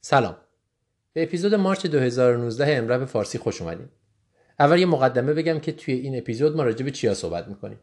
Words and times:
سلام. 0.00 0.36
به 1.12 1.22
اپیزود 1.22 1.54
March 1.54 1.86
2019 1.86 2.76
EM:RAP 2.76 3.04
فارسی 3.04 3.38
خوش 3.38 3.62
اومدیم 3.62 3.88
اول 4.58 4.78
یه 4.78 4.86
مقدمه 4.86 5.32
بگم 5.32 5.58
که 5.58 5.72
توی 5.72 5.94
این 5.94 6.18
اپیزود 6.18 6.56
ما 6.56 6.62
راجع 6.62 6.84
به 6.84 6.90
چیا 6.90 7.14
صحبت 7.14 7.48
می‌کنیم. 7.48 7.78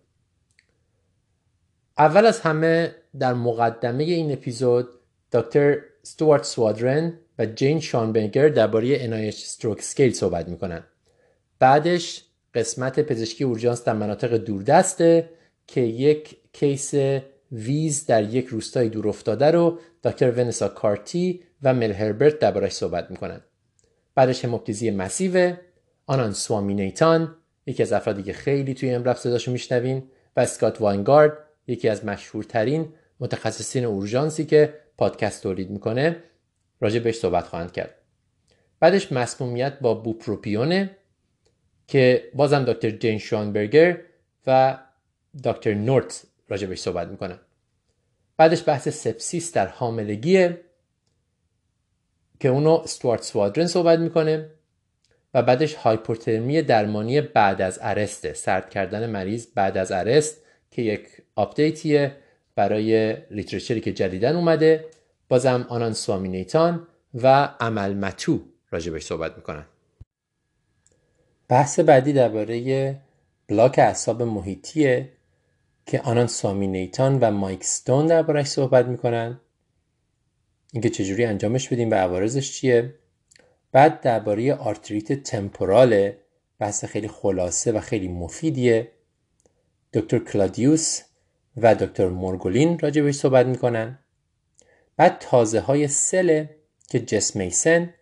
اول 1.98 2.26
از 2.26 2.40
همه 2.40 2.96
در 3.20 3.34
مقدمه 3.34 4.04
این 4.04 4.32
اپیزود 4.32 4.90
دکتر 5.32 5.80
ستوارت 6.04 6.44
سوادرن 6.44 7.14
و 7.40 7.46
جین 7.46 7.80
شانبنگر 7.80 8.50
درباره 8.50 9.08
NIH 9.32 9.36
Stroke 9.36 9.82
Scale 9.82 10.14
صحبت 10.14 10.48
می‌کنن. 10.48 10.84
بعدش 11.60 12.24
قسمت 12.54 13.00
پزشکی 13.00 13.44
اورژانس 13.44 13.84
در 13.84 13.94
مناطق 13.94 14.38
دوردسته 14.38 15.30
که 15.68 15.82
یک 15.82 16.38
case 16.54 16.94
ویز 17.52 18.06
در 18.06 18.24
یک 18.24 18.48
روستای 18.48 18.90
دور 18.90 19.08
افتاده 19.08 19.52
رو 19.52 19.80
دکتر 20.04 20.32
ونسا 20.32 20.68
کارتی 20.68 21.44
و 21.64 21.74
مل 21.74 21.92
هربرت 21.92 22.40
دربارش 22.40 22.72
صحبت 22.72 23.12
می‌کنن. 23.12 23.42
بعدش 24.16 24.46
هموپتیزی 24.46 24.92
مسیو 24.92 25.56
آنان 26.06 26.34
سوامی 26.34 26.74
نیتان 26.74 27.36
یکی 27.66 27.84
از 27.84 27.94
افرادی 27.94 28.24
که 28.24 28.34
خیلی 28.34 28.74
توی 28.74 28.94
امرف 28.94 29.20
صداشو 29.20 29.52
میشنوین 29.52 30.04
و 30.36 30.40
اسکات 30.40 30.82
واینگارد 30.82 31.38
یکی 31.68 31.90
از 31.90 32.06
مشهورترین 32.06 32.94
متخصصین 33.20 33.86
اورژانسی 33.86 34.46
که 34.46 34.74
پادکست 34.98 35.44
تولید 35.44 35.70
می‌کنه 35.70 36.24
راجع 36.82 37.00
بهش 37.00 37.16
صحبت 37.16 37.44
خواهند 37.44 37.72
کرد. 37.72 37.96
بعدش 38.80 39.12
مسمومیت 39.12 39.80
با 39.80 39.94
بوپروپیونه 39.94 40.98
که 41.88 42.32
بازم 42.36 42.64
دکتر 42.64 42.90
جین 42.90 43.18
شوانبرگر 43.18 44.02
و 44.48 44.78
دکتر 45.44 45.74
نورت 45.74 46.27
راجع 46.50 46.68
بهش 46.68 46.80
صحبت 46.80 47.08
می‌کنن 47.08 47.40
بعدش 48.38 48.68
بحث 48.68 48.88
sepsis 48.88 49.54
در 49.54 49.68
حاملگیه 49.68 50.62
که 52.40 52.50
اونو 52.50 52.70
استوارت 52.70 53.24
سوادرن 53.24 53.68
صحبت 53.68 54.00
می‌کنه 54.00 54.50
و 55.34 55.42
بعدش 55.42 55.74
هایپوترمی 55.74 56.62
درمانی 56.62 57.22
بعد 57.22 57.62
از 57.62 57.80
arrest 57.82 58.26
ه 58.26 58.34
سرد 58.34 58.70
کردن 58.70 59.10
مریض 59.10 59.48
بعد 59.56 59.78
از 59.78 59.92
arrest 59.92 60.38
که 60.72 60.82
یک 60.82 61.08
update 61.36 61.96
یه 61.96 62.16
برای 62.56 63.18
literature 63.32 63.77
ی 63.77 63.82
که 63.82 63.94
جدیدن 63.94 64.36
اومده. 64.36 64.86
بازم 65.30 65.66
آنان 65.70 65.94
سوامینیتان 65.94 66.88
و 67.14 67.50
عمل 67.60 67.94
متو 67.94 68.40
راجبش 68.72 69.04
صحبت 69.04 69.36
می‌کنن. 69.36 69.66
بحث 71.50 71.80
بعدی 71.80 72.14
درباره 72.14 72.96
بلاک 73.48 73.80
اعصاب 73.80 74.24
محیطیه. 74.24 75.10
که 75.88 76.02
آنان 76.02 76.28
سوامینیتان 76.28 77.20
و 77.20 77.32
مایک 77.32 77.64
ستون 77.64 78.06
دربارهش 78.06 78.48
صحبت 78.48 78.86
می‌کنن. 78.86 79.40
اینکه 80.74 80.90
چجوری 80.90 81.26
انجامش 81.26 81.70
بدیم 81.70 81.92
و 81.92 81.94
عوارضش 81.94 82.52
چیه. 82.52 82.94
بعد 83.72 84.02
درباره 84.02 84.54
آرتریت 84.54 85.24
تمپورال 85.24 86.12
بحث 86.60 86.86
خیلی 86.86 87.08
خلاصه 87.08 87.72
و 87.72 87.80
خیلی 87.80 88.08
مفیدیه. 88.08 88.92
دکتر 89.94 90.20
کلادیوس 90.20 91.02
و 91.58 91.76
دکتر 91.76 92.08
مورگولین 92.08 92.80
راجع 92.80 93.02
بهش 93.02 93.16
صحبت 93.16 93.46
می‌کنن. 93.46 94.00
بعد 94.98 95.18
تازه 95.20 95.60
های 95.60 95.88
سل 95.88 96.46
که 96.90 97.00
جس 97.00 97.36
میسن 97.36 97.94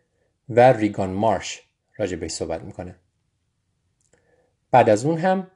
و 0.49 0.73
ریگان 0.73 1.09
مارش 1.09 1.61
راجع 1.97 2.15
بهش 2.15 2.31
صحبت 2.31 2.61
می‌کنه 2.61 2.95
بعد 4.71 4.89
از 4.89 5.05
اون 5.05 5.17
هم 5.17 5.47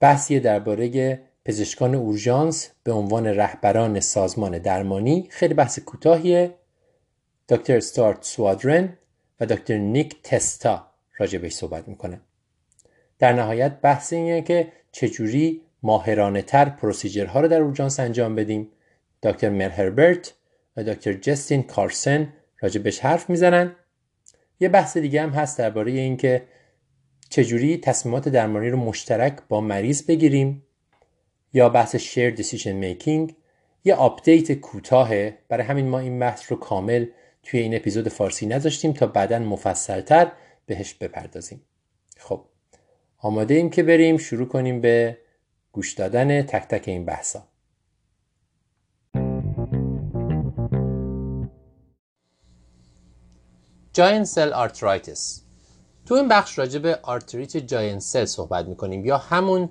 بحثی 0.00 0.40
درباره 0.40 1.20
پزشکان 1.44 1.94
اورژانس 1.94 2.70
به 2.84 2.92
عنوان 2.92 3.26
رهبران 3.26 4.00
سازمان 4.00 4.58
درمانی 4.58 5.26
خیلی 5.30 5.54
بحث 5.54 5.78
کوتاهیه. 5.78 6.54
دکتر 7.48 7.80
ستارت 7.80 8.24
سوادرن 8.24 8.98
و 9.40 9.46
دکتر 9.46 9.76
نیک 9.76 10.22
تستا 10.22 10.86
راجع 11.18 11.38
بهش 11.38 11.52
صحبت 11.54 11.88
می‌کنه. 11.88 12.20
در 13.18 13.32
نهایت 13.32 13.80
بحث 13.80 14.12
اینه 14.12 14.42
که 14.42 14.72
چجوری 14.92 15.62
ماهرانه 15.82 16.42
تر 16.42 16.68
پروسیجرها 16.68 17.40
رو 17.40 17.48
در 17.48 17.60
اورژانس 17.60 18.00
انجام 18.00 18.34
بدیم. 18.34 18.68
دکتر 19.22 19.48
مل 19.48 19.70
هربرت 19.70 20.34
و 20.76 20.84
دکتر 20.84 21.12
جستین 21.12 21.62
کارسن 21.62 22.32
راجع 22.60 22.80
بهش 22.80 23.00
حرف 23.00 23.30
می‌زنن. 23.30 23.76
یه 24.60 24.68
بحث 24.68 24.96
دیگه 24.96 25.22
هم 25.22 25.30
هست 25.30 25.58
درباره 25.58 25.92
اینکه 25.92 26.42
چجوری 27.28 27.76
تصمیمات 27.76 28.28
درمانی 28.28 28.70
رو 28.70 28.78
مشترک 28.78 29.38
با 29.48 29.60
مریض 29.60 30.06
بگیریم؟ 30.06 30.62
یا 31.52 31.68
بحث 31.68 31.96
shared 31.96 32.30
decision 32.30 32.72
making 32.72 33.34
یه 33.84 33.94
update 33.94 34.52
کوتاهه. 34.52 35.38
برای 35.48 35.66
همین 35.66 35.88
ما 35.88 35.98
این 35.98 36.18
بحث 36.18 36.52
رو 36.52 36.58
کامل 36.58 37.06
توی 37.42 37.60
این 37.60 37.76
اپیزود 37.76 38.08
فارسی 38.08 38.46
نذاشتیم 38.46 38.92
تا 38.92 39.06
بعدا 39.06 39.38
مفصلتر 39.38 40.32
بهش 40.66 40.94
بپردازیم. 40.94 41.60
خب 42.18 42.44
آماده 43.18 43.54
ایم 43.54 43.70
که 43.70 43.82
بریم 43.82 44.16
شروع 44.16 44.48
کنیم 44.48 44.80
به 44.80 45.18
گوش 45.72 45.92
دادن 45.92 46.42
تک 46.42 46.68
تک 46.68 46.88
این 46.88 47.04
بحثا. 47.04 47.48
giant 53.92 54.24
cell 54.24 54.52
arteritis 54.52 55.47
تو 56.08 56.14
این 56.14 56.28
بخش 56.28 56.58
راجع 56.58 56.78
به 56.78 56.98
آرتریت 57.02 57.56
giant 57.56 57.98
cell 57.98 58.24
صحبت 58.24 58.66
می‌کنیم 58.66 59.04
یا 59.04 59.18
همون 59.18 59.68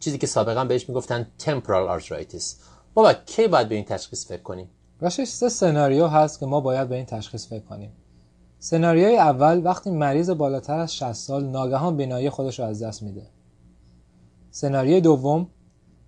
چیزی 0.00 0.18
که 0.18 0.26
سابقا 0.26 0.64
بهش 0.64 0.88
می‌گفتن 0.88 1.26
temporal 1.38 1.88
arteritis 1.88 2.60
بابک 2.94 3.12
کی 3.12 3.48
باید 3.48 3.68
به 3.68 3.74
این 3.74 3.84
تشخیص 3.84 4.26
فکر 4.26 4.42
کنیم؟ 4.42 4.70
راستش 5.00 5.28
سه 5.28 5.48
سناریو 5.48 6.06
هست 6.06 6.40
که 6.40 6.46
ما 6.46 6.60
باید 6.60 6.88
به 6.88 6.94
این 6.94 7.04
تشخیص 7.04 7.48
فکر 7.48 7.64
کنیم. 7.64 7.92
سناریوی 8.58 9.16
اول 9.16 9.60
وقتی 9.64 9.90
مریض 9.90 10.30
بالاتر 10.30 10.78
از 10.78 10.96
60 10.96 11.12
سال 11.12 11.44
ناگهان 11.44 11.96
بینایی 11.96 12.30
خودش 12.30 12.58
رو 12.60 12.64
از 12.64 12.82
دست 12.82 13.02
میده. 13.02 13.26
سناریوی 14.50 15.00
دوم 15.00 15.46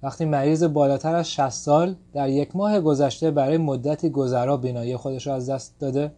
وقتی 0.03 0.25
مریض 0.25 0.65
بالاتر 0.65 1.15
از 1.15 1.31
60 1.31 1.49
سال 1.49 1.97
در 2.13 2.29
یک 2.29 2.57
ماه 2.57 2.81
گذشته 2.81 3.31
برای 3.31 3.59
مدتی 3.59 4.11
گذرا 4.11 4.57
بینایی 4.57 4.97
خودش 4.97 5.27
رو 5.27 5.33
از 5.33 5.51
دست 5.51 5.81
داده. 5.81 6.13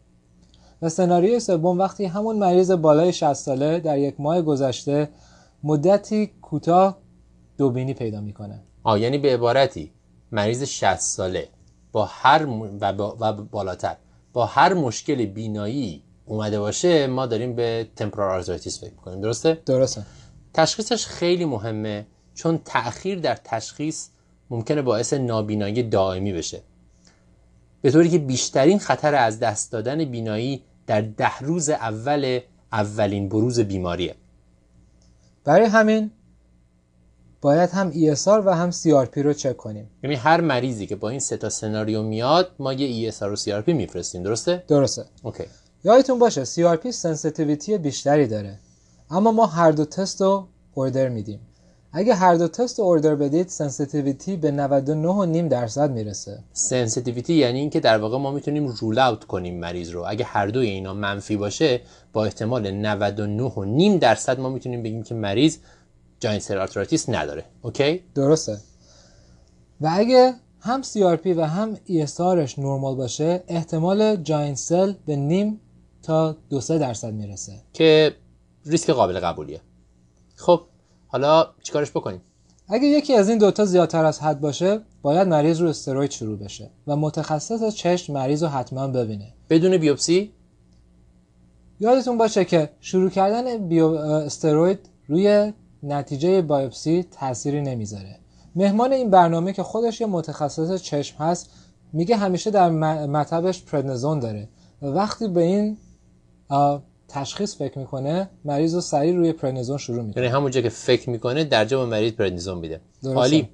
و 0.82 0.88
سناریوی 0.88 1.40
سوم 1.40 1.78
وقتی 1.78 2.04
همون 2.04 2.36
مریض 2.36 2.70
بالای 2.70 3.12
60 3.12 3.32
ساله 3.32 3.80
در 3.80 3.98
یک 3.98 4.14
ماه 4.18 4.42
گذشته 4.42 5.08
مدتی 5.62 6.30
کوتاه 6.42 6.98
دوبینی 7.58 7.94
پیدا 7.94 8.20
می‌کنه. 8.20 8.62
آه 8.82 9.00
یعنی 9.00 9.18
به 9.18 9.34
عبارتی 9.34 9.92
مریض 10.32 10.62
60 10.62 10.96
ساله 10.96 11.48
با 11.92 12.04
هر 12.04 12.46
و, 12.80 12.86
و 13.20 13.32
بالاتر 13.32 13.96
با 14.32 14.46
هر 14.46 14.74
مشکل 14.74 15.26
بینایی 15.26 16.02
اومده 16.26 16.60
باشه 16.60 17.06
ما 17.06 17.26
داریم 17.26 17.54
به 17.54 17.88
temporal 17.96 18.34
arteritis 18.34 18.80
فکر 18.80 18.90
می‌کنیم 18.90 19.20
درسته؟ 19.20 19.58
درسته. 19.66 20.02
تشخیصش 20.54 21.06
خیلی 21.06 21.44
مهمه 21.44 22.06
چون 22.34 22.60
تأخیر 22.64 23.18
در 23.18 23.34
تشخیص 23.44 24.08
ممکنه 24.50 24.82
باعث 24.82 25.12
نابینایی 25.12 25.82
دائمی 25.82 26.32
بشه. 26.32 26.62
به 27.82 27.90
طوری 27.90 28.08
که 28.08 28.18
بیشترین 28.18 28.78
خطر 28.78 29.14
از 29.14 29.40
دست 29.40 29.72
دادن 29.72 30.04
بینایی 30.04 30.62
در 30.86 31.00
ده 31.00 31.38
روز 31.38 31.68
اول 31.70 32.40
اولین 32.72 33.28
بروز 33.28 33.60
بیماریه. 33.60 34.14
برای 35.44 35.66
همین 35.66 36.10
باید 37.40 37.70
هم 37.70 37.92
ESR 37.92 38.26
و 38.26 38.54
هم 38.54 38.70
CRP 38.70 39.18
رو 39.18 39.32
چک 39.32 39.56
کنیم. 39.56 39.90
یعنی 40.02 40.16
هر 40.16 40.40
مریضی 40.40 40.86
که 40.86 40.96
با 40.96 41.08
این 41.08 41.20
سه 41.20 41.36
تا 41.36 41.48
سناریو 41.48 42.02
میاد 42.02 42.50
ما 42.58 42.72
یه 42.72 43.10
ESR 43.10 43.22
و 43.22 43.36
CRP 43.36 43.68
میفرستیم. 43.68 44.22
درسته؟ 44.22 44.64
درسته. 44.68 45.04
اوکی. 45.22 45.44
یادتون 45.84 46.18
باشه 46.18 46.44
CRP 46.44 46.90
sensitivity 46.90 47.78
بیشتری 47.78 48.26
داره. 48.26 48.58
اما 49.10 49.32
ما 49.32 49.46
هر 49.46 49.70
دو 49.70 49.84
تست 49.84 50.20
رو 50.20 50.48
order 50.74 51.08
میدیم. 51.08 51.40
اگه 51.92 52.14
هر 52.14 52.34
دو 52.34 52.48
تست 52.48 52.80
order 52.80 53.14
بدید 53.14 53.48
sensitivity 53.48 54.36
به 54.36 54.50
99.5 54.50 55.48
درصد 55.50 55.90
می‌رسه. 55.90 56.38
sensitivity 56.52 57.34
یعنی 57.34 57.58
اینکه 57.58 57.80
در 57.80 57.98
واقع 57.98 58.18
ما 58.18 58.30
می‌تونیم 58.30 58.66
rule 58.66 58.98
out 58.98 59.24
کنیم 59.24 59.60
مریض 59.60 59.90
رو. 59.90 60.04
اگه 60.08 60.24
هر 60.24 60.46
دوی 60.46 60.68
اینا 60.68 60.94
منفی 60.94 61.36
باشه 61.36 61.80
با 62.12 62.24
احتمال 62.24 62.96
99.5 63.96 63.98
درصد 64.00 64.40
ما 64.40 64.48
می‌تونیم 64.48 64.82
بگیم 64.82 65.02
که 65.02 65.14
مریض 65.14 65.58
giant 66.20 66.38
cell 66.38 66.58
arteritis 66.58 67.08
نداره. 67.08 67.44
okay 67.62 68.02
درسته. 68.14 68.58
و 69.80 69.90
اگه 69.92 70.34
هم 70.60 70.82
CRP 70.82 71.26
و 71.26 71.46
هم 71.46 71.74
ESRش 71.74 72.58
نرمال 72.58 72.96
باشه 72.96 73.42
احتمال 73.48 74.16
giant 74.16 74.54
cell 74.54 74.92
به 75.06 75.16
نیم 75.16 75.60
تا 76.02 76.36
دو 76.50 76.60
سه 76.60 76.78
درصد 76.78 77.12
می‌رسه. 77.12 77.52
که 77.72 78.14
ریسک 78.66 78.90
قابل 78.90 79.20
قبولیه. 79.20 79.60
خب 80.36 80.60
حالا 81.08 81.46
چیکارش 81.62 81.90
بکنیم؟ 81.90 82.20
اگه 82.68 82.86
یکی 82.86 83.14
از 83.14 83.28
این 83.28 83.38
دوتا 83.38 83.64
زیادتر 83.64 84.04
از 84.04 84.20
حد 84.20 84.40
باشه 84.40 84.80
باید 85.02 85.28
مریض 85.28 85.60
رو 85.60 85.68
استروید 85.68 86.10
شروع 86.10 86.38
بشه 86.38 86.70
و 86.86 86.96
متخصص 86.96 87.74
چشم 87.74 88.12
مریض 88.12 88.42
رو 88.42 88.48
حتما 88.48 88.88
ببینه. 88.88 89.34
بدون 89.50 89.76
بیوپسی؟ 89.76 90.32
یادتون 91.80 92.18
باشه 92.18 92.44
که 92.44 92.70
شروع 92.80 93.10
کردن 93.10 93.68
بیو 93.68 93.86
استروید 93.86 94.78
روی 95.06 95.52
نتیجه 95.82 96.42
بایوپسی 96.42 97.06
تأثیری 97.10 97.60
نمی‌ذاره. 97.60 98.18
مهمان 98.54 98.92
این 98.92 99.10
برنامه 99.10 99.52
که 99.52 99.62
خودش 99.62 100.00
یه 100.00 100.06
متخصص 100.06 100.82
چشم 100.82 101.24
هست 101.24 101.50
میگه 101.92 102.16
همیشه 102.16 102.50
در 102.50 102.70
مطبش 103.06 103.62
پردنزون 103.62 104.18
داره. 104.18 104.48
و 104.82 104.86
وقتی 104.86 105.28
به 105.28 105.42
این 105.42 105.76
تشخیص 107.08 107.56
فکر 107.56 107.78
می‌کنه 107.78 108.30
مریض 108.44 108.74
رو 108.74 108.80
سریع 108.80 109.14
روی 109.14 109.32
پرنیزون 109.32 109.78
شروع 109.78 110.02
می‌کنه. 110.02 110.22
یعنی 110.22 110.34
همونجا 110.34 110.60
که 110.60 110.68
فکر 110.68 111.10
می‌کنه 111.10 111.44
در 111.44 111.64
جا 111.64 111.78
به 111.78 111.86
مریض 111.90 112.12
پرنیزون 112.12 112.58
میده. 112.58 112.80
عالی. 113.04 113.48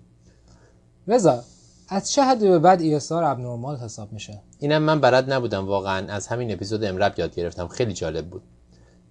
رضا 1.08 1.42
از 1.88 2.12
چه 2.12 2.22
حدی 2.22 2.48
به 2.48 2.58
بعد 2.58 3.00
ESR 3.00 3.12
ابنرمال 3.12 3.76
حساب 3.76 4.12
میشه؟ 4.12 4.42
اینم 4.58 4.82
من 4.82 5.00
بلد 5.00 5.32
نبودم 5.32 5.66
واقعا. 5.66 6.12
از 6.12 6.26
همین 6.26 6.52
اپیزود 6.52 6.84
امرب 6.84 7.14
یاد 7.18 7.34
گرفتم. 7.34 7.68
خیلی 7.68 7.92
جالب 7.92 8.26
بود. 8.26 8.42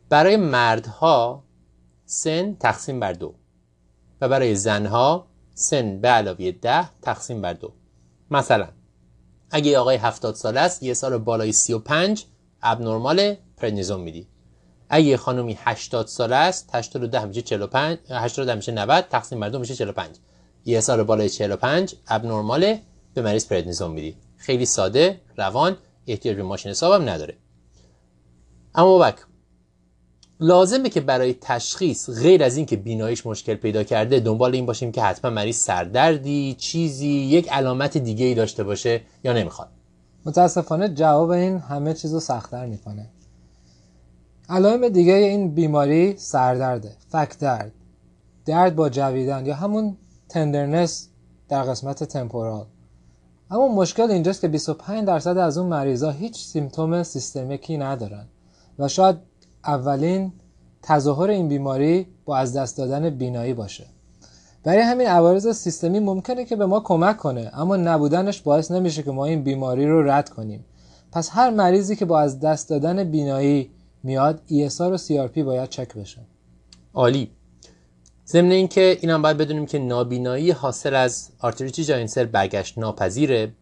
برای 0.10 0.38
مردها 0.38 1.44
سن 2.06 2.56
تقسیم 2.56 3.00
بر 3.00 3.14
دو 3.14 3.34
و 4.22 4.30
برای 4.30 4.56
زنها 4.56 5.28
سن 5.54 6.02
به 6.02 6.08
علاوه 6.08 6.52
ده 6.52 6.90
تقسیم 7.02 7.42
بر 7.42 7.54
دو. 7.54 7.74
مثلا 8.32 8.68
اگه 9.52 9.80
آقای 9.80 9.96
70 9.96 10.36
ساله 10.36 10.60
است 10.60 10.84
یه 10.84 10.94
سال 10.94 11.18
بالای 11.18 11.52
35 11.52 12.26
ابنرمال 12.62 13.36
پرنیزون 13.58 14.02
میدی. 14.02 14.28
اگه 14.90 15.06
یه 15.06 15.18
خانومی 15.18 15.58
80 15.60 16.08
ساله 16.08 16.36
است 16.36 16.70
82 16.74 17.26
میشه 17.26 17.42
45 17.42 17.98
82 18.10 18.56
میشه 18.56 18.72
90 18.72 19.06
تقسیم 19.10 19.40
بر 19.40 19.50
دو 19.50 19.60
میشه 19.60 19.76
45 19.76 20.10
یه 20.66 20.80
سال 20.80 21.04
بالای 21.04 21.30
45 21.30 21.96
ابنرمال 22.08 22.78
به 23.14 23.22
مریض 23.22 23.48
پرنیزون 23.48 23.92
میدی. 23.92 24.16
خیلی 24.38 24.66
ساده 24.66 25.22
روان 25.38 25.78
احتیاج 26.08 26.36
به 26.36 26.44
ماشین 26.44 26.72
حسابم 26.72 27.10
نداره. 27.10 27.38
اما 28.76 29.00
بک 29.00 29.16
لازمه 30.40 30.90
که 30.90 31.02
برای 31.02 31.34
تشخیص 31.42 32.10
غیر 32.10 32.44
از 32.44 32.58
این 32.58 32.66
که 32.66 32.76
بیناییش 32.76 33.26
مشکل 33.26 33.56
پیدا 33.56 33.84
کرده 33.84 34.20
دنبال 34.20 34.56
این 34.56 34.66
باشیم 34.66 34.92
که 34.92 35.02
حتما 35.02 35.32
مریض 35.32 35.58
سردردی 35.58 36.56
چیزی 36.60 37.08
یک 37.08 37.52
علامت 37.52 37.98
دیگه 37.98 38.26
ای 38.26 38.36
داشته 38.36 38.64
باشه 38.64 39.02
یا 39.24 39.34
نمی‌خواد. 39.34 39.70
متاسفانه 40.26 40.90
جواب 40.90 41.30
این 41.30 41.58
همه 41.58 41.94
چیز 41.94 42.14
رو 42.14 42.20
سختتر 42.20 42.66
می‌کنه. 42.66 43.10
علائم 44.50 44.90
دیگه 44.90 45.14
این 45.14 45.54
بیماری 45.54 46.18
سردرده 46.18 46.92
فک 47.10 47.40
درد 47.40 47.72
درد 48.46 48.76
با 48.76 48.90
جویدن 48.90 49.46
یا 49.46 49.56
همون 49.56 49.98
تندرنس 50.30 51.10
در 51.50 51.64
قسمت 51.64 52.04
تمپورال. 52.04 52.66
اما 53.52 53.68
مشکل 53.68 54.12
اینجاست 54.12 54.42
که 54.42 54.48
25 54.48 55.08
درصد 55.08 55.38
از 55.38 55.58
اون 55.58 55.68
مریضا 55.68 56.12
هیچ 56.12 56.46
سیمتوم 56.46 57.04
سیستمیکی 57.04 57.78
ندارن 57.78 58.26
و 58.80 58.88
شاید 58.88 59.16
اولین 59.66 60.34
تظاهر 60.82 61.30
این 61.30 61.48
بیماری 61.48 62.08
با 62.26 62.38
از 62.38 62.58
دست 62.58 62.78
دادن 62.78 63.10
بینایی 63.10 63.54
باشه. 63.54 63.86
برای 64.64 64.82
همین 64.82 65.08
عوارض 65.08 65.58
سیستمی 65.58 66.00
ممکنه 66.00 66.46
که 66.46 66.56
به 66.56 66.66
ما 66.66 66.80
کمک 66.80 67.18
کنه 67.18 67.52
اما 67.54 67.76
نبودنش 67.76 68.42
باعث 68.42 68.72
نمیشه 68.72 69.04
که 69.04 69.12
ما 69.12 69.26
این 69.26 69.44
بیماری 69.44 69.88
رو 69.88 70.10
رد 70.10 70.30
کنیم. 70.30 70.66
پس 71.12 71.30
هر 71.32 71.50
مریضی 71.50 71.96
که 71.96 72.06
با 72.06 72.20
از 72.20 72.40
دست 72.40 72.70
دادن 72.70 73.04
بینایی 73.04 73.72
میاد 74.04 74.42
ESR 74.50 74.82
و 74.82 74.98
CRP 74.98 75.38
باید 75.40 75.70
چک 75.70 75.94
بشه. 75.94 76.22
عالی. 76.94 77.32
ضمن 78.28 78.52
اینکه 78.52 78.98
اینم 79.02 79.22
باید 79.22 79.38
بدونیم 79.38 79.66
که 79.66 79.80
نابینایی 79.80 80.52
حاصل 80.52 80.96
از 80.96 81.30
آرتریت 81.40 81.84
giant 81.84 82.07
cell 82.07 82.26
برگشت 82.26 82.78
ناپذیره 82.78 83.54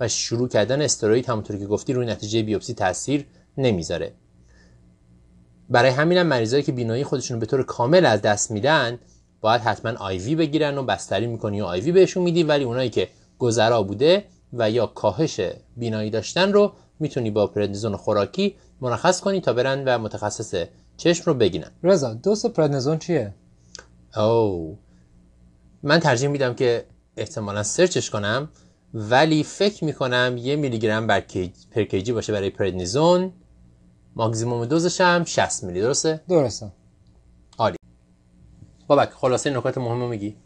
و 0.00 0.08
شروع 0.08 0.48
کردن 0.48 0.82
استروید 0.82 1.28
همونطور 1.28 1.56
که 1.56 1.66
گفتی 1.66 1.92
روی 1.92 2.06
نتیجه 2.06 2.42
بیوپسی 2.42 2.74
تاثیر 2.74 3.26
نمی‌ذاره. 3.58 4.12
برای 5.70 5.90
همینم 5.90 6.26
مریضایی 6.26 6.62
که 6.62 6.72
بینایی 6.72 7.04
خودشون 7.04 7.38
به 7.38 7.46
طور 7.46 7.62
کامل 7.62 8.06
از 8.06 8.22
دست 8.22 8.50
میدن 8.50 8.98
باید 9.40 9.60
حتما 9.60 9.92
IV 9.98 10.34
بگیرن 10.34 10.78
و 10.78 10.82
بستری 10.82 11.26
می‌کنی 11.26 11.60
و 11.60 11.64
IV 11.64 11.92
بهشون 11.92 12.22
میدی 12.22 12.42
ولی 12.42 12.64
اونایی 12.64 12.90
که 12.90 13.08
گذرا 13.38 13.82
بوده 13.82 14.24
و 14.52 14.70
یا 14.70 14.86
کاهش 14.86 15.40
بینایی 15.76 16.10
داشتن 16.10 16.52
رو 16.52 16.72
می‌تونی 17.00 17.30
با 17.30 17.46
پردنیزون 17.46 17.96
خوراکی 17.96 18.56
مرخص 18.80 19.20
کنی 19.20 19.40
تا 19.40 19.52
برن 19.52 19.84
و 19.84 19.98
متخصص 19.98 20.64
چشم 20.96 21.22
رو 21.26 21.34
بگیرن. 21.34 21.70
رضا 21.82 22.14
دوست 22.14 22.46
پردنیزون 22.46 22.98
چیه؟ 22.98 23.34
او 24.16 24.78
من 25.82 25.98
ترجیح 25.98 26.28
میدم 26.28 26.54
که 26.54 26.84
احتمالا 27.16 27.62
سرچش 27.62 28.10
کنم 28.10 28.48
ولی 28.94 29.42
فکر 29.42 29.84
می‌کنم 29.84 30.34
یه 30.38 30.56
میلی 30.56 30.78
گرم 30.78 31.06
بر 31.06 31.20
پر 31.70 31.82
کیجی 31.82 32.12
باشه 32.12 32.32
برای 32.32 32.50
پردنیزون. 32.50 33.32
ماکسیموم 34.16 34.64
دوزش 34.64 35.00
هم 35.00 35.24
60 35.24 35.64
میلی 35.64 35.80
درسته؟ 35.80 36.20
درسته. 36.28 36.72
عالی. 37.58 37.76
بابک 38.86 39.10
خلاصه 39.10 39.50
نکات 39.50 39.78
مهم 39.78 40.00
رو 40.00 40.08
میگی. 40.08 40.36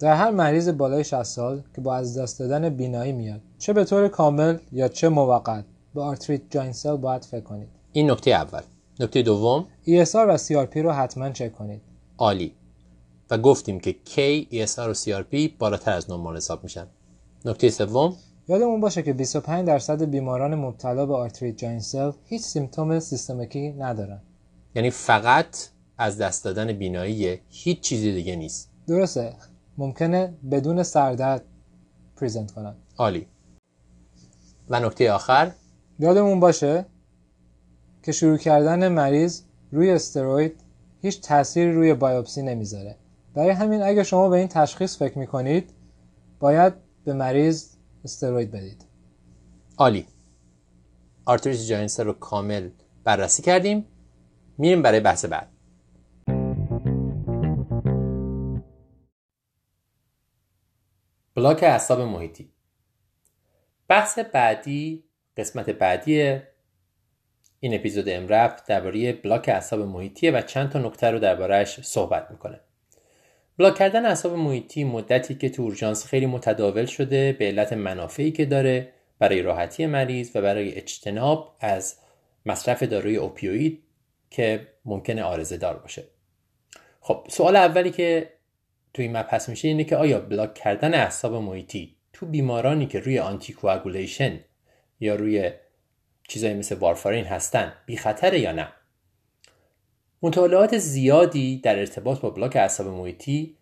در 0.00 0.14
هر 0.14 0.30
مریض 0.30 0.68
بالای 0.68 1.04
60 1.04 1.22
سال 1.22 1.62
که 1.74 1.80
با 1.80 1.94
از 1.94 2.18
دست 2.18 2.38
دادن 2.38 2.68
بینایی 2.68 3.12
میاد 3.12 3.40
چه 3.58 3.72
به 3.72 3.84
طور 3.84 4.08
کامل 4.08 4.58
یا 4.72 4.88
چه 4.88 5.08
موقت 5.08 5.64
به 5.94 6.02
آرتریت 6.02 6.42
giant 6.50 6.72
cell 6.72 6.96
باید 6.96 7.24
فکر 7.24 7.40
کنید. 7.40 7.68
این 7.92 8.10
نکته 8.10 8.30
اول. 8.30 8.60
نکته 9.00 9.22
دوم. 9.22 9.66
ESR 9.86 10.14
و 10.14 10.38
CRP 10.38 10.76
رو 10.76 10.90
حتما 10.92 11.30
چک 11.30 11.52
کنید. 11.52 11.80
عالی. 12.18 12.54
و 13.30 13.38
گفتیم 13.38 13.80
که 13.80 13.96
که، 14.06 14.18
ESR 14.54 14.78
و 14.78 14.94
CRP 14.94 15.50
بالاتر 15.58 15.92
از 15.92 16.10
نرمال 16.10 16.36
حساب 16.36 16.62
میشن. 16.62 16.86
نکته 17.44 17.70
سوم. 17.70 18.16
یادمون 18.48 18.80
باشه 18.80 19.02
که 19.02 19.12
25 19.12 19.66
درصد 19.66 20.02
بیماران 20.02 20.54
مبتلا 20.54 21.06
به 21.06 21.14
آرتریت 21.14 21.56
giant 21.56 21.80
cell 21.80 22.12
هیچ 22.24 22.42
symptom 22.42 23.00
سیستمیکی 23.00 23.70
ندارن. 23.70 24.20
یعنی 24.74 24.90
فقط 24.90 25.68
از 25.98 26.18
دست 26.18 26.44
دادن 26.44 26.72
بینایی 26.72 27.40
هیچ 27.48 27.80
چیزی 27.80 28.14
دیگه 28.14 28.36
نیست. 28.36 28.70
درسته. 28.86 29.32
ممکنه 29.80 30.34
بدون 30.50 30.82
سردرد 30.82 31.44
پریزنت 32.16 32.50
کنن. 32.50 32.74
عالی. 32.98 33.26
و 34.68 34.80
نکته 34.80 35.12
آخر؟ 35.12 35.52
یادمون 35.98 36.40
باشه 36.40 36.86
که 38.02 38.12
شروع 38.12 38.36
کردن 38.36 38.88
مریض 38.88 39.42
روی 39.72 39.90
استروید 39.90 40.60
هیچ 41.02 41.20
تأثیری 41.20 41.72
روی 41.72 41.94
بایوپسی 41.94 42.42
نمی‌ذاره. 42.42 42.96
برای 43.34 43.50
همین 43.50 43.82
اگه 43.82 44.02
شما 44.02 44.28
به 44.28 44.36
این 44.36 44.48
تشخیص 44.48 44.98
فکر 44.98 45.18
می‌کنید 45.18 45.70
باید 46.40 46.72
به 47.04 47.12
مریض 47.12 47.68
استروید 48.04 48.50
بدید. 48.50 48.84
عالی. 49.78 50.06
آرتریت 51.24 51.66
giant 51.66 51.87
cell 51.87 52.04
رو 52.04 52.12
کامل 52.12 52.70
بررسی 53.04 53.42
کردیم. 53.42 53.84
میریم 54.58 54.82
برای 54.82 55.00
بحث 55.00 55.24
بعد. 55.24 55.48
بلاک 61.34 61.62
اعصاب 61.62 62.00
محیطی. 62.00 62.52
بحث 63.88 64.18
بعدی 64.18 65.04
قسمت 65.36 65.70
بعدی 65.70 66.40
این 67.60 67.74
اپیزود 67.74 68.08
EM:RAP 68.08 68.66
درباره 68.66 69.12
بلاک 69.12 69.48
اعصاب 69.48 69.80
محیطیه 69.80 70.30
و 70.30 70.40
چند 70.40 70.70
تا 70.70 70.78
نکته 70.78 71.10
رو 71.10 71.18
دربارهش 71.18 71.80
صحبت 71.80 72.30
می‌کنه. 72.30 72.60
بلاک 73.58 73.74
کردن 73.74 74.06
اعصاب 74.06 74.32
محیطی 74.32 74.84
مدتیه 74.84 75.34
که 75.34 75.48
تو 75.50 75.62
اورژانس 75.62 76.06
خیلی 76.06 76.26
متداول 76.26 76.86
شده 76.86 77.32
به 77.32 77.46
علت 77.46 77.72
منافعی 77.72 78.32
که 78.32 78.44
داره 78.44 78.92
برای 79.18 79.42
راحتی 79.42 79.86
مریض 79.86 80.30
و 80.34 80.42
برای 80.42 80.74
اجتناب 80.74 81.56
از 81.60 81.96
مصرف 82.46 82.82
داروی 82.82 83.16
opioid 83.16 83.82
که 84.30 84.68
ممکنه 84.84 85.22
عارضه 85.22 85.56
دار 85.56 85.78
باشه. 85.78 86.04
خب 87.00 87.26
سوال 87.30 87.56
اولی 87.56 87.90
که 87.90 88.32
تو 88.94 89.02
این 89.02 89.16
مبحث 89.16 89.48
میشه 89.48 89.68
اینه 89.68 89.84
که 89.84 89.96
آیا 89.96 90.20
بلاک 90.20 90.54
کردن 90.54 90.94
اعصاب 90.94 91.34
محیطی 91.34 91.96
تو 92.12 92.26
بیمارانی 92.26 92.86
که 92.86 93.00
روی 93.00 93.18
anticoagulation 93.18 94.40
یا 95.00 95.14
روی 95.14 95.50
چیزایی 96.28 96.54
مثل 96.54 96.74
وارفارین 96.74 97.24
هستن 97.24 97.72
بی 97.86 97.96
خطره 97.96 98.40
یا 98.40 98.52
نه؟ 98.52 98.68
مطالعات 100.22 100.78
زیادی 100.78 101.56
در 101.56 101.78
ارتباط 101.78 102.20
با 102.20 102.30
بلاک 102.30 102.56
اعصاب 102.56 102.86
محیطی 102.86 103.56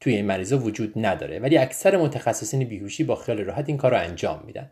توی 0.00 0.14
این 0.14 0.26
مریضا 0.26 0.58
وجود 0.58 0.92
نداره 0.96 1.38
ولی 1.38 1.58
اکثر 1.58 1.96
متخصصین 1.96 2.64
بیهوشی 2.64 3.04
با 3.04 3.14
خیال 3.14 3.38
راحت 3.38 3.68
این 3.68 3.76
کار 3.76 3.90
رو 3.90 3.96
انجام 3.98 4.42
میدن. 4.46 4.70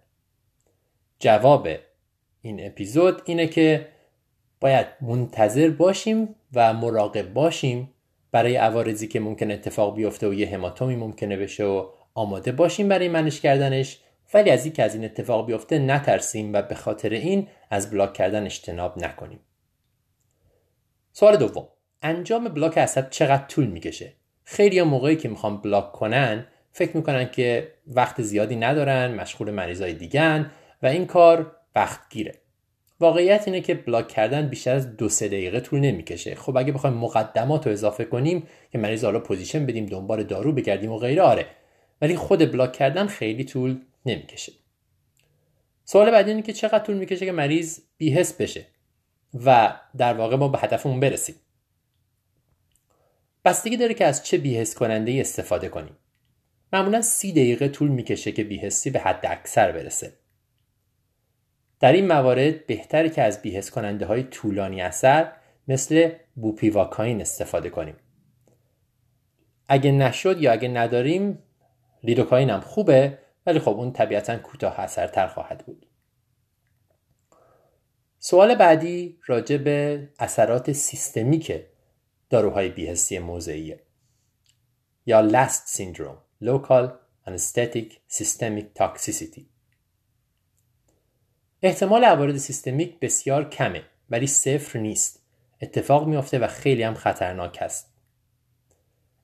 جواب 1.18 1.68
این 2.42 2.66
اپیزود 2.66 3.22
اینه 3.25 3.46
که 3.46 3.88
باید 4.60 4.86
منتظر 5.00 5.70
باشیم 5.70 6.34
و 6.54 6.75
مراقب 6.75 7.32
باشیم 7.32 7.90
برای 8.37 8.57
عوارضی 8.57 9.09
که 9.09 9.21
ممکن 9.21 9.50
اتفاق 9.50 9.97
بیفته 9.97 10.28
و 10.28 10.35
یه 10.35 10.55
هماتومی 10.55 10.97
ممکنه 10.97 11.37
بشه 11.37 11.64
و 11.64 11.88
آماده 12.14 12.52
باشیم 12.52 12.88
برای 12.88 13.09
منش 13.09 13.40
کردنش. 13.40 14.00
ولی 14.35 14.50
از 14.50 14.64
اینکه 14.64 14.83
از 14.83 14.95
این 14.95 15.05
اتفاق 15.05 15.47
بیفته 15.47 15.78
نترسیم 15.78 16.52
و 16.52 16.62
به 16.62 16.75
خاطر 16.75 17.09
این 17.09 17.49
از 17.71 17.90
بلاک 17.90 18.14
کردن 18.14 18.45
اجتناب 18.45 18.99
نکنیم. 18.99 19.40
سوال 21.12 21.37
دوم. 21.37 21.69
انجام 22.02 22.49
بلاک 22.49 22.78
عصب 22.78 23.11
چقدر 23.11 23.47
طول 23.47 23.66
می‌کشه؟ 23.66 24.12
خیلی 24.45 24.83
موقعی 24.83 25.16
که 25.16 25.28
می‌خوام 25.28 25.62
بلاک 25.62 25.93
کنن 25.93 26.47
فکر 26.73 26.97
می‌کنن 26.97 27.31
که 27.31 27.73
وقت 27.87 28.23
زیادی 28.23 28.57
ندارن 28.57 29.14
مشغول 29.14 29.50
مریضای 29.50 29.93
دیگن 29.93 30.50
و 30.83 30.87
این 30.87 31.07
کار 31.07 31.57
وقت 31.75 32.00
گیره 32.11 32.35
واقعیت 33.00 33.43
اینه 33.47 33.61
که 33.61 33.75
block 33.75 34.09
کردن 34.09 34.49
بیشتر 34.49 34.75
از 34.75 34.97
دو 34.97 35.09
سه 35.09 35.29
دقیقه 35.29 35.61
طول 35.61 35.81
نمی‌کشه. 35.81 36.35
خب 36.35 36.57
اگه 36.57 36.73
بخوایم 36.73 36.97
مقدمات 36.97 37.67
رو 37.67 37.73
اضافه 37.73 38.05
کنیم 38.05 38.47
که 38.73 38.79
مریض 38.79 39.05
حالا 39.05 39.21
position 39.21 39.66
بدیم 39.67 39.87
دنبال 39.87 40.23
دارو 40.23 40.53
بگردیم 40.53 40.93
و 40.93 40.99
غیره 40.99 41.23
آره. 41.23 41.47
ولی 42.00 42.17
خود 42.17 42.53
block 42.52 42.73
کردن 42.73 43.07
خیلی 43.07 43.45
طول 43.45 43.81
نمی‌کشه. 44.07 44.53
سوال 45.85 46.11
بعدی 46.11 46.31
اینه 46.31 46.43
که 46.43 46.53
چقدر 46.53 46.85
طول 46.85 46.97
می‌کشه 46.97 47.26
که 47.26 47.33
مریض 47.33 47.81
بی‌حس 47.97 48.33
بشه 48.33 48.67
و 49.45 49.76
در 49.97 50.15
واقع 50.15 50.37
ما 50.37 50.49
به 50.49 50.59
هدفمون 50.59 51.00
برسیم؟ 51.00 51.35
بستگی 53.45 53.76
داره 53.76 53.95
که 53.95 54.05
از 54.05 54.26
چه 54.26 54.38
بیهس 54.38 54.75
کننده 54.75 55.11
ای 55.11 55.21
استفاده 55.21 55.69
کنیم. 55.69 55.97
معمولا 56.73 57.03
سی 57.03 57.33
دقیقه 57.33 57.69
طول 57.69 57.88
می‌کشه 57.88 58.33
که 58.33 58.45
بیهسی 58.45 58.91
به 58.91 58.99
حد 58.99 59.26
اکثر 59.26 59.73
برسه. 59.73 60.12
در 61.80 61.92
این 61.92 62.06
موارد 62.06 62.66
بهتره 62.66 63.11
که 63.11 63.23
از 63.23 63.42
بیهس 63.42 63.71
کننده 63.71 64.06
های 64.06 64.23
طولانی 64.23 64.83
اثر 64.83 65.33
مثل 65.68 66.11
بوپیواکاین 66.35 67.21
استفاده 67.21 67.71
کنیم. 67.71 67.97
اگه 69.68 69.92
نشد 69.92 70.40
یا 70.40 70.52
اگه 70.52 70.68
نداریم 70.68 71.38
لیدوکاین 72.02 72.50
هم 72.50 72.61
خوبه 72.61 73.18
ولی 73.47 73.59
خب 73.59 73.76
اون 73.76 73.92
طبیعتا 73.92 74.38
کوتاه 74.38 74.80
اثرتر 74.80 75.26
خواهد 75.26 75.64
بود. 75.66 75.87
سوال 78.18 78.54
بعدی 78.54 79.18
راجع 79.26 79.56
به 79.56 80.09
اثرات 80.18 80.73
سیستمیک 80.73 81.62
داروهای 82.30 82.68
بیهستی 82.68 83.18
موضعیه. 83.18 83.80
یا 85.06 85.21
لاست 85.21 85.68
سیندروم 85.68 86.18
Local 86.42 86.90
Anesthetic 87.26 87.88
Systemic 88.09 88.75
Toxicity. 88.75 89.55
احتمال 91.66 92.04
عوارض 92.04 92.42
سیستمیک 92.42 93.00
بسیار 93.00 93.49
کمه 93.49 93.82
ولی 94.11 94.26
صفر 94.26 94.78
نیست. 94.78 95.23
اتفاق 95.62 96.06
میافته 96.06 96.38
و 96.38 96.46
خیلی 96.46 96.82
هم 96.82 96.94
خطرناک 96.94 97.58
است. 97.61 97.92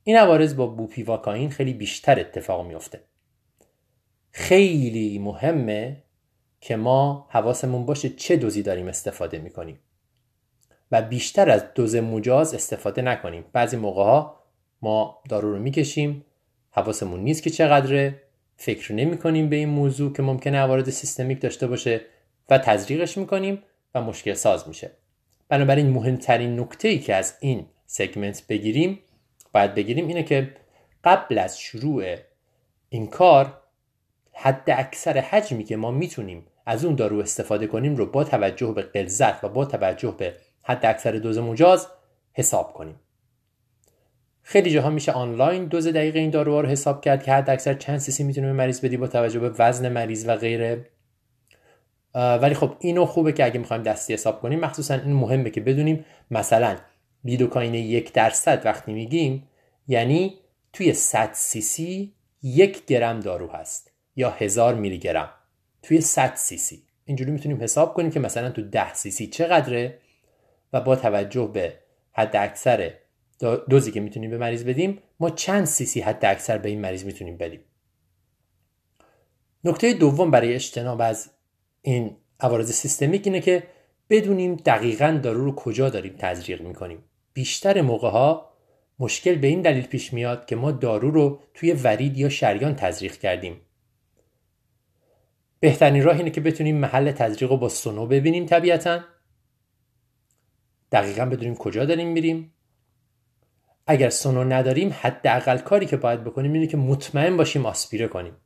این 0.04 0.16
عوارض 0.16 0.56
با 0.56 0.66
بوپیواکاین 0.66 1.50
خیلی 1.50 1.72
بیشتر 1.72 2.20
اتفاق 2.20 2.66
میافته. 2.66 3.00
خیلی 4.30 5.18
مهمه 5.18 6.02
که 6.60 6.76
ما 6.76 7.26
حواسمون 7.30 7.86
باشه 7.86 8.08
چه 8.08 8.36
دوزی 8.36 8.62
داریم 8.62 8.88
استفاده 8.88 9.38
می‌کنیم. 9.38 9.78
و 10.92 11.02
بیشتر 11.02 11.50
از 11.50 11.74
دوز 11.74 11.96
مجاز 11.96 12.54
استفاده 12.54 13.02
نکنیم. 13.02 13.44
بعضی 13.52 13.76
موقع 13.76 14.02
ها 14.02 14.42
ما 14.82 15.22
دارو 15.28 15.52
رو 15.52 15.58
می‌کشیم 15.58 16.24
حواسمون 16.70 17.20
نیست 17.20 17.42
که 17.42 17.50
چقدره 17.50 18.22
فکر 18.56 18.92
نمی 18.92 19.18
کنیم 19.18 19.48
به 19.48 19.56
این 19.56 19.68
موضوع 19.68 20.12
که 20.12 20.22
ممکنه 20.22 20.58
عوارض 20.58 20.90
سیستمیک 20.90 21.40
داشته 21.40 21.66
باشه. 21.66 22.00
و 22.50 22.58
تزریقش 22.58 23.18
می‌کنیم 23.18 23.62
و 23.94 24.02
مشکل 24.02 24.34
ساز 24.34 24.68
میشه. 24.68 24.90
بنابراین 25.48 25.90
مهمترین 25.90 26.60
نکته 26.60 26.88
ای 26.88 26.98
که 26.98 27.14
از 27.14 27.34
این 27.40 27.66
سگمنت 27.86 28.42
بگیریم 28.48 28.98
باید 29.52 29.74
بگیریم 29.74 30.08
اینه 30.08 30.22
که 30.22 30.56
قبل 31.04 31.38
از 31.38 31.58
شروع 31.58 32.16
این 32.88 33.06
کار 33.06 33.58
حد 34.32 34.70
اکثر 34.70 35.18
حجمی 35.18 35.64
که 35.64 35.76
ما 35.76 35.90
می‌تونیم 35.90 36.46
از 36.66 36.84
اون 36.84 36.94
دارو 36.94 37.18
استفاده 37.18 37.66
کنیم 37.66 37.96
رو 37.96 38.06
با 38.06 38.24
توجه 38.24 38.72
به 38.72 38.82
قلزت 38.82 39.44
و 39.44 39.48
با 39.48 39.64
توجه 39.64 40.14
به 40.18 40.36
حد 40.62 40.86
اکثر 40.86 41.12
دوز 41.12 41.38
مجاز 41.38 41.86
حساب 42.32 42.72
کنیم. 42.72 43.00
خیلی 44.42 44.70
جاها 44.70 44.90
میشه 44.90 45.12
آنلاین 45.12 45.64
دوز 45.64 45.86
دقیق 45.86 46.16
این 46.16 46.30
داروها 46.30 46.60
رو 46.60 46.68
حساب 46.68 47.04
کرد 47.04 47.22
که 47.22 47.32
حد 47.32 47.50
اکثر 47.50 47.74
چند 47.74 47.98
سیسی 47.98 48.24
می‌تونیم 48.24 48.50
به 48.50 48.56
مریض 48.56 48.80
بدی 48.80 48.96
با 48.96 49.06
توجه 49.06 49.40
به 49.40 49.50
وزن 49.58 49.88
مریض 49.88 50.24
و 50.28 50.36
غیره. 50.36 50.86
ولی 52.14 52.54
خب 52.54 52.76
اینو 52.80 53.06
خوبه 53.06 53.32
که 53.32 53.44
اگه 53.44 53.58
می‌خوایم 53.58 53.82
دستی 53.82 54.12
حساب 54.12 54.40
کنیم 54.40 54.60
مخصوصا 54.60 54.94
این 54.94 55.12
مهمه 55.12 55.50
که 55.50 55.60
بدونیم 55.60 56.04
مثلا 56.30 56.76
لیدوکاین 57.24 57.74
یک 57.74 58.12
درصد 58.12 58.62
وقتی 58.64 58.92
میگیم 58.92 59.48
یعنی 59.88 60.38
توی 60.72 60.92
100 60.92 61.30
سی 61.32 61.60
سی 61.60 62.14
یک 62.42 62.86
گرم 62.86 63.20
دارو 63.20 63.50
هست 63.50 63.90
یا 64.16 64.30
هزار 64.30 64.74
میلی 64.74 64.98
گرم. 64.98 65.30
توی 65.82 66.00
100 66.00 66.34
سی 66.34 66.56
سی. 66.56 66.82
اینجوری 67.04 67.30
می‌تونیم 67.30 67.62
حساب 67.62 67.94
کنیم 67.94 68.10
که 68.10 68.20
مثلا 68.20 68.50
تو 68.50 68.62
10 68.62 68.94
سی 68.94 69.10
سی 69.10 69.26
چقدره 69.26 69.98
و 70.72 70.80
با 70.80 70.96
توجه 70.96 71.50
به 71.54 71.78
حد 72.12 72.36
اکثر 72.36 72.92
دوزی 73.68 73.90
که 73.92 74.00
می‌تونیم 74.00 74.30
به 74.30 74.38
مریض 74.38 74.64
بدیم 74.64 74.98
ما 75.20 75.30
چند 75.30 75.64
سی 75.64 75.86
سی 75.86 76.00
حد 76.00 76.24
اکثر 76.24 76.58
به 76.58 76.68
این 76.68 76.80
مریض 76.80 77.04
می‌تونیم 77.04 77.36
بدیم. 77.36 77.60
نکته 79.64 79.92
دوم 79.92 80.30
برای 80.30 80.54
اجتناب 80.54 81.00
از 81.00 81.30
این 81.82 82.16
عوارض 82.40 82.72
سیستمیک 82.72 83.26
اینه 83.26 83.40
که 83.40 83.62
بدونیم 84.10 84.56
دقیقا 84.56 85.20
دارو 85.22 85.44
رو 85.44 85.54
کجا 85.54 85.90
داریم 85.90 86.14
تزریق 86.18 86.62
می‌کنیم. 86.62 87.04
بیشتر 87.32 87.80
موقع 87.80 88.10
ها 88.10 88.52
مشکل 88.98 89.34
به 89.34 89.46
این 89.46 89.62
دلیل 89.62 89.86
پیش 89.86 90.12
میاد 90.12 90.46
که 90.46 90.56
ما 90.56 90.72
دارو 90.72 91.10
رو 91.10 91.40
توی 91.54 91.72
ورید 91.72 92.18
یا 92.18 92.28
شریان 92.28 92.76
تزریق 92.76 93.16
کردیم. 93.16 93.60
بهترین 95.60 96.02
راه 96.02 96.16
اینه 96.16 96.30
که 96.30 96.40
بتونیم 96.40 96.76
محل 96.76 97.12
تزریق 97.12 97.50
رو 97.50 97.56
با 97.56 97.68
سونو 97.68 98.06
ببینیم 98.06 98.46
طبیعتا. 98.46 99.00
دقیقا 100.92 101.24
بدونیم 101.24 101.54
کجا 101.54 101.84
داریم 101.84 102.08
میریم. 102.08 102.54
اگر 103.86 104.10
سونو 104.10 104.44
نداریم 104.44 104.96
حداقل 105.00 105.58
کاری 105.58 105.86
که 105.86 105.96
باید 105.96 106.24
بکنیم 106.24 106.52
اینه 106.52 106.66
که 106.66 106.76
مطمئن 106.76 107.36
باشیم 107.36 107.66
آسپیره 107.66 108.08
کنیم. 108.08 108.36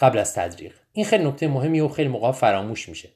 قبل 0.00 0.18
از 0.18 0.34
تزریق 0.34 0.74
این 0.92 1.04
خیلی 1.04 1.24
نکته 1.24 1.48
مهمی 1.48 1.80
و 1.80 1.88
خیلی 1.88 2.08
موقع 2.08 2.32
فراموش 2.32 2.88
میشه. 2.88 3.08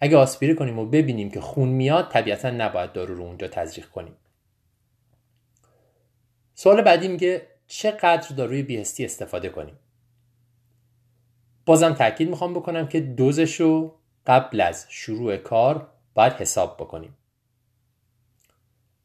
اگه 0.00 0.16
آسپیره 0.16 0.54
کنیم 0.54 0.78
و 0.78 0.86
ببینیم 0.86 1.30
که 1.30 1.40
خون 1.40 1.68
میاد 1.68 2.08
طبیعتا 2.08 2.50
نباید 2.50 2.92
دارو 2.92 3.14
رو 3.14 3.22
اونجا 3.22 3.48
تزریق 3.48 3.86
کنیم. 3.88 4.16
سوال 6.54 6.82
بعدی 6.82 7.08
میگه 7.08 7.46
چقدر 7.66 8.34
داروی 8.36 8.62
بیهستی 8.62 9.04
استفاده 9.04 9.48
کنیم؟ 9.48 9.78
بازم 11.66 11.94
تاکید 11.94 12.30
می‌خوام 12.30 12.54
بکنم 12.54 12.88
که 12.88 13.00
دوزش 13.00 13.60
رو 13.60 13.98
قبل 14.26 14.60
از 14.60 14.86
شروع 14.88 15.36
کار 15.36 15.88
باید 16.14 16.32
حساب 16.32 16.76
بکنیم. 16.76 17.16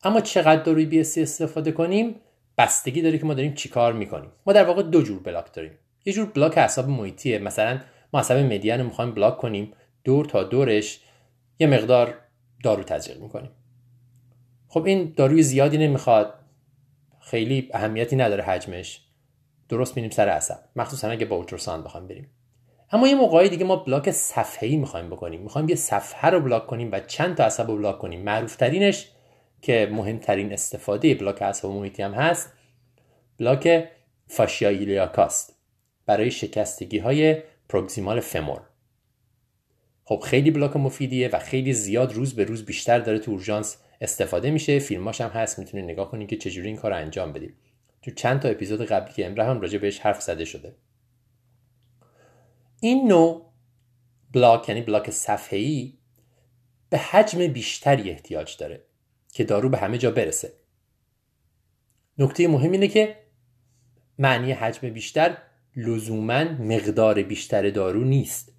اما 0.04 0.22
چقدر 0.22 0.64
داروی 0.64 0.86
بیهستی 0.86 1.22
استفاده 1.22 1.72
کنیم؟ 1.72 2.16
بستگی 2.58 3.02
داره 3.02 3.18
که 3.18 3.26
ما 3.26 3.34
داریم 3.34 3.54
چیکار 3.54 3.94
می‌کنیم. 3.94 4.32
ما 4.46 4.54
در 4.54 4.66
واقع 4.66 4.84
دو 4.84 5.02
جور 5.02 5.20
بلاک 5.20 5.54
داریم. 5.54 5.78
یه 6.06 6.14
جور 6.14 6.26
بلاک 6.26 6.58
اعصاب 6.58 6.90
محیطیه. 6.90 7.40
مثلا 7.40 7.80
ما 8.14 8.20
عصب 8.20 8.38
مدیان 8.38 8.80
رو 8.80 8.86
می‌خوایم 8.86 9.12
بلاک 9.12 9.38
کنیم. 9.38 9.74
دور 10.04 10.26
تا 10.26 10.44
دورش 10.44 11.00
یه 11.60 11.68
مقدار 11.68 12.18
دارو 12.64 12.84
تزریق 12.84 13.22
می‌کنیم. 13.22 13.52
خب 14.68 14.86
این 14.86 15.14
داروی 15.18 15.44
زیادی 15.44 15.78
نمی‌خواد. 15.78 16.34
خیلی 17.22 17.70
اهمیتی 17.74 18.16
نداره 18.16 18.44
حجمش. 18.44 19.02
درست 19.70 19.96
میریم 19.96 20.12
سر 20.12 20.30
عصب. 20.30 20.60
مخصوصا 20.76 21.10
اگه 21.10 21.26
با 21.26 21.36
ultrasound 21.36 21.84
بخوایم 21.84 22.08
بریم. 22.08 22.30
اما 22.92 23.08
یه 23.08 23.16
موقعی 23.16 23.50
دیگه 23.50 23.66
ما 23.66 23.76
block 23.76 24.12
صفحه‌ای 24.12 24.78
می‌خوایم 24.78 25.10
بکنیم. 25.10 25.42
می‌خوایم 25.42 25.70
یه 25.70 25.76
صفحه 25.76 26.30
رو 26.30 26.40
block 26.40 26.68
کنیم 26.68 26.90
و 26.92 27.00
چند 27.00 27.36
تا 27.36 27.44
عصب 27.44 27.68
رو 27.72 27.78
block 27.78 27.98
کنیم. 27.98 28.22
معروف 28.22 28.56
ترینش 28.56 29.12
که 29.62 29.90
مهمترین 29.92 30.54
استفاده 30.54 31.16
block 31.16 31.42
عصب 31.42 31.68
محیطی 31.68 32.04
هم 32.04 32.14
هست 32.14 32.54
block 33.40 33.88
fascia 34.28 34.78
iliaca 34.78 35.29
ست. 35.29 35.55
برای 36.06 36.32
شکستگی 36.32 36.98
های 36.98 37.44
proximal 37.70 38.20
femur. 38.20 38.62
خب 40.04 40.24
خیلی 40.26 40.52
block 40.52 40.76
مفیدیه 40.76 41.30
و 41.34 41.40
خیلی 41.40 41.74
زیاد 41.74 42.14
روز 42.14 42.36
به 42.36 42.44
روز 42.44 42.66
بیشتر 42.66 43.00
داره 43.00 43.20
تو 43.20 43.32
اورژانس 43.32 43.78
استفاده 44.02 44.52
میشه. 44.52 44.80
فیلماش 44.80 45.22
هم 45.22 45.30
هست 45.30 45.60
می‌تونید 45.60 45.86
نگاه 45.86 46.12
کنید 46.12 46.30
که 46.30 46.38
چجوری 46.38 46.68
این 46.68 46.78
کار 46.78 46.92
رو 46.92 46.98
انجام 46.98 47.34
بدیم. 47.34 47.54
تو 48.02 48.12
چند 48.12 48.40
تا 48.40 48.50
اپیزود 48.50 48.86
قبلی 48.86 49.14
که 49.14 49.26
امره 49.26 49.44
هم 49.44 49.62
راجع 49.62 49.78
بهش 49.78 50.00
حرف 50.00 50.22
زده 50.22 50.46
شده. 50.46 50.76
این 52.82 53.08
نوع 53.08 53.52
بلاک 54.32 54.70
یعنی 54.70 54.82
بلاک 54.82 55.12
صفحه‌ای 55.12 55.94
به 56.90 56.98
حجم 56.98 57.48
بیشتری 57.48 58.10
احتیاج 58.10 58.58
داره 58.58 58.86
که 59.34 59.44
دارو 59.44 59.70
به 59.70 59.78
همه 59.78 59.98
جا 59.98 60.12
برسه. 60.12 60.54
نکته 62.18 62.48
مهم 62.48 62.72
اینه 62.72 62.88
که 62.88 63.18
معنی 64.20 64.52
حجم 64.52 64.90
بیشتر 64.90 65.38
لزوما 65.76 66.44
مقدار 66.44 67.24
بیشتر 67.24 67.70
دارو 67.70 68.04
نیست. 68.04 68.56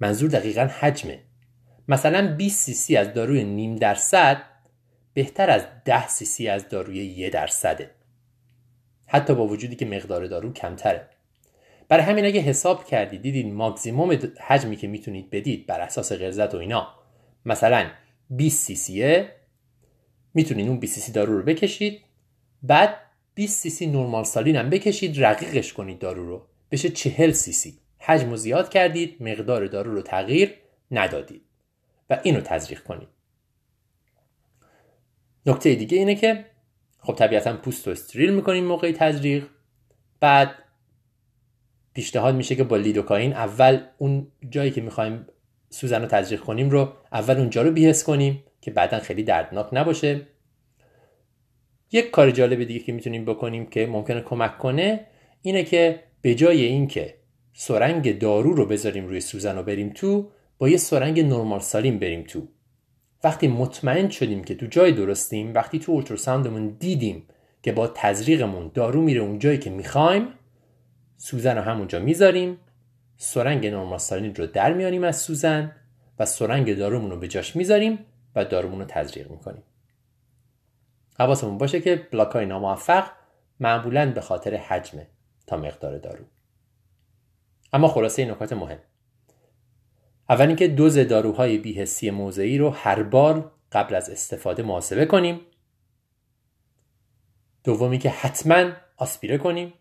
منظور 0.00 0.30
دقیقا 0.30 0.70
حجمه. 0.80 1.18
مثلا 1.88 2.34
20 2.36 2.70
سی 2.70 2.96
از 2.96 3.14
داروی 3.14 3.44
نیم 3.44 3.76
درصد 3.76 4.42
بهتر 5.14 5.50
از 5.50 5.66
10 5.84 6.08
سی 6.08 6.48
از 6.48 6.68
داروی 6.68 7.04
یه 7.06 7.30
درصده. 7.30 7.90
حتی 9.06 9.34
با 9.34 9.46
وجودی 9.46 9.76
که 9.76 9.86
مقدار 9.86 10.26
دارو 10.26 10.52
کمتره. 10.52 11.08
برای 11.88 12.04
همین 12.04 12.24
اگه 12.24 12.40
حساب 12.40 12.84
کردید 12.84 13.22
دیدین 13.22 13.54
ماکسیموم 13.54 14.18
حجمی 14.46 14.76
که 14.76 14.88
می‌تونید 14.88 15.30
بدید 15.30 15.66
بر 15.66 15.80
اساس 15.80 16.12
غلظت 16.12 16.54
و 16.54 16.58
اینا. 16.58 16.94
مثلا 17.44 17.86
20 18.30 18.66
سی 18.66 18.74
سیه 18.76 19.32
می‌تونید 20.34 20.68
اون 20.68 20.80
20 20.80 21.00
سی 21.00 21.12
دارو 21.12 21.36
رو 21.38 21.42
بکشید. 21.42 22.00
بعد 22.62 22.96
20 23.34 23.60
سی 23.60 23.70
سی 23.70 23.86
نورمال 23.86 24.24
سالین 24.24 24.56
هم 24.56 24.70
بکشید 24.70 25.24
رقیقش 25.24 25.72
کنید 25.72 25.98
دارو 25.98 26.26
رو. 26.26 26.46
بشه 26.70 26.90
40 26.90 27.32
سی 27.32 27.52
سی. 27.52 27.78
حجم 27.98 28.30
رو 28.30 28.36
زیاد 28.36 28.68
کردید 28.68 29.22
مقدار 29.22 29.66
دارو 29.66 29.94
رو 29.94 30.02
تغییر 30.02 30.54
ندادید. 30.90 31.42
و 32.10 32.20
اینو 32.22 32.40
تزریق 32.40 32.82
کنید. 32.82 33.08
نکته 35.46 35.74
دیگه 35.74 35.98
اینه 35.98 36.14
که 36.14 36.44
خب 36.98 37.14
طبیعتا 37.14 37.56
پوست 37.56 37.86
رو 37.86 37.92
استریل 37.92 38.34
می‌کنیم 38.34 38.64
موقع 38.64 38.92
تزریق. 38.92 39.46
بعد 40.20 40.54
پیشنهاد 41.94 42.34
میشه 42.34 42.54
که 42.54 42.64
با 42.64 42.76
لیدوکاین 42.76 43.32
اول 43.32 43.80
اون 43.98 44.32
جایی 44.50 44.70
که 44.70 44.80
می‌خوایم 44.80 45.26
سوزن 45.70 46.02
رو 46.02 46.08
تزریق 46.08 46.40
کنیم 46.40 46.70
رو 46.70 46.92
اول 47.12 47.36
اونجا 47.36 47.62
رو 47.62 47.70
بیهس 47.70 48.04
کنیم 48.04 48.44
که 48.60 48.70
بعدا 48.70 48.98
خیلی 48.98 49.22
دردناک 49.22 49.68
نباشه. 49.72 50.26
یک 51.92 52.10
کار 52.10 52.30
جالب 52.30 52.64
دیگه 52.64 52.80
که 52.80 52.92
می‌تونیم 52.92 53.24
بکنیم 53.24 53.66
که 53.66 53.86
ممکنه 53.86 54.20
کمک 54.20 54.58
کنه 54.58 55.06
اینه 55.42 55.64
که 55.64 56.00
به 56.22 56.34
جای 56.34 56.64
اینکه 56.64 57.14
سرنگ 57.52 58.18
دارو 58.18 58.54
رو 58.54 58.66
بذاریم 58.66 59.06
روی 59.06 59.20
سوزن 59.20 59.56
رو 59.56 59.62
بریم 59.62 59.90
تو 59.90 60.30
با 60.58 60.68
یه 60.68 60.76
سرنگ 60.76 61.20
نرمال 61.20 61.60
سالیم 61.60 61.98
بریم 61.98 62.22
تو. 62.22 62.48
وقتی 63.24 63.48
مطمئن 63.48 64.08
شدیم 64.08 64.44
که 64.44 64.54
تو 64.54 64.66
جای 64.66 64.92
درستیم 64.92 65.54
وقتی 65.54 65.78
تو 65.78 65.92
اولتراساندمون 65.92 66.68
دیدیم 66.68 67.26
که 67.62 67.72
با 67.72 67.86
تزریقمون 67.86 68.70
دارو 68.74 69.02
میره 69.02 69.20
اون 69.20 69.38
جایی 69.38 69.58
که 69.58 69.70
می‌خوایم 69.70 70.28
سوزن 71.16 71.56
رو 71.56 71.62
همونجا 71.62 72.00
می‌ذاریم 72.00 72.58
سرنگ 73.16 73.66
نرمال 73.66 73.98
سالین 73.98 74.34
رو 74.34 74.46
در 74.46 74.72
میانیم 74.72 75.04
از 75.04 75.20
سوزن 75.20 75.72
و 76.18 76.24
سرنگ 76.24 76.76
دارومون 76.76 77.10
رو 77.10 77.16
به 77.16 77.28
جاش 77.28 77.56
می‌ذاریم 77.56 77.98
و 78.36 78.44
دارومون 78.44 78.78
رو 78.78 78.84
تزریق 78.88 79.30
می‌کنیم. 79.30 79.62
حواسمون 81.18 81.58
باشه 81.58 81.80
که 81.80 81.96
بلاک 81.96 82.32
های 82.32 82.46
ناموفق 82.46 83.10
معمولا 83.60 84.12
به 84.12 84.20
خاطر 84.20 84.54
حجمه 84.54 85.06
تا 85.46 85.56
مقدار 85.56 85.98
دارو. 85.98 86.24
اما 87.72 87.88
خلاصه 87.88 88.24
نکات 88.24 88.52
مهم. 88.52 88.78
اول 90.28 90.46
اینکه 90.46 90.68
دوز 90.68 90.98
داروهای 90.98 91.58
بیهسی 91.58 92.10
موضعی 92.10 92.58
رو 92.58 92.70
هر 92.70 93.02
بار 93.02 93.52
قبل 93.72 93.94
از 93.94 94.10
استفاده 94.10 94.62
محاسبه 94.62 95.06
کنیم. 95.06 95.40
دومی 97.64 97.98
که 97.98 98.10
حتما 98.10 98.72
آسپیره 98.96 99.38
کنیم. 99.38 99.72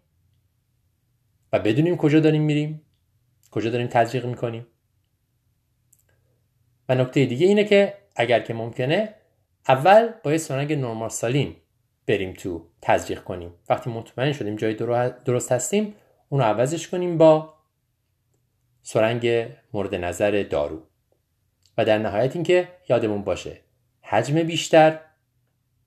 و 1.53 1.59
بدونیم 1.59 1.97
کجا 1.97 2.19
داریم 2.19 2.41
میریم 2.41 2.81
کجا 3.51 3.69
داریم 3.69 3.87
تزریق 3.87 4.25
می‌کنیم. 4.25 4.67
و 6.89 6.95
نکته 6.95 7.25
دیگه 7.25 7.47
اینه 7.47 7.63
که 7.63 7.97
اگر 8.15 8.39
که 8.39 8.53
ممکنه 8.53 9.15
اول 9.67 10.09
با 10.23 10.31
یه 10.31 10.37
سرنگ 10.37 10.73
نرمال 10.73 11.09
سالین 11.09 11.55
بریم 12.07 12.33
تو 12.33 12.67
تزریق 12.81 13.23
کنیم. 13.23 13.53
وقتی 13.69 13.89
مطمئن 13.89 14.33
شدیم 14.33 14.55
جای 14.55 14.73
درست 15.25 15.51
هستیم 15.51 15.95
اون 16.29 16.41
رو 16.41 16.47
عوضش 16.47 16.87
کنیم 16.87 17.17
با 17.17 17.53
سرنگ 18.81 19.49
مورد 19.73 19.95
نظر 19.95 20.45
دارو. 20.49 20.83
و 21.77 21.85
در 21.85 21.97
نهایت 21.97 22.35
اینکه 22.35 22.67
یادمون 22.89 23.23
باشه 23.23 23.61
حجم 24.01 24.43
بیشتر 24.43 24.99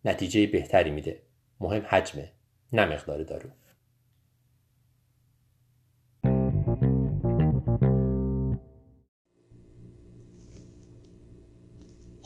نتیجه 0.04 0.47
بهتری 0.47 0.90
میده. 0.90 1.23
مهم 1.61 1.83
حجمه 1.88 2.33
نه 2.73 2.85
مقدار 2.85 3.23
دارو. 3.23 3.50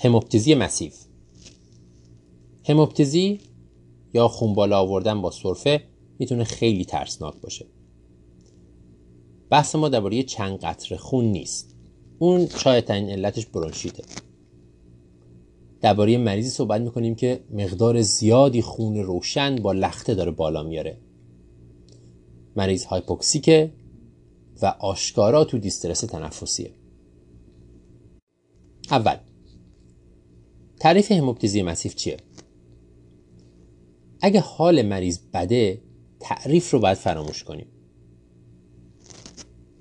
هموپتیزی 0.05 0.55
مسیف. 0.55 1.10
هموپتیزی 2.65 3.41
یا 4.15 4.29
خون 4.29 4.55
بالا 4.55 4.81
آوردن 4.81 5.23
با 5.23 5.31
سرفه 5.31 5.83
می‌تونه 6.19 6.45
خیلی 6.45 6.85
ترسناک 6.85 7.41
باشه. 7.41 7.67
بحث 9.51 9.75
ما 9.75 9.89
درباره 9.89 10.23
چند 10.23 10.59
قطره 10.59 10.97
خون 10.97 11.25
نیست. 11.25 11.77
اون 12.19 12.49
شاید 12.49 12.91
این 12.91 13.11
علتش 13.11 13.47
برونشیته. 13.47 14.05
درباره 15.81 16.19
مریضی 16.19 16.51
صحبت 16.51 16.81
می‌کنیم 16.81 17.15
که 17.15 17.45
مقدار 17.51 18.03
زیادی 18.03 18.63
خون 18.63 18.97
روشن 18.97 19.57
با 19.57 19.73
لخته 19.73 20.15
داره 20.15 20.31
بالا 20.31 20.63
میاره. 20.63 20.99
مریض 22.57 22.85
هایپوکسیکه 22.85 23.73
و 24.63 24.67
آشکارا 24.67 25.45
تو 25.45 25.59
دیسترس 25.59 26.01
تنفسیه. 26.01 26.71
اول 28.91 29.17
تعریف 30.81 31.13
هموپتیزی 31.13 31.63
مسیف 31.63 31.95
چیه؟ 31.95 32.17
اگه 34.21 34.41
حال 34.41 34.83
مریض 34.83 35.19
بده 35.35 35.83
تعریف 36.21 36.71
رو 36.71 36.79
باید 36.79 36.99
فراموش 36.99 37.45
کنیم. 37.45 37.67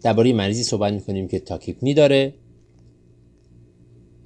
درباره 0.02 0.34
مریضی 0.34 0.63
صحبت 0.63 0.93
می‌کنیم 0.93 1.28
که 1.28 1.39
تاکیپنی 1.39 1.93
داره. 1.93 2.34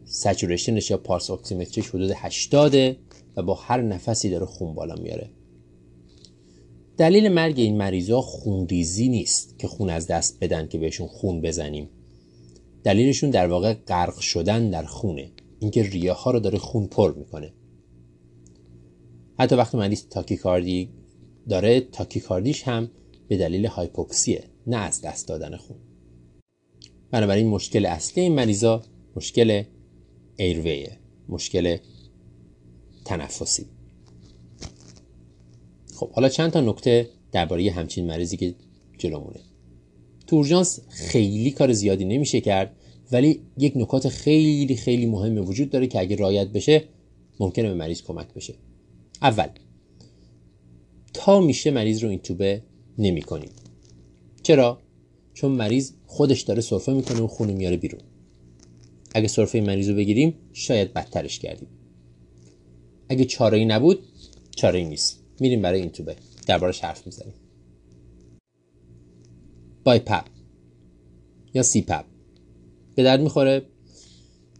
سچورشنش 0.05 0.91
یا 0.91 0.97
پارس 0.97 1.29
اکسیمتریش 1.29 1.89
حدود 1.89 2.11
80 2.15 2.97
و 3.35 3.43
با 3.43 3.53
هر 3.53 3.81
نفسی 3.81 4.29
داره 4.29 4.45
خون 4.45 4.75
بالا 4.75 4.95
میاره. 4.95 5.29
دلیل 6.97 7.29
مرگ 7.29 7.59
این 7.59 7.77
مریضا 7.77 8.21
خونریزی 8.21 9.09
نیست 9.09 9.59
که 9.59 9.67
خون 9.67 9.89
از 9.89 10.07
دست 10.07 10.37
بدن 10.41 10.67
که 10.67 10.77
بهشون 10.77 11.07
خون 11.07 11.41
بزنیم. 11.41 11.89
دلیلشون 12.83 13.29
در 13.29 13.47
واقع 13.47 13.73
غرق 13.73 14.19
شدن 14.19 14.69
در 14.69 14.83
خونه. 14.83 15.31
اینکه 15.59 15.83
ریه 15.83 16.11
ها 16.11 16.31
رو 16.31 16.39
داره 16.39 16.57
خون 16.57 16.87
پر 16.87 17.13
می‌کنه. 17.13 17.53
حتی 19.39 19.55
وقتی 19.55 19.77
مریض 19.77 20.07
تاکیکاردی 20.07 20.89
داره 21.49 21.79
تاکیکاردیش 21.81 22.63
هم 22.63 22.91
به 23.27 23.37
دلیل 23.37 23.65
هایپوکسیه 23.65 24.43
نه 24.67 24.77
از 24.77 25.01
دست 25.01 25.27
دادن 25.27 25.57
خون. 25.57 25.77
بنابراین 27.11 27.47
مشکل 27.47 27.85
اصلی 27.85 28.23
این 28.23 28.35
مریضا 28.35 28.83
مشکل 29.15 29.63
ایرویه 30.37 30.97
مشکل 31.29 31.77
تنفسی. 33.05 33.65
خب 35.95 36.11
حالا 36.11 36.29
چند 36.29 36.51
تا 36.51 36.61
نکته 36.61 37.09
درباره 37.31 37.71
همچین 37.71 38.07
مریضی 38.07 38.37
که 38.37 38.55
جلومونه. 38.97 39.39
تو 40.27 40.35
اورژانس 40.35 40.79
خیلی 40.89 41.51
کار 41.51 41.73
زیادی 41.73 42.05
نمیشه 42.05 42.41
کرد 42.41 42.75
ولی 43.11 43.41
یک 43.57 43.73
نکات 43.75 44.09
خیلی 44.09 44.75
خیلی 44.75 45.05
مهم 45.05 45.37
وجود 45.37 45.69
داره 45.69 45.87
که 45.87 45.99
اگه 45.99 46.15
رایت 46.15 46.47
بشه 46.47 46.83
ممکنه 47.39 47.69
به 47.69 47.73
مریض 47.73 48.01
کمک 48.01 48.33
بشه. 48.33 48.53
اول 49.23 49.47
تا 51.13 51.41
میشه 51.41 51.71
مریض 51.71 52.03
رو 52.03 52.09
این 52.09 52.19
توبه 52.19 52.63
نمی 52.97 53.21
کنیم 53.21 53.49
چرا؟ 54.43 54.81
چون 55.33 55.51
مریض 55.51 55.91
خودش 56.05 56.41
داره 56.41 56.61
سرفه 56.61 56.93
می‌کنه 56.93 57.21
و 57.21 57.27
خونو 57.27 57.53
میاره 57.53 57.77
بیرون. 57.77 58.01
اگه 59.15 59.27
سرفه 59.27 59.61
مریض 59.61 59.89
رو 59.89 59.95
بگیریم 59.95 60.35
شاید 60.53 60.93
بدترش 60.93 61.39
کردیم. 61.39 61.67
اگه 63.09 63.25
چاره 63.25 63.57
ای 63.57 63.65
نبود 63.65 63.99
چاره 64.55 64.79
ای 64.79 64.85
نیست. 64.85 65.23
میریم 65.39 65.61
برای 65.61 65.81
intube. 65.81 66.15
دربارش 66.47 66.79
حرف 66.79 67.05
می‌زنیم. 67.05 67.33
BiPAP 69.83 70.25
یا 71.53 71.63
CPAP؟ 71.63 72.05
به 72.95 73.03
درد 73.03 73.21
می‌خوره. 73.21 73.65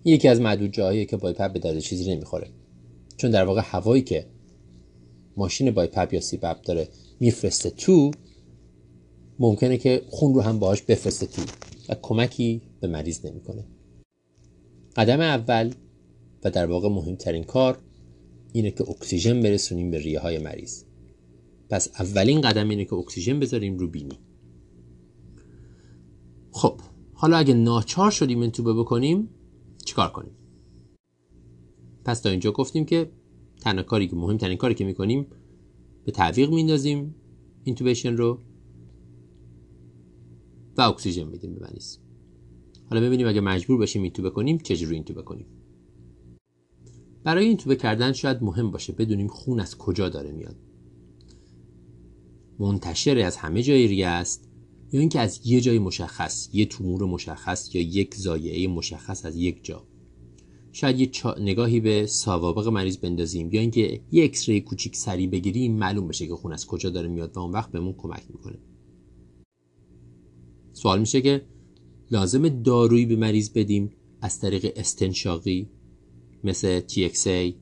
یکی 0.06 0.28
از 0.28 0.42
معدود 0.42 0.72
جاهایی 0.72 1.06
که 1.06 1.18
BiPAP 1.18 1.54
به 1.54 1.60
درد 1.60 1.80
چیزی 1.80 2.16
نمی‌خوره. 2.16 2.50
چون 3.18 3.32
در 3.32 3.46
واقع 3.46 3.62
هوایی 3.66 4.02
که 4.02 4.33
ماشین 5.38 5.72
BiPAP 5.72 6.14
یا 6.14 6.20
CPAP 6.20 6.62
داره 6.62 6.90
میفرسته 7.20 7.70
تو 7.70 8.12
ممکنه 9.40 9.78
که 9.78 10.02
خون 10.10 10.34
رو 10.34 10.42
هم 10.42 10.60
باهاش 10.60 10.82
بفرسته 10.82 11.26
تو 11.26 11.42
و 11.90 11.96
کمکی 12.02 12.62
به 12.80 12.88
مریض 12.88 13.26
نمی‌کنه. 13.26 13.66
قدم 14.96 15.20
اول 15.20 15.74
و 16.44 16.52
در 16.52 16.66
واقع 16.66 16.90
مهمترین 16.90 17.44
کار 17.44 17.78
اینه 18.54 18.72
که 18.72 18.90
اکسیژن 18.90 19.42
برسونیم 19.42 19.92
به 19.92 20.00
ریه 20.00 20.20
های 20.20 20.38
مریض. 20.38 20.84
پس 21.70 21.90
اولین 22.00 22.42
قدم 22.42 22.70
اینه 22.70 22.86
که 22.86 22.94
اکسیژن 22.96 23.40
بذاریم 23.40 23.78
رو 23.78 23.88
بینی. 23.88 24.20
خب 26.52 26.82
حالا 27.14 27.38
اگه 27.38 27.54
ناچار 27.54 28.12
شدیم 28.12 28.42
intube 28.42 28.74
بکنیم 28.74 29.30
چیکار 29.86 30.10
کنیم؟ 30.10 30.32
پس 32.06 32.20
تا 32.20 32.30
اینجا 32.30 32.52
گفتیم 32.52 32.86
که 32.86 33.12
تنها 33.64 33.84
کاری 33.84 34.08
که 34.08 34.16
مهمترین 34.16 34.58
کاری 34.58 34.74
که 34.74 34.86
می‌کنیم 34.86 35.28
به 36.06 36.12
تعویق 36.12 36.50
میندازیم 36.50 37.16
intubation 37.64 38.18
رو 38.18 38.40
و 40.78 40.82
اکسیژن 40.82 41.24
میدیم 41.24 41.54
به 41.56 41.62
مریض. 41.62 41.98
حالا 42.90 43.02
ببینیم 43.02 43.28
اگه 43.28 43.42
مجبور 43.42 43.78
باشیم 43.78 44.04
اینتوبه 44.04 44.30
کنیم 44.30 44.58
چجوری 44.58 44.96
اینتوبه 44.96 45.22
کنیم؟ 45.22 45.46
برای 47.24 47.46
اینتوبه 47.46 47.76
کردن 47.76 48.14
شاید 48.14 48.44
مهم 48.44 48.72
باشه 48.72 48.94
بدونیم 48.94 49.28
خون 49.28 49.60
از 49.60 49.78
کجا 49.78 50.10
داره 50.10 50.32
میاد. 50.32 50.56
منتشر 52.60 53.18
از 53.18 53.38
همه 53.38 53.64
جای 53.64 53.88
ریه 53.88 54.08
است 54.08 54.50
یا 54.92 55.00
اینکه 55.00 55.20
از 55.20 55.40
یه 55.48 55.62
جای 55.62 55.80
مشخص 55.80 56.50
یه 56.54 56.66
تومور 56.66 57.06
مشخص 57.06 57.76
یا 57.76 57.82
یک 57.82 58.16
زایعه 58.16 58.68
مشخص 58.68 59.26
از 59.26 59.36
یک 59.36 59.66
جا. 59.66 59.88
شاید 60.76 61.00
یه 61.00 61.10
نگاهی 61.40 61.80
به 61.80 62.06
سوابق 62.06 62.68
مریض 62.68 62.98
بندازیم. 62.98 63.50
یا 63.52 63.62
اینکه 63.62 64.02
یه 64.12 64.32
ری 64.48 64.62
کوچیک 64.62 64.96
سری 64.96 65.28
بگیریم 65.28 65.76
معلوم 65.76 66.08
بشه 66.08 66.28
که 66.28 66.36
خون 66.36 66.54
از 66.54 66.68
کجا 66.68 66.90
داره 66.90 67.08
میاد 67.08 67.38
و 67.38 67.40
اون 67.40 67.52
وقت 67.52 67.72
بهمون 67.72 67.94
کمک 67.94 68.24
می‌کنه. 68.30 68.58
سوال 70.74 71.00
میشه 71.00 71.22
که 71.22 71.46
لازم 72.12 72.50
دارویی 72.50 73.06
به 73.06 73.16
مریض 73.16 73.50
بدیم 73.50 73.92
از 74.22 74.40
طریق 74.40 74.74
استنشاقی 74.76 75.70
مثل 76.44 76.82
TXA 76.82 77.54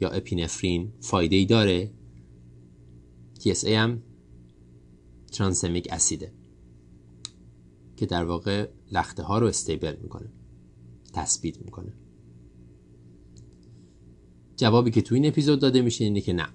یا 0.00 0.08
اپینفرین؟ 0.10 0.92
فایده 1.00 1.36
ای 1.36 1.44
داره 1.44 1.90
TSA 3.40 3.68
هم 3.68 4.02
ترانسمیک 5.32 5.88
اسیده 5.90 6.32
که 7.96 8.06
در 8.06 8.24
واقع 8.24 8.68
لخته 8.92 9.22
ها 9.22 9.38
رو 9.38 9.46
استیبل 9.46 9.96
می‌کنه. 10.02 10.32
تثبیت 11.12 11.58
می‌کنه. 11.62 11.92
جوابی 14.58 14.90
که 14.90 15.02
تو 15.02 15.14
این 15.14 15.26
اپیزود 15.26 15.60
داده 15.60 15.82
میشه 15.82 16.04
اینه 16.04 16.20
که 16.20 16.32
نه. 16.32 16.48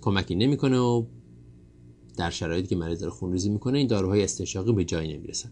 کمکی 0.00 0.34
نمی‌کنه 0.34 0.78
و 0.78 1.06
در 2.16 2.30
شرایطی 2.30 2.68
که 2.68 2.76
مریض 2.76 3.00
داره 3.00 3.12
خونریزی 3.12 3.50
می‌کنه 3.50 3.78
این 3.78 3.86
داروهای 3.86 4.24
استنشاقی 4.24 4.72
به 4.72 4.84
جایی 4.84 5.16
نمی‌رسن. 5.16 5.50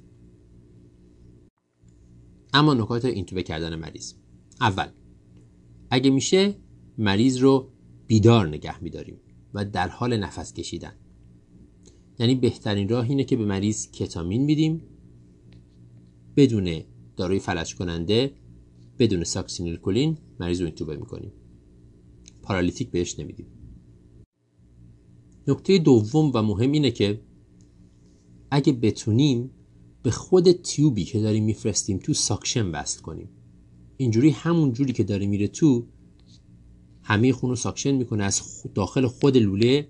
اما 2.53 2.75
نکات 2.75 3.05
اینتوبه 3.05 3.43
کردن 3.43 3.75
مریض. 3.75 4.13
اول 4.61 4.89
اگه 5.91 6.11
میشه 6.11 6.55
مریض 6.99 7.39
رو 7.39 7.69
بیدار 8.07 8.49
نگه 8.49 8.83
میداریم 8.83 9.21
و 9.55 9.65
در 9.65 9.89
حال 9.89 10.17
نفس 10.17 10.53
کشیدن. 10.53 10.93
یعنی 12.19 12.35
بهترین 12.35 12.89
راه 12.89 13.09
اینه 13.09 13.25
که 13.25 13.37
به 13.37 13.45
مریض 13.45 13.91
کتامین 13.91 14.45
میدیم 14.45 14.83
بدون 16.37 16.81
داروی 17.17 17.39
فلج 17.39 17.75
کننده 17.75 18.33
بدون 18.99 19.25
ساکسینیل 19.25 19.77
کلین 19.77 20.19
مریض 20.41 20.61
رو 20.61 20.67
اینتوبه 20.67 20.97
می‌کنیم. 20.97 21.33
paralytic 22.43 22.91
بهش 22.91 23.19
نمیدیم. 23.19 23.47
نکته 25.49 25.79
دوم 25.79 26.31
و 26.35 26.43
مهم 26.43 26.73
اینه 26.73 26.91
که 26.91 27.21
اگه 28.51 28.73
بتونیم 28.73 29.51
به 30.03 30.11
خود 30.11 30.53
tube 30.53 30.94
ی 30.94 31.05
که 31.05 31.21
داریم 31.21 31.45
میفرستیم 31.45 31.99
تو 31.99 32.15
suction 32.15 32.67
وصل 32.67 33.01
کنیم. 33.01 33.29
اینجوری 33.97 34.31
همون 34.31 34.73
جوری 34.73 34.93
که 34.93 35.05
داره 35.05 35.27
میره 35.27 35.49
تو 35.49 35.87
همه 37.03 37.33
خون 37.33 37.51
رو 37.51 37.57
suction 37.57 37.91
می‌کنه 37.91 38.25
از 38.25 38.43
داخل 38.75 39.07
خود 39.07 39.37
لوله 39.37 39.89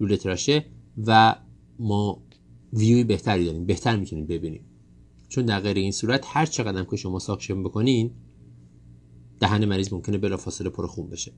لوله 0.00 0.16
تراشه 0.16 0.66
و 1.06 1.36
ما 1.78 2.22
ویوی 2.72 3.04
بهتری 3.04 3.44
داریم. 3.44 3.66
بهتر 3.66 3.96
می‌تونیم 3.96 4.26
ببینیم. 4.26 4.64
چون 5.28 5.44
در 5.44 5.60
غیر 5.60 5.76
این 5.76 5.92
صورت 5.92 6.24
هر 6.26 6.46
چقدر 6.46 6.84
که 6.84 6.96
شما 6.96 7.18
suction 7.18 7.62
بکنین 7.62 8.10
دهن 9.40 9.64
مریض 9.64 9.92
ممکنه 9.92 10.18
بلافاصله 10.18 10.70
پر 10.70 10.86
خون 10.86 11.08
بشه. 11.08 11.32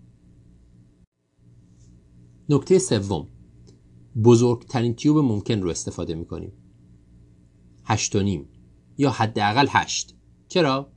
نکته 2.49 2.79
سوم. 2.79 3.29
بزرگترین 4.25 4.95
تیوب 4.95 5.19
ممکن 5.19 5.63
رو 5.63 5.71
استفاده 5.71 6.15
می‌کنیم. 6.15 6.53
هشت 7.85 8.17
و 8.17 8.23
نیم. 8.23 8.49
یا 8.99 9.11
حداقل 9.11 9.67
هشت. 9.71 10.17
چرا؟ 10.49 10.93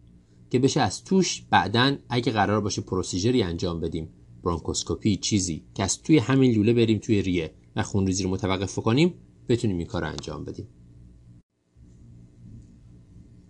که 0.50 0.60
بشه 0.60 0.82
از 0.82 1.04
توش 1.04 1.42
بعدا 1.42 1.98
اگه 2.10 2.32
قرار 2.32 2.62
باشه 2.62 2.82
پروسیجری 2.82 3.44
انجام 3.44 3.80
بدیم. 3.80 4.10
برونکوسکوپی 4.44 5.18
چیزی 5.18 5.66
که 5.74 5.84
از 5.84 6.02
توی 6.02 6.18
همین 6.18 6.52
لوله 6.52 6.74
بریم 6.74 7.00
توی 7.00 7.22
ریه 7.22 7.56
و 7.76 7.84
خونریزی 7.84 8.24
رو 8.24 8.30
متوقف 8.30 8.80
کنیم 8.80 9.14
بتونیم 9.50 9.78
این 9.78 9.88
کار 9.88 10.02
رو 10.02 10.08
انجام 10.08 10.46
بدیم. 10.46 10.68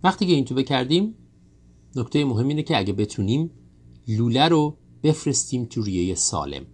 وقتی 0.04 0.26
که 0.26 0.32
این 0.32 0.44
تو 0.44 0.62
کردیم 0.62 1.14
نکته 1.96 2.24
مهم 2.24 2.48
اینه 2.48 2.62
که 2.62 2.78
اگه 2.78 2.92
بتونیم 2.92 3.50
لوله 4.08 4.48
رو 4.48 4.78
بفرستیم 5.02 5.64
تو 5.64 5.82
ریه 5.82 6.14
سالم. 6.14 6.66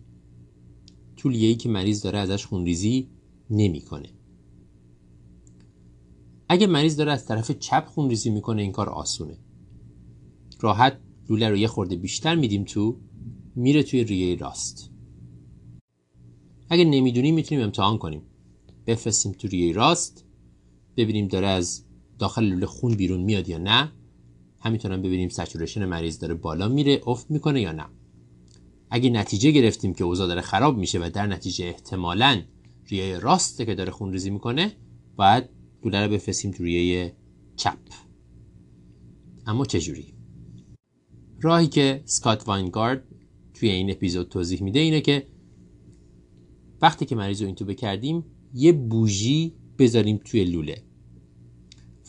تو 1.17 1.29
ای 1.29 1.55
که 1.55 1.69
مریض 1.69 2.03
داره 2.03 2.19
ازش 2.19 2.47
خونریزی 2.47 3.09
نمی‌کنه. 3.51 4.09
اگه 6.49 6.67
مریض 6.67 6.97
داره 6.97 7.13
از 7.13 7.27
طرف 7.27 7.51
چپ 7.51 7.87
خونریزی 7.87 8.31
می‌کنه 8.31 8.63
این 8.63 8.73
کار 8.73 8.89
آسونه. 8.89 9.39
راحت 10.61 10.99
لوله 11.29 11.49
رو 11.49 11.57
یه 11.57 11.69
خورده 11.69 11.97
بیشتر 11.97 12.35
میدیم 12.35 12.65
تو 12.65 13.01
میره 13.57 13.83
توی 13.83 14.05
ریه 14.05 14.37
راست. 14.37 14.91
اگه 16.69 16.85
نمی‌دونیم 16.85 17.35
می‌تونیم 17.35 17.65
امتحان 17.65 17.99
کنیم. 17.99 18.23
بفرستیم 18.87 19.33
تو 19.33 19.49
ریه 19.49 19.73
راست 19.73 20.25
ببینیم 20.97 21.29
داره 21.29 21.47
از 21.47 21.85
داخل 22.19 22.45
لوله 22.45 22.67
خون 22.67 22.95
بیرون 22.95 23.21
میاد 23.21 23.49
یا 23.49 23.59
نه. 23.59 23.93
همینطور 24.63 24.93
هم 24.93 25.03
ببینیم 25.03 25.29
سچورشن 25.29 25.85
مریض 25.85 26.19
داره 26.19 26.35
بالا 26.35 26.69
میره 26.69 27.01
افت 27.07 27.31
می‌کنه 27.31 27.61
یا 27.61 27.73
نه. 27.73 27.87
اگه 28.91 29.11
نتیجه 29.11 29.51
گرفتیم 29.51 29.95
که 29.95 30.05
اوضاع 30.05 30.27
داره 30.29 30.41
خراب 30.41 30.79
میشه 30.79 30.99
و 30.99 31.11
در 31.15 31.27
نتیجه 31.27 31.65
احتمالا 31.65 32.43
ریه 32.87 33.19
راسته 33.19 33.65
که 33.65 33.75
داره 33.75 33.91
خون 33.91 34.13
ریزی 34.13 34.31
می‌کنه 34.31 34.73
باید 35.17 35.45
لوله 35.85 36.07
رو 36.07 36.13
بفرستیم 36.13 36.51
تو 36.51 36.65
ریه 36.65 37.17
چپ. 37.57 37.79
اما 39.47 39.65
چجوری 39.65 40.15
راهی 41.41 41.67
که 41.67 42.03
سکات 42.05 42.49
واینگارد 42.49 43.05
توی 43.55 43.69
این 43.69 43.91
اپیزود 43.91 44.29
توضیح 44.29 44.63
میده 44.63 44.81
اینه 44.81 45.01
که 45.01 45.27
وقتی 46.83 47.07
که 47.07 47.17
مریض 47.17 47.41
رو 47.41 47.47
اینتو 47.47 47.65
بکردیم 47.65 48.25
یه 48.55 48.73
بوژی 48.73 49.55
بذاریم 49.79 50.21
توی 50.25 50.45
لوله 50.45 50.83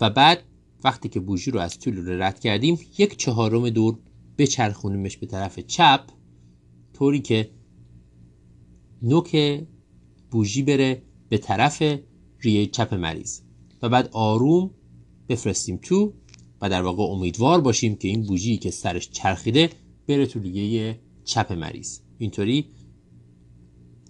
و 0.02 0.10
بعد 0.10 0.44
وقتی 0.84 1.10
که 1.10 1.20
بوژی 1.20 1.52
رو 1.52 1.60
از 1.60 1.88
لوله 1.88 2.26
رد 2.26 2.40
کردیم 2.40 2.80
یک 2.98 3.18
چهارم 3.18 3.70
دور 3.70 4.00
بچرخونیمش 4.38 5.18
به 5.18 5.26
طرف 5.26 5.60
چپ 5.60 6.10
طوری 6.94 7.20
که 7.20 7.52
نوک 9.02 9.62
بوژی 10.32 10.64
بره 10.64 11.02
به 11.30 11.38
طرف 11.38 11.84
ریه 12.40 12.66
چپ 12.66 12.94
مریض. 12.94 13.42
و 13.82 13.90
بعد 13.90 14.10
آروم 14.12 14.72
بفرستیم 15.30 15.80
تو 15.82 16.14
و 16.62 16.70
در 16.70 16.82
واقع 16.82 17.04
امیدوار 17.04 17.62
باشیم 17.62 17.96
که 17.96 18.08
این 18.08 18.24
بوژی 18.24 18.58
که 18.58 18.72
سرش 18.72 19.10
چرخیده 19.10 19.70
بره 20.08 20.26
تو 20.26 20.40
لیگه 20.40 21.00
چپ 21.24 21.54
مریض. 21.54 22.00
اینطوری 22.18 22.66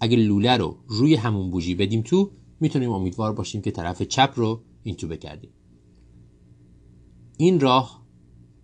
اگه 0.00 0.16
لوله 0.16 0.56
رو 0.56 0.78
روی 0.86 1.14
همون 1.14 1.50
بوژی 1.50 1.74
بدیم 1.74 2.02
تو 2.02 2.30
می‌تونیم 2.60 2.90
امیدوار 2.90 3.32
باشیم 3.32 3.62
که 3.62 3.70
طرف 3.70 4.02
چپ 4.02 4.32
رو 4.36 4.62
این 4.82 4.94
تو 4.94 5.08
بکردیم. 5.08 5.50
این 7.36 7.60
راه 7.60 8.04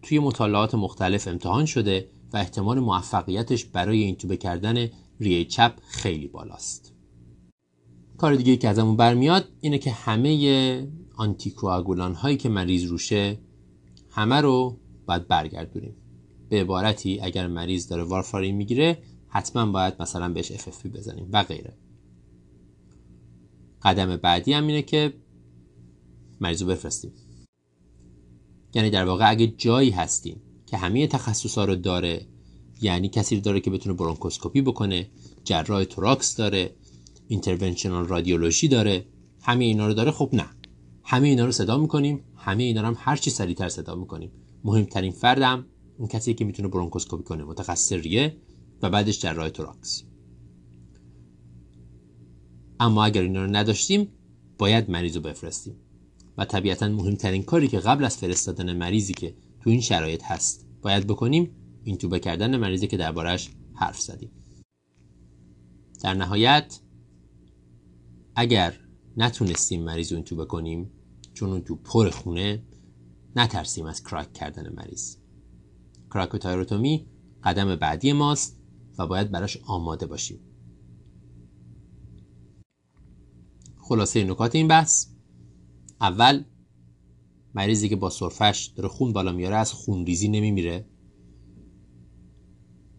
توی 0.03 0.19
مطالعات 0.19 0.75
مختلف 0.75 1.29
امتحان 1.29 1.67
شده 1.67 2.09
و 2.33 2.37
احتمال 2.37 2.81
موفقیتش 2.81 3.65
برای 3.65 4.03
این 4.03 4.17
توبه 4.17 4.37
کردن 4.37 4.89
ریه 5.21 5.45
چپ 5.45 5.73
خیلی 5.89 6.29
بالاست. 6.29 6.95
کار 8.19 8.35
دیگه 8.35 8.57
که 8.57 8.69
ازمون 8.69 8.97
برمیاد 8.97 9.49
اینه 9.61 9.79
که 9.79 9.91
همه 9.91 10.89
آنتیکواگولان 11.17 12.15
هایی 12.15 12.37
که 12.37 12.49
مریض 12.49 12.85
روشه 12.85 13.39
همه 14.11 14.41
رو 14.41 14.79
باید 15.07 15.29
برگردونیم. 15.29 15.97
به 16.49 16.61
عبارتی 16.61 17.21
اگر 17.21 17.47
مریض 17.47 17.89
داره 17.89 18.03
وارفارین 18.03 18.57
می‌گیره 18.57 19.03
حتما 19.29 19.73
باید 19.73 19.95
مثلا 20.01 20.29
بهش 20.29 20.53
FFP 20.53 20.87
بزنیم 20.87 21.29
و 21.33 21.43
غیره. 21.43 21.77
قدم 23.83 24.17
بعدی 24.17 24.53
هم 24.53 24.67
اینه 24.67 24.83
که 24.83 25.13
مریض 26.41 26.63
رو 26.63 26.69
بفرستیم. 26.69 27.13
یعنی 28.75 28.91
در 28.91 29.05
واقع 29.05 29.31
اگه 29.31 29.47
جایی 29.47 29.91
هستیم 29.91 30.41
که 30.67 30.77
همه 30.77 31.07
تخصصا 31.07 31.65
رو 31.65 31.77
داره 31.77 32.27
یعنی 32.83 33.09
کسی 33.09 33.41
داره 33.41 33.61
که 33.61 33.71
بتونه 33.71 33.97
برونکوسکوپی 33.97 34.63
بکنه 34.63 35.11
جراح 35.45 35.85
توراکس 35.85 36.37
داره 36.37 36.75
اینترونشنال 37.29 38.07
رادیولوژی 38.07 38.69
داره 38.69 39.05
همه 39.43 39.65
اینا 39.65 39.87
رو 39.87 39.95
داره 39.95 40.11
خب 40.11 40.31
نه. 40.33 40.47
همه 41.03 41.29
اینا 41.29 41.45
رو 41.45 41.53
صدا 41.53 41.79
می‌کنیم 41.79 42.25
همه 42.37 42.63
اینا 42.63 42.81
رو 42.81 42.87
هم 42.87 42.97
هر 42.99 43.17
چی 43.17 43.31
سریعتر 43.31 43.69
صدا 43.69 43.95
می‌کنیم. 43.95 44.31
مهمترین 44.65 45.13
فردم 45.13 45.67
اون 45.99 46.09
کسی 46.09 46.35
که 46.35 46.45
می‌تونه 46.45 46.69
برونکوسکوپی 46.69 47.23
کنه 47.23 47.45
متخصص 47.45 47.93
ریه 47.93 48.37
و 48.83 48.91
بعدش 48.91 49.21
جراح 49.21 49.49
توراکس 49.49 50.05
اما 52.81 53.05
اگر 53.05 53.23
اینا 53.23 53.45
رو 53.45 53.51
نداشتیم 53.57 54.09
باید 54.59 54.91
مریض 54.91 55.17
رو 55.17 55.23
بفرستیم. 55.23 55.75
و 56.39 56.45
طبیعتا 56.45 56.89
مهمترین 56.89 57.43
کاری 57.43 57.69
که 57.69 57.79
قبل 57.79 58.05
از 58.05 58.17
فرستادن 58.17 58.77
مریضی 58.77 59.15
که 59.15 59.35
تو 59.61 59.71
این 59.71 59.81
شرایط 59.81 60.25
هست 60.25 60.67
باید 60.83 61.07
بکنیم 61.07 61.51
این 61.85 61.97
توبه 61.97 62.19
کردن 62.19 62.57
مریضی 62.57 62.87
که 62.87 62.97
دربارش 62.97 63.51
حرف 63.75 64.01
زدیم. 64.01 64.31
در 66.03 66.15
نهایت 66.15 66.81
اگر 68.37 68.75
نتونستیم 69.17 69.83
مریض 69.83 70.13
رو 70.13 70.17
این 70.17 70.25
توبه 70.25 70.45
کنیم 70.45 70.91
چون 71.35 71.51
اون 71.51 71.61
تو 71.61 71.77
پر 71.77 72.11
خونه 72.11 72.63
نترسیم 73.37 73.87
از 73.87 74.03
کراک 74.05 74.33
کردن 74.33 74.73
مریض. 74.73 75.17
کراکوتایروتومی 76.11 77.07
قدم 77.45 77.77
بعدی 77.77 78.13
ماست 78.13 78.57
و 78.99 79.07
باید 79.07 79.31
براش 79.31 79.59
آماده 79.67 80.07
باشیم. 80.07 80.41
خلاصه 83.77 84.25
نکات 84.25 84.55
این 84.55 84.69
بحث 84.69 85.07
اول 86.01 86.45
مریضی 87.55 87.89
که 87.89 87.97
با 87.97 88.11
سرفش 88.11 88.73
داره 88.77 88.89
خون 88.89 89.13
بالا 89.13 89.33
میاره 89.33 89.57
از 89.57 89.73
خونریزی 89.73 90.29
نمیمیره. 90.29 90.87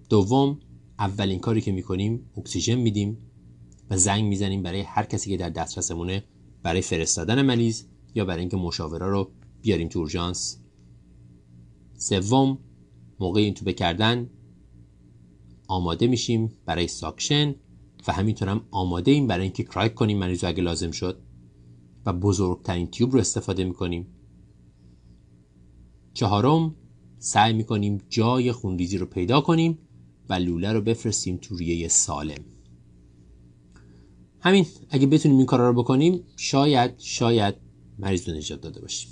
دوم 0.10 0.60
اولین 1.00 1.40
کاری 1.40 1.62
که 1.62 1.72
می‌کنیم 1.72 2.32
اکسیژن 2.38 2.76
میدیم 2.76 3.18
و 3.90 3.98
زنگ 3.98 4.24
می‌زنیم 4.24 4.64
برای 4.64 4.82
هر 4.82 5.04
کسی 5.04 5.30
که 5.30 5.38
در 5.38 5.50
دسترسمونه 5.50 6.24
برای 6.64 6.82
فرستادن 6.82 7.42
مریض 7.42 7.84
یا 8.16 8.26
برای 8.26 8.40
اینکه 8.40 8.58
مشاوره 8.58 9.06
رو 9.08 9.32
بیاریم 9.62 9.88
تو 9.88 10.00
اورژانس. 10.00 10.58
سوم 11.98 12.58
موقع 13.20 13.42
intube 13.42 13.72
کردن 13.72 14.30
آماده 15.68 16.08
میشیم 16.08 16.52
برای 16.66 16.88
suction 16.88 17.56
و 18.08 18.12
همینطور 18.12 18.50
هم 18.50 18.68
آماده 18.72 19.12
ایم 19.12 19.28
برای 19.28 19.44
اینکه 19.44 19.64
cric 19.64 19.94
کنیم 19.94 20.18
مریض 20.18 20.44
اگه 20.44 20.64
لازم 20.64 20.92
شد. 20.92 21.22
و 22.06 22.14
بزرگترین 22.14 22.88
tube 22.88 23.14
رو 23.14 23.20
استفاده 23.20 23.64
می‌کنیم. 23.64 24.08
چهارم 26.14 26.76
سعی 27.20 27.54
می‌کنیم 27.54 28.02
جای 28.10 28.52
خونریزی 28.52 28.98
رو 28.98 29.06
پیدا 29.06 29.42
کنیم 29.42 29.78
و 30.30 30.34
لوله 30.34 30.74
رو 30.74 30.82
بفرستیم 30.82 31.38
تو 31.38 31.56
ریه 31.56 31.88
سالم. 31.88 32.46
همین 34.40 34.66
اگه 34.90 35.08
بتونیم 35.08 35.38
این 35.38 35.46
کارا 35.46 35.70
رو 35.70 35.84
بکنیم 35.84 36.24
شاید 36.36 36.92
شاید 36.98 37.56
مریض 38.00 38.30
رو 38.30 38.36
نجات 38.36 38.62
داده 38.62 38.82
باشیم. 38.82 39.12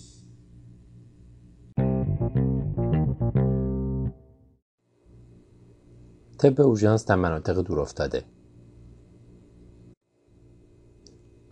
طب 6.38 6.62
اورژانس 6.62 7.06
در 7.06 7.16
مناطق 7.16 7.62
دور 7.62 7.80
افتاده 7.80 8.24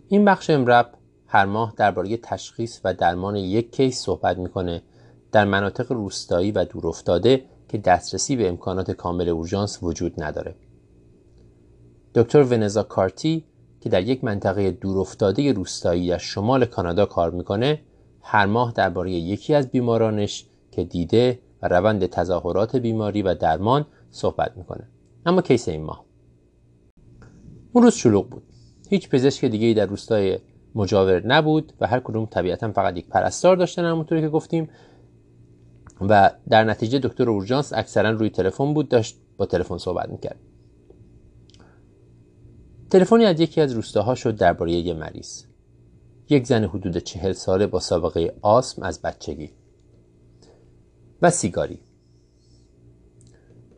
این 0.08 0.24
بخش 0.24 0.50
امرب 0.50 0.97
هر 1.30 1.46
ماه 1.46 1.74
درباره 1.76 2.16
تشخیص 2.16 2.80
و 2.84 2.94
درمان 2.94 3.36
یک 3.36 3.76
کیس 3.76 4.00
صحبت 4.00 4.38
می‌کنه 4.38 4.82
در 5.32 5.44
مناطق 5.44 5.92
روستایی 5.92 6.52
و 6.52 6.64
دورافتاده 6.64 7.44
که 7.68 7.78
دسترسی 7.78 8.36
به 8.36 8.48
امکانات 8.48 8.90
کامل 8.90 9.28
اورژانس 9.28 9.78
وجود 9.82 10.22
نداره. 10.22 10.54
دکتر 12.14 12.42
ونزا 12.42 12.82
کارتی 12.82 13.44
که 13.80 13.88
در 13.88 14.02
یک 14.02 14.24
منطقه 14.24 14.70
دورافتاده 14.70 15.52
روستایی 15.52 16.08
در 16.08 16.18
شمال 16.18 16.64
کانادا 16.64 17.06
کار 17.06 17.30
می‌کنه 17.30 17.80
هر 18.22 18.46
ماه 18.46 18.72
درباره 18.72 19.10
یکی 19.10 19.54
از 19.54 19.68
بیمارانش 19.68 20.46
که 20.70 20.84
دیده 20.84 21.38
و 21.62 21.68
روند 21.68 22.06
تظاهرات 22.06 22.76
بیماری 22.76 23.22
و 23.22 23.34
درمان 23.34 23.86
صحبت 24.10 24.56
می‌کنه. 24.56 24.88
اما 25.26 25.42
کیس 25.42 25.68
این 25.68 25.82
ماه. 25.82 26.04
اون 27.72 27.84
روز 27.84 27.94
شلوغ 27.94 28.28
بود. 28.28 28.42
هیچ 28.90 29.08
پزشک 29.08 29.44
دیگه 29.44 29.74
در 29.74 29.86
روستای 29.86 30.38
مجاور 30.78 31.26
نبود 31.26 31.72
و 31.80 31.86
هر 31.86 32.00
کدوم 32.00 32.26
طبیعتا 32.26 32.72
فقط 32.72 32.96
یک 32.96 33.06
پرستار 33.08 33.56
داشتن 33.56 33.84
همونطوری 33.84 34.20
که 34.20 34.28
گفتیم. 34.28 34.68
و 36.00 36.30
در 36.48 36.64
نتیجه 36.64 36.98
دکتر 36.98 37.30
اورژانس 37.30 37.72
اکثرا 37.72 38.10
روی 38.10 38.30
تلفن 38.30 38.74
بود 38.74 38.88
داشت 38.88 39.16
با 39.36 39.46
تلفن 39.46 39.78
صحبت 39.78 40.08
می‌کرد. 40.08 40.38
تلفنی 42.90 43.24
از 43.24 43.40
یکی 43.40 43.60
از 43.60 43.72
روستاها 43.72 44.14
شد 44.14 44.36
درباره 44.36 44.72
یه 44.72 44.94
مریض. 44.94 45.42
یک 46.28 46.46
زن 46.46 46.64
حدود 46.64 46.98
چهل 46.98 47.32
ساله 47.32 47.66
با 47.66 47.80
سابقه 47.80 48.34
آسم 48.42 48.82
از 48.82 49.02
بچگی. 49.02 49.50
و 51.22 51.30
سیگاری. 51.30 51.78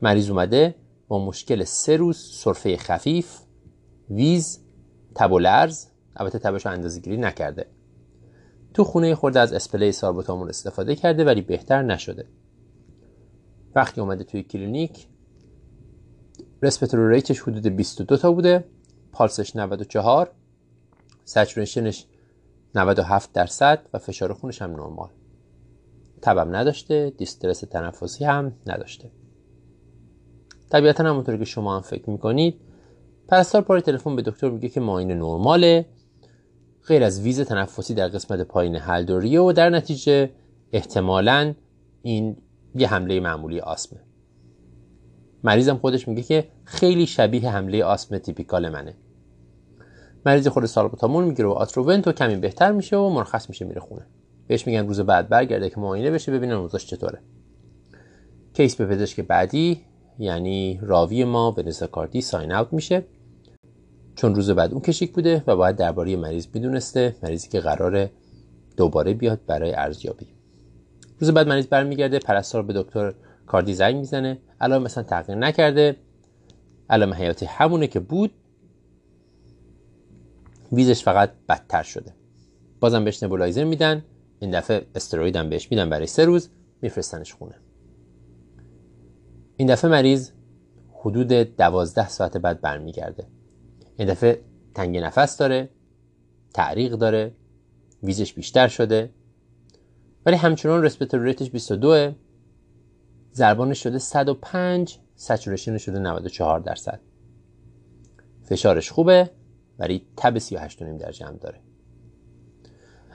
مریض 0.02 0.30
اومده 0.30 0.74
با 1.08 1.24
مشکل 1.26 1.64
سه 1.64 1.96
روز 1.96 2.16
سرفه 2.16 2.76
خفیف 2.76 3.38
wheeze 4.10 4.60
تب 5.14 5.32
و 5.32 5.38
لرز 5.38 5.86
البته 6.16 6.38
تبش 6.38 6.66
اندازه 6.66 7.00
گیری 7.00 7.16
نکرده. 7.16 7.66
تو 8.74 8.84
خونه 8.84 9.14
خورده 9.14 9.40
از 9.40 9.52
اسپری 9.52 9.92
سالبوتامول 9.92 10.48
استفاده 10.48 10.94
کرده 10.94 11.24
ولی 11.24 11.42
بهتر 11.42 11.82
نشده. 11.82 12.26
وقتی 13.74 14.00
اومده 14.00 14.24
توی 14.24 14.42
کلینیک 14.42 15.06
respiratory 16.62 17.08
rate 17.10 17.30
ش 17.30 17.40
حدود 17.40 17.66
22 17.66 18.16
تا 18.16 18.32
بوده 18.32 18.64
پالسش 19.12 19.56
94 19.56 20.30
saturation 21.24 21.92
ش 21.92 22.06
97 22.74 23.32
درصد 23.32 23.78
و 23.94 23.98
فشار 23.98 24.32
خونش 24.32 24.62
هم 24.62 24.70
نرمال. 24.70 25.08
تبم 26.22 26.56
نداشته 26.56 27.12
دیسترس 27.16 27.60
تنفسی 27.60 28.24
هم 28.24 28.52
نداشته. 28.66 29.10
طبیعتا 30.70 31.04
همونطور 31.04 31.36
که 31.36 31.44
شما 31.44 31.76
هم 31.76 31.82
فکر 31.82 32.10
می‌کنید 32.10 32.60
پرستار 33.28 33.62
پای 33.62 33.80
تلفن 33.80 34.16
به 34.16 34.22
دکتر 34.22 34.50
میگه 34.50 34.68
که 34.68 34.80
ماین 34.80 35.12
نرماله. 35.12 35.86
غیر 36.86 37.04
از 37.04 37.20
ویز 37.20 37.40
تنفسی 37.40 37.94
در 37.94 38.08
قسمت 38.08 38.40
پایین 38.40 38.76
هلدوریه 38.76 39.40
و 39.40 39.52
در 39.52 39.70
نتیجه 39.70 40.30
احتمالا 40.72 41.54
این 42.02 42.36
یه 42.74 42.88
حمله 42.88 43.20
معمولی 43.20 43.60
آسمه. 43.60 44.00
مریضم 45.44 45.76
خودش 45.76 46.08
میگه 46.08 46.22
که 46.22 46.48
خیلی 46.64 47.06
شبیه 47.06 47.50
حمله 47.50 47.84
آسم 47.84 48.18
تیپیکال 48.18 48.68
منه. 48.68 48.94
مریض 50.26 50.48
خود 50.48 50.64
سالبوتامول 50.64 51.24
می‌گیره 51.24 51.48
و 51.48 51.52
آتروونت 51.52 52.08
و 52.08 52.12
کمی 52.12 52.36
بهتر 52.36 52.72
میشه 52.72 52.96
و 52.96 53.08
مرخص 53.08 53.48
میشه 53.48 53.64
میره 53.64 53.80
خونه. 53.80 54.06
بهش 54.46 54.66
میگن 54.66 54.86
روز 54.86 55.00
بعد 55.00 55.28
برگرده 55.28 55.70
که 55.70 55.80
معاینه 55.80 56.10
بشه 56.10 56.32
ببینن 56.32 56.52
اوضاعش 56.52 56.86
چطوره. 56.86 57.18
کیس 58.54 58.76
به 58.76 58.86
پزشک 58.86 59.20
بعدی 59.20 59.80
یعنی 60.18 60.80
راوی 60.82 61.24
ما 61.24 61.50
به 61.50 61.72
کارتی 61.92 62.20
ساین 62.20 62.52
اوت 62.52 62.72
میشه. 62.72 63.04
چون 64.20 64.34
روز 64.34 64.50
بعد 64.50 64.72
اون 64.72 64.80
کشیک 64.80 65.12
بوده 65.12 65.44
و 65.46 65.56
باید 65.56 65.76
درباره 65.76 66.16
مریض 66.16 66.46
می‌دونسته 66.54 67.16
مریضی 67.22 67.48
که 67.48 67.60
قراره 67.60 68.10
دوباره 68.76 69.14
بیاد 69.14 69.40
برای 69.46 69.74
ارزیابی. 69.74 70.26
روز 71.18 71.30
بعد 71.30 71.48
مریض 71.48 71.66
برمیگرده 71.66 72.18
پرستار 72.18 72.62
به 72.62 72.72
دکتر 72.72 73.14
کاردی 73.46 73.74
زنگ 73.74 73.96
می‌زنه. 73.96 74.38
الان 74.60 74.82
مثلا 74.82 75.04
تغییر 75.04 75.38
نکرده. 75.38 75.96
علائم 76.90 77.14
حیاتی 77.14 77.46
همونه 77.46 77.86
که 77.86 78.00
بود. 78.00 78.30
ویزش 80.72 81.02
فقط 81.02 81.30
بدتر 81.48 81.82
شده. 81.82 82.14
بازم 82.80 83.04
بهش 83.04 83.22
نبولایزر 83.22 83.64
میدن. 83.64 84.04
این 84.40 84.50
دفعه 84.50 84.86
استروید 84.94 85.36
هم 85.36 85.50
بهش 85.50 85.70
میدن 85.70 85.90
برای 85.90 86.06
سه 86.06 86.24
روز. 86.24 86.48
میفرستنش 86.82 87.34
خونه. 87.34 87.54
این 89.56 89.68
دفعه 89.68 89.90
مریض 89.90 90.30
حدود 90.92 91.32
دوازده 91.32 92.08
ساعت 92.08 92.36
بعد 92.36 92.60
برمیگرده. 92.60 93.26
این 94.00 94.08
دفعه 94.08 94.40
تنگ 94.74 94.98
نفس 94.98 95.36
داره 95.36 95.68
تعریق 96.54 96.92
داره 96.92 97.32
ویزش 98.02 98.32
بیشتر 98.32 98.68
شده. 98.68 99.10
ولی 100.26 100.36
همچنان 100.36 100.82
رسپتور 100.82 101.20
ریتش 101.20 101.50
22 101.50 102.12
ضربانش 103.34 103.82
شده 103.82 103.98
105 103.98 104.98
سچورشن 105.16 105.78
شده 105.78 105.98
94 105.98 106.60
درصد. 106.60 107.00
فشارش 108.44 108.90
خوبه 108.90 109.30
ولی 109.78 110.06
تب 110.16 110.38
38.5 110.38 110.82
درجه 111.00 111.26
هم 111.26 111.36
داره. 111.36 111.60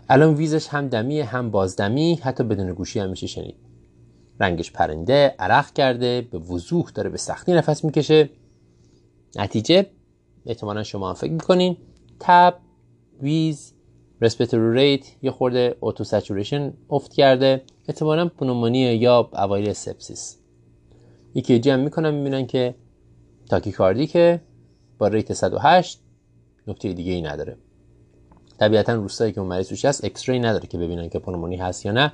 الان 0.09 0.35
wheeze 0.35 0.59
ش 0.59 0.67
هم 0.67 0.87
دمی 0.87 1.21
هم 1.21 1.51
بازدمی 1.51 2.15
حتی 2.15 2.43
بدون 2.43 2.73
گوشی 2.73 2.99
هم 2.99 3.09
میشه 3.09 3.27
شنید. 3.27 3.55
رنگش 4.39 4.71
پریده 4.71 5.35
عرق 5.39 5.73
کرده 5.73 6.21
به 6.21 6.37
وضوح 6.37 6.89
داره 6.89 7.09
به 7.09 7.17
سختی 7.17 7.53
نفس 7.53 7.85
می‌کشه. 7.85 8.29
نتیجه 9.35 9.94
احتمالا 10.45 10.83
شما 10.83 11.09
هم 11.09 11.13
فکر 11.13 11.31
می‌کنین. 11.31 11.77
تب 12.19 12.55
wheeze 13.21 13.73
respiratory 14.21 14.73
rate 14.73 15.05
یه 15.21 15.31
خورده 15.31 15.75
O2 15.79 16.03
saturation 16.03 16.73
افت 16.89 17.13
کرده. 17.13 17.61
احتمالا 17.87 18.27
پنومونی 18.27 18.79
یا 18.79 19.29
اوایل 19.33 19.73
sepsis. 19.73 20.37
یکی 21.35 21.59
جمع 21.59 21.83
می‌کنن 21.83 22.13
می‌بینن 22.13 22.47
که 22.47 22.75
تاکیکاردی 23.49 24.07
که 24.07 24.41
با 24.97 25.07
rate 25.07 25.33
108 25.33 26.01
نکته 26.67 26.93
دیگه 26.93 27.11
ای 27.11 27.21
نداره. 27.21 27.57
طبیعتا 28.59 28.93
روستایی 28.93 29.31
که 29.31 29.39
اون 29.39 29.49
مریض 29.49 29.69
روش 29.69 29.85
هست 29.85 30.05
اکس 30.05 30.29
نداره 30.29 30.67
که 30.67 30.77
ببینن 30.77 31.09
که 31.09 31.19
پنومونی 31.19 31.55
هست 31.55 31.85
یا 31.85 31.91
نه. 31.91 32.13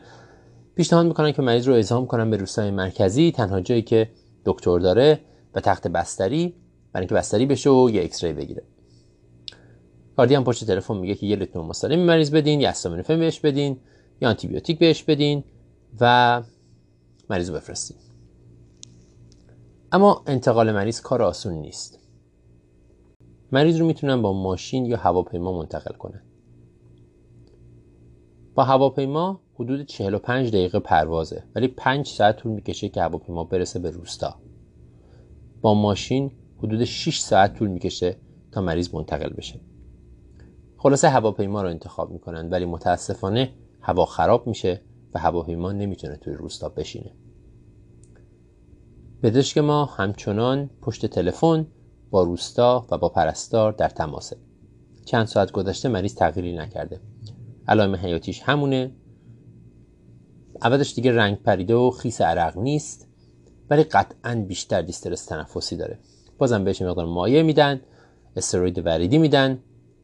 پیشنهاد 0.76 1.06
می‌کنن 1.06 1.32
که 1.32 1.41
مریض 1.41 1.67
رو 1.67 1.74
اعزام 1.74 2.08
کنن 2.08 2.30
به 2.30 2.38
روستای 2.38 2.72
مرکزی 2.72 3.32
تنها 3.32 3.62
جایی 3.62 3.82
که 3.82 4.10
دکتر 4.46 4.80
داره 4.80 5.20
و 5.56 5.60
تخت 5.60 5.88
بستری 5.88 6.54
برای 6.93 7.04
اینکه 7.04 7.15
بستری 7.15 7.45
بشه 7.45 7.69
و 7.69 7.89
یه 7.89 8.01
X-ray 8.01 8.34
بگیره. 8.34 8.63
کارتی 10.17 10.36
هم 10.36 10.43
پشت 10.43 10.63
تلفن 10.63 10.97
میگه 10.97 11.15
که 11.15 11.25
یه 11.25 11.36
لیتر 11.36 11.62
مستقیم 11.62 11.99
مریض 11.99 12.32
بدین 12.32 12.62
یا 12.62 12.69
استامینوفن 12.69 13.19
بهش 13.19 13.39
بدین 13.39 13.77
یا 14.21 14.30
آنتیبیوتیک 14.30 14.80
بهش 14.80 15.04
بدین 15.04 15.43
و 16.01 16.43
مریض 17.30 17.49
رو 17.49 17.56
بفرستین. 17.56 17.97
اما 19.91 20.23
انتقال 20.27 20.71
مریض 20.71 21.01
کار 21.01 21.21
آسون 21.21 21.54
نیست. 21.54 21.99
مریض 23.51 23.80
رو 23.80 23.86
می‌تونن 23.86 24.21
با 24.21 24.34
ماشین 24.34 24.86
یا 24.86 24.97
هواپیما 24.97 25.58
منتقل 25.58 25.95
کنن. 25.95 26.21
با 28.56 28.63
هواپیما 28.63 29.41
حدود 29.54 29.86
45 29.86 30.49
دقیقه 30.49 30.80
پروازه 30.80 31.43
ولی 31.56 31.67
5 31.67 32.08
ساعت 32.08 32.38
طول 32.38 32.51
می‌کشه 32.51 32.89
که 32.89 33.01
هواپیما 33.01 33.43
برسه 33.43 33.80
به 33.80 33.89
روستا. 33.89 34.36
با 35.62 35.73
ماشین 35.73 36.32
حدود 36.63 36.84
6 36.84 37.19
ساعت 37.19 37.54
طول 37.54 37.67
می‌کشه 37.67 38.17
تا 38.52 38.62
مریض 38.62 38.93
منتقل 38.93 39.30
بشه. 39.30 39.60
خلاصه 40.78 41.10
هواپیما 41.10 41.62
رو 41.62 41.69
انتخاب 41.69 42.12
می‌کنن 42.12 42.50
ولی 42.50 42.65
متاسفانه 42.65 43.54
هوا 43.82 44.06
خراب 44.06 44.47
میشه 44.47 44.82
و 45.13 45.19
هواپیما 45.19 45.71
نمی‌تونه 45.71 46.15
توی 46.15 46.34
روستا 46.34 46.69
بشینه. 46.69 47.12
پزشک 49.24 49.58
ما 49.58 49.86
همچنان 49.86 50.69
پشت 50.82 51.06
تلفن 51.06 51.67
با 52.12 52.24
روستا 52.24 52.88
و 52.91 52.97
با 52.97 53.10
پرستار 53.10 53.71
در 53.71 53.89
تماسه. 53.89 54.38
چند 55.06 55.26
ساعت 55.26 55.52
گذشته 55.52 55.89
مریض 55.89 56.15
تغییری 56.15 56.58
نکرده. 56.58 57.00
علائم 57.67 57.95
حیاتیش 57.95 58.41
همونه. 58.41 58.91
عوضش 60.62 60.93
دیگه 60.93 61.15
رنگ 61.15 61.38
پریده 61.38 61.76
و 61.76 61.91
خیس 61.91 62.21
عرق 62.21 62.58
نیست 62.58 63.08
ولی 63.69 63.84
قطعا 63.84 64.45
بیشتر 64.47 64.82
دیسترس 64.82 65.26
تنفسی 65.26 65.78
داره. 65.78 66.00
بازم 66.41 66.63
بهش 66.63 66.82
مقدار 66.82 67.06
مایع 67.06 67.41
میدن 67.41 67.82
استروید 68.36 68.86
وریدی 68.86 69.17
میدن 69.17 69.60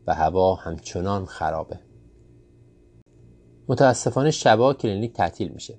و 0.08 0.14
هوا 0.14 0.56
همچنان 0.56 1.26
خرابه. 1.26 1.80
متاسفانه 3.68 4.32
شبا 4.32 4.74
کلینیک 4.74 5.14
تعطیل 5.14 5.48
میشه. 5.48 5.74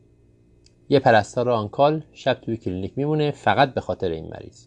یه 0.88 0.98
پرستار 0.98 1.50
on-call 1.50 2.02
شب 2.12 2.34
توی 2.34 2.56
کلینیک 2.56 2.92
میمونه 2.96 3.30
فقط 3.30 3.74
به 3.74 3.80
خاطر 3.80 4.08
این 4.08 4.24
مریض. 4.24 4.66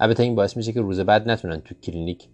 البته 0.00 0.22
این 0.22 0.34
باعث 0.34 0.56
میشه 0.56 0.72
که 0.72 0.80
روز 0.80 1.00
بعد 1.00 1.30
نتونن 1.30 1.60
تو 1.60 1.74
کلینیک 1.74 2.28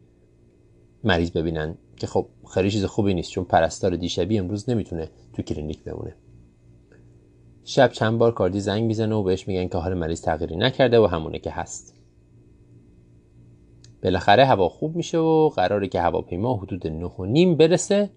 مریض 1.05 1.31
ببینن 1.31 1.75
که 1.97 2.07
خب 2.07 2.27
خیلی 2.55 2.71
چیز 2.71 2.85
خوبی 2.85 3.15
نیست 3.15 3.31
چون 3.31 3.45
پرستار 3.45 3.97
دیشبی 3.97 4.39
امروز 4.39 4.71
نمی‌تونه 4.71 5.11
تو 5.33 5.43
کلینیک 5.43 5.85
بمونه. 5.85 6.15
شب 7.65 7.93
چند 7.93 8.19
بار 8.19 8.35
کارتی 8.35 8.61
زنگ 8.61 8.85
می‌زنه 8.85 9.15
و 9.15 9.23
بهش 9.23 9.49
میگن 9.49 9.69
که 9.69 9.79
حال 9.79 9.95
مریض 9.95 10.23
تغییری 10.23 10.57
نکرده 10.57 11.01
و 11.01 11.07
همونه 11.07 11.39
که 11.39 11.51
هست. 11.51 11.98
بالاخره 14.03 14.45
هوا 14.45 14.69
خوب 14.69 14.97
میشه 14.97 15.19
و 15.19 15.49
قراره 15.49 15.89
که 15.89 16.01
هواپیما 16.01 16.57
حدود 16.57 16.87
نه 16.87 17.07
و 17.07 17.25
نیم 17.25 17.57
برسه 17.57 18.11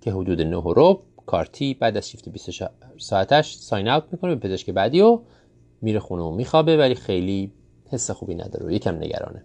که 0.00 0.12
حدود 0.12 0.40
نه 0.40 0.56
و 0.56 0.72
رب 0.76 0.98
کارتی 1.26 1.74
بعد 1.74 1.96
از 1.96 2.10
شیفت 2.10 2.28
24 2.28 2.70
ساعتش 2.98 3.54
ساین 3.54 3.88
اوت 3.88 4.04
می‌کنه 4.12 4.34
به 4.34 4.48
پزشک 4.48 4.70
بعدی 4.70 5.00
و 5.00 5.20
میره 5.82 6.00
خونه 6.00 6.22
و 6.22 6.30
میخوابه 6.30 6.76
ولی 6.76 6.94
خیلی 6.94 7.52
حس 7.90 8.10
خوبی 8.10 8.34
نداره 8.34 8.66
و 8.66 8.70
یکم 8.70 8.96
نگرانه. 8.96 9.44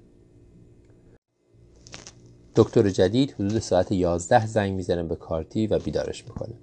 دکتر 2.55 2.89
جدید 2.89 3.31
حدود 3.31 3.59
ساعت 3.59 3.91
11 3.91 4.45
زنگ 4.45 4.73
می‌زنه 4.73 5.03
به 5.03 5.15
کارتی 5.15 5.67
و 5.67 5.79
بیدارش 5.79 6.23
می‌کنه. 6.23 6.53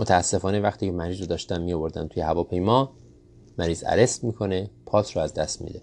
متاسفانه 0.00 0.60
وقتی 0.60 0.86
که 0.86 0.92
مریض 0.92 1.20
رو 1.20 1.26
داشتن 1.26 1.62
می 1.62 1.72
آوردن 1.72 2.08
توی 2.08 2.22
هواپیما 2.22 2.92
مریض 3.58 3.84
arrest 3.86 4.24
می‌کنه 4.24 4.70
پاس 4.86 5.16
رو 5.16 5.22
از 5.22 5.34
دست 5.34 5.62
میده. 5.62 5.82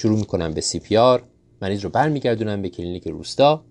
شروع 0.00 0.18
می‌کنن 0.18 0.50
به 0.50 0.60
CPR 0.60 1.22
مریض 1.62 1.84
رو 1.84 1.90
برمیگردونن 1.90 2.62
به 2.62 2.68
کلینیک 2.68 3.08
روستا. 3.08 3.64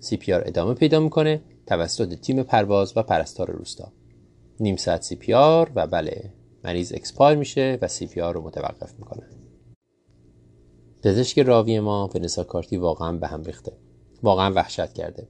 CPR 0.00 0.42
ادامه 0.46 0.74
پیدا 0.74 1.00
می‌کنه 1.00 1.42
توسط 1.66 2.14
تیم 2.14 2.42
پرواز 2.42 2.92
و 2.96 3.02
پرستار 3.02 3.50
روستا. 3.50 3.92
نیم 4.60 4.76
ساعت 4.76 5.02
CPR 5.02 5.70
و 5.74 5.86
بله 5.86 6.32
مریض 6.64 6.92
expire 6.92 7.38
میشه 7.38 7.78
و 7.82 7.88
CPR 7.88 8.34
رو 8.34 8.42
متوقف 8.42 8.94
می‌کنه. 8.98 9.22
پزشک 11.02 11.38
راوی 11.38 11.80
ما 11.80 12.10
ونسا 12.14 12.44
کارتی 12.44 12.76
واقعا 12.76 13.12
به 13.12 13.26
هم 13.26 13.44
ریخته. 13.44 13.72
واقعا 14.22 14.52
وحشت 14.54 14.92
کرده. 14.92 15.28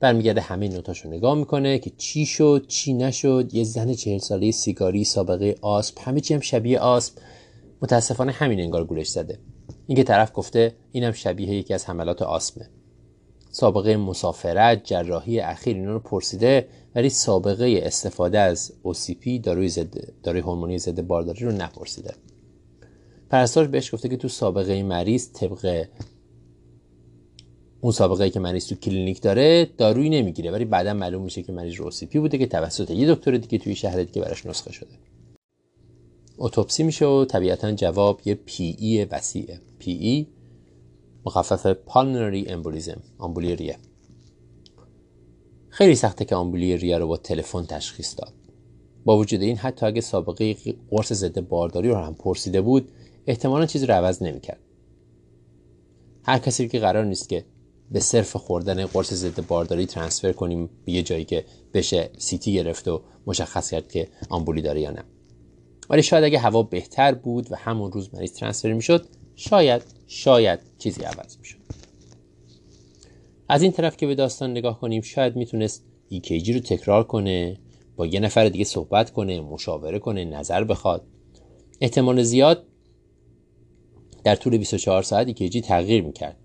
برمیگرده 0.00 0.40
همه 0.40 0.68
note 0.68 0.91
اشو 0.91 1.08
نگاه 1.08 1.34
می‌کنه 1.34 1.78
که 1.78 1.90
چی 1.90 2.26
شد 2.26 2.64
چی 2.68 2.94
نشد. 2.94 3.50
یه 3.52 3.64
زن 3.64 3.94
چهل 3.94 4.18
ساله 4.18 4.50
سیگاری 4.50 5.04
سابقه 5.04 5.54
آسم 5.62 6.08
همه 6.08 6.20
چی 6.20 6.34
هم 6.34 6.40
شبیه 6.40 6.78
آسم. 6.78 7.18
متاسفانه 7.82 8.32
همین 8.32 8.60
انگار 8.60 8.84
گولش 8.84 9.08
زده. 9.08 9.38
اینکه 9.90 10.04
طرف 10.04 10.30
گفته 10.34 10.74
اینم 10.92 11.12
شبیه 11.12 11.48
یکی 11.48 11.74
از 11.74 11.86
حملات 11.86 12.22
آسمه. 12.22 12.68
سابقه 13.50 13.96
مسافرت 13.96 14.84
جراحی 14.84 15.40
اخیر 15.40 15.76
اینا 15.76 15.92
رو 15.92 15.98
پرسیده 15.98 16.68
ولی 16.94 17.10
سابقه 17.10 17.80
استفاده 17.82 18.38
از 18.38 18.72
OCP 18.84 19.28
داروی 19.42 19.68
ضد 19.68 20.22
داروی 20.22 20.40
هورمونی 20.40 20.78
ضد 20.78 21.00
بارداری 21.00 21.44
رو 21.44 21.52
نپرسیده. 21.52 22.14
پرستار 23.30 23.66
بهش 23.66 23.94
گفته 23.94 24.08
که 24.08 24.16
تو 24.16 24.28
سابقه 24.28 24.82
مریض 24.82 25.32
طبق 25.32 25.86
اون 27.80 27.92
سابقه 27.92 28.30
که 28.30 28.40
مریض 28.40 28.66
تو 28.66 28.74
کلینیک 28.74 29.22
داره 29.22 29.64
دارویی 29.78 30.10
نمی‌گیره 30.10 30.50
ولی 30.50 30.64
بعدا 30.64 30.94
معلوم 30.94 31.22
میشه 31.22 31.42
که 31.42 31.52
مریض 31.52 31.74
رو 31.74 31.90
OCP 31.90 32.16
بوده 32.16 32.38
که 32.38 32.46
توسط 32.46 32.90
یه 32.90 33.14
دکتر 33.14 33.36
دیگه 33.36 33.58
توی 33.58 33.74
شهر 33.74 34.02
دیگه 34.02 34.22
براش 34.22 34.46
نسخه 34.46 34.72
شده. 34.72 34.90
اتوپسی 36.42 36.82
میشه 36.82 37.06
و 37.06 37.24
طبیعتا 37.24 37.72
جواب 37.72 38.20
یه 38.24 38.34
PE 38.34 39.04
وسیعه. 39.04 39.60
PE 39.78 40.26
مخفف 41.26 41.66
pulmonary 41.66 42.48
embolism 42.48 43.02
آمبولی 43.18 43.56
ریه 43.56 43.78
خیلی 45.68 45.94
سخته 45.94 46.24
که 46.24 46.34
آمبولی 46.34 46.76
ریه 46.76 46.98
رو 46.98 47.06
با 47.06 47.16
تلفن 47.16 47.66
تشخیص 47.66 48.14
داد. 48.18 48.32
با 49.04 49.18
وجود 49.18 49.42
این 49.42 49.56
حتی 49.56 49.86
اگه 49.86 50.00
سابقه 50.00 50.56
قرص 50.90 51.12
ضد 51.12 51.40
بارداری 51.40 51.88
رو 51.88 51.96
هم 51.96 52.14
پرسیده 52.14 52.60
بود 52.60 52.88
احتمالا 53.26 53.66
چیزی 53.66 53.86
رو 53.86 53.94
عوض 53.94 54.22
نمی‌کرد. 54.22 54.60
هر 56.22 56.38
کسی 56.38 56.68
که 56.68 56.78
قرار 56.78 57.04
نیست 57.04 57.28
که 57.28 57.44
به 57.90 58.00
صرف 58.00 58.36
خوردن 58.36 58.86
قرص 58.86 59.12
ضد 59.12 59.46
بارداری 59.46 59.86
transfer 59.86 60.32
کنیم 60.32 60.70
به 60.84 60.92
یه 60.92 61.02
جایی 61.02 61.24
که 61.24 61.44
بشه 61.74 62.10
سیتی 62.18 62.54
گرفت 62.54 62.88
و 62.88 63.02
مشخص 63.26 63.70
کرد 63.70 63.92
که 63.92 64.08
آمبولی 64.30 64.62
داره 64.62 64.80
یا 64.80 64.90
نه. 64.90 65.04
ولی 65.90 66.02
شاید 66.02 66.24
اگه 66.24 66.38
هوا 66.38 66.62
بهتر 66.62 67.14
بود 67.14 67.52
و 67.52 67.56
همون 67.56 67.92
روز 67.92 68.14
مریض 68.14 68.32
ترانسفر 68.32 68.72
می‌شد 68.72 69.06
شاید 69.34 69.82
شاید 70.06 70.60
چیزی 70.78 71.02
عوض 71.02 71.38
می‌شد. 71.38 71.58
از 73.48 73.62
این 73.62 73.72
طرف 73.72 73.96
که 73.96 74.06
به 74.06 74.14
داستان 74.14 74.50
نگاه 74.50 74.80
کنیم 74.80 75.02
شاید 75.02 75.36
می‌تونست 75.36 75.84
EKG 76.12 76.48
رو 76.48 76.60
تکرار 76.60 77.04
کنه 77.04 77.56
با 77.96 78.06
یه 78.06 78.20
نفر 78.20 78.48
دیگه 78.48 78.64
صحبت 78.64 79.10
کنه 79.10 79.40
مشاوره 79.40 79.98
کنه 79.98 80.24
نظر 80.24 80.64
بخواد. 80.64 81.06
احتمال 81.80 82.22
زیاد 82.22 82.66
در 84.24 84.36
طول 84.36 84.58
24 84.58 85.02
ساعت 85.02 85.30
EKG 85.30 85.60
تغییر 85.60 86.02
می‌کرد. 86.02 86.36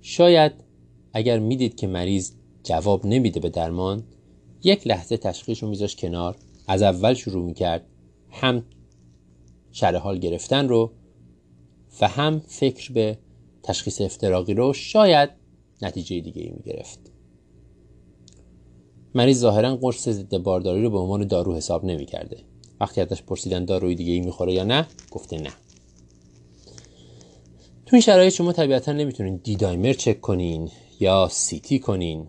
شاید 0.00 0.52
اگر 1.12 1.38
می‌دید 1.38 1.76
که 1.76 1.86
مریض 1.86 2.32
جواب 2.62 3.06
نمیده 3.06 3.40
به 3.40 3.50
درمان 3.50 4.04
یک 4.62 4.86
لحظه 4.86 5.16
تشخیص 5.16 5.62
رو 5.62 5.68
میذاش 5.68 5.96
کنار 5.96 6.36
از 6.70 6.82
اول 6.82 7.14
شروع 7.14 7.44
می‌کرد 7.44 7.86
هم 8.30 8.64
شرح 9.72 9.96
حال 9.96 10.18
گرفتن 10.18 10.68
رو 10.68 10.92
و 12.00 12.08
هم 12.08 12.42
فکر 12.46 12.92
به 12.92 13.18
تشخیص 13.62 14.00
افتراقی 14.00 14.54
رو 14.54 14.72
شاید 14.72 15.30
نتیجه 15.82 16.20
دیگه 16.20 16.42
ای 16.42 16.50
می‌گرفت. 16.50 16.98
مریض 19.14 19.38
ظاهرا 19.38 19.76
قرص 19.76 20.08
ضد 20.08 20.36
بارداری 20.36 20.82
رو 20.82 20.90
به 20.90 20.98
عنوان 20.98 21.26
دارو 21.26 21.54
حساب 21.54 21.84
نمی‌کرده. 21.84 22.36
وقتی 22.80 23.00
ازش 23.00 23.22
پرسیدن 23.22 23.64
داروی 23.64 23.94
دیگه 23.94 24.12
ای 24.12 24.20
می‌خوره 24.20 24.52
یا 24.52 24.64
نه 24.64 24.86
گفته 25.10 25.38
نه. 25.38 25.50
تو 27.86 27.96
این 27.96 28.00
شرایط 28.00 28.32
شما 28.32 28.52
طبیعتا 28.52 28.92
نمی‌تونین 28.92 29.36
دیدایمر 29.36 29.92
چک 29.92 30.20
کنین 30.20 30.70
یا 31.00 31.28
سیتی 31.30 31.78
کنین. 31.78 32.28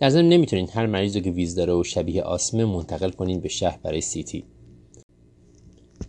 در 0.00 0.10
ضمن 0.10 0.28
نمی‌تونین 0.28 0.68
هر 0.68 0.86
مریض 0.86 1.16
رو 1.16 1.22
که 1.22 1.30
ویز 1.30 1.54
داره 1.54 1.72
و 1.72 1.84
شبیه 1.84 2.22
آسمه 2.22 2.64
منتقل 2.64 3.10
کنین 3.10 3.40
به 3.40 3.48
شهر 3.48 3.78
برای 3.82 4.00
سیتی 4.00 4.44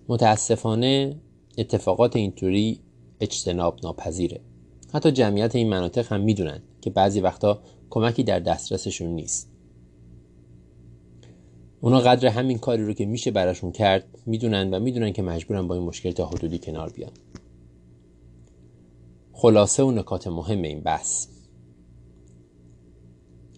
متاسفانه 0.08 1.15
اتفاقات 1.58 2.15
اینطوری 2.15 2.80
اجتناب 3.19 3.80
ناپذیره. 3.84 4.41
حتی 4.93 5.12
جمعیت 5.12 5.56
این 5.56 5.69
مناطق 5.69 6.13
هم 6.13 6.21
می‌دونن 6.21 6.62
که 6.82 6.89
بعضی 6.89 7.19
وقتا 7.19 7.62
کمکی 7.89 8.23
در 8.23 8.39
دسترسشون 8.39 9.10
نیست. 9.10 9.52
اونا 11.82 12.00
قدر 12.00 12.28
همین 12.28 12.58
کاری 12.58 12.86
رو 12.86 12.93
که 12.93 13.06
میشه 13.06 13.32
براشون 13.32 13.71
کرد 13.71 14.17
می‌دونن 14.26 14.73
و 14.73 14.80
می‌دونن 14.80 15.13
که 15.13 15.21
مجبورن 15.21 15.67
با 15.67 15.76
این 15.76 15.84
مشکل 15.84 16.12
تا 16.12 16.26
حدودی 16.26 16.60
کنار 16.60 16.89
بیان. 16.89 17.12
خلاصه 19.34 19.84
و 19.84 19.91
نکات 19.91 20.28
مهم 20.28 20.62
این 20.62 20.80
بحث. 20.80 21.28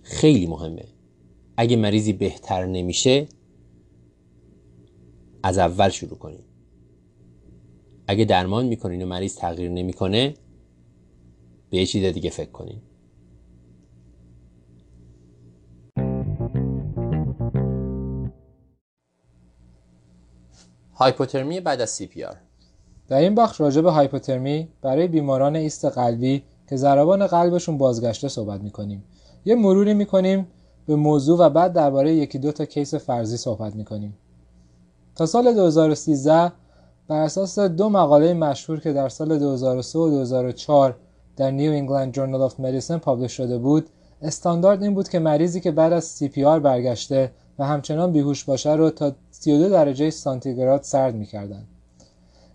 خیلی 0.10 0.48
مهمه. 0.48 0.86
اگه 1.58 1.76
مریضی 1.76 2.14
بهتر 2.14 2.66
نمیشه 2.66 3.28
از 5.44 5.58
اول 5.58 5.90
شروع 5.90 6.18
کنید 6.18 6.44
اگه 8.08 8.26
درمان 8.26 8.66
می‌کنین 8.66 9.02
و 9.02 9.06
مریض 9.06 9.36
تغییر 9.36 9.72
نمی‌کنه 9.72 10.34
به 11.70 11.78
یه 11.78 11.86
چیز 11.86 12.14
دیگه 12.14 12.30
فکر 12.30 12.52
کنین. 12.52 12.82
هایپوترمی 20.94 21.60
بعد 21.60 21.82
از 21.82 21.90
CPR 21.90 22.38
در 23.08 23.18
این 23.18 23.36
بخش 23.36 23.62
راجع 23.62 23.82
به 23.82 23.92
هایپوترمی 23.92 24.68
برای 24.82 25.08
بیماران 25.08 25.56
ایست 25.56 25.86
قلبی 25.86 26.44
که 26.70 26.76
ضربان 26.76 27.28
قلبشون 27.28 27.78
بازگشته 27.78 28.28
صحبت 28.28 28.62
می‌کنیم. 28.62 29.04
یه 29.50 29.56
مروری 29.56 29.94
می‌کنیم 29.94 30.48
به 30.86 30.96
موضوع 30.96 31.40
و 31.40 31.50
بعد 31.50 31.74
درباره 31.74 32.14
یکی 32.14 32.40
دو 32.40 32.52
تا 32.52 32.66
case 32.66 32.96
فرضی 32.96 33.38
صحبت 33.38 33.76
می‌کنیم. 33.76 34.18
تا 35.16 35.26
سال 35.26 35.54
2013 35.54 36.52
بر 37.08 37.22
اساس 37.22 37.60
دو 37.60 37.90
مقاله 37.90 38.34
مشهور 38.34 38.80
که 38.80 38.94
در 38.94 39.10
سال 39.10 39.40
2003 39.40 40.00
و 40.00 40.10
2004 40.10 40.96
در 41.38 41.52
New 41.52 41.72
England 41.72 42.14
Journal 42.14 42.42
of 42.42 42.60
Medicine 42.60 42.98
publish 42.98 43.32
شده 43.32 43.58
بود 43.58 43.90
استاندارد 44.22 44.84
این 44.84 44.94
بود 44.94 45.10
که 45.10 45.20
مریضی 45.20 45.62
که 45.62 45.72
بعد 45.72 45.94
از 45.94 46.24
CPR 46.24 46.60
برگشته 46.60 47.32
و 47.60 47.66
همچنان 47.66 48.12
بیهوش 48.12 48.44
باشه 48.44 48.74
رو 48.74 48.90
تا 48.90 49.12
32 49.32 49.70
درجه 49.70 50.10
سانتیگراد 50.10 50.84
سرد 50.84 51.16
می‌کردن. 51.16 51.64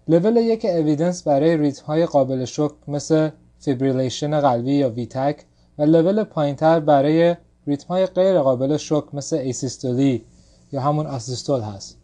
level 0.08 0.36
یک 0.36 0.64
evidence 0.64 1.22
برای 1.22 1.56
ریتم 1.56 1.86
های 1.86 2.06
قابل 2.06 2.44
شوک 2.44 2.72
مثل 2.88 3.30
fibrillation 3.58 4.40
قلبی 4.40 4.74
یا 4.74 4.90
ویتک 4.90 5.44
و 5.78 5.82
لول 5.82 6.24
پایینتر 6.24 6.80
برای 6.80 7.36
ریتم 7.66 7.88
های 7.88 8.06
غیر 8.06 8.40
قابل 8.40 8.76
شوک 8.76 9.04
مثل 9.14 9.36
asystole 9.36 10.24
یا 10.72 10.80
همون 10.80 11.06
آسیستول 11.06 11.60
هست. 11.60 11.98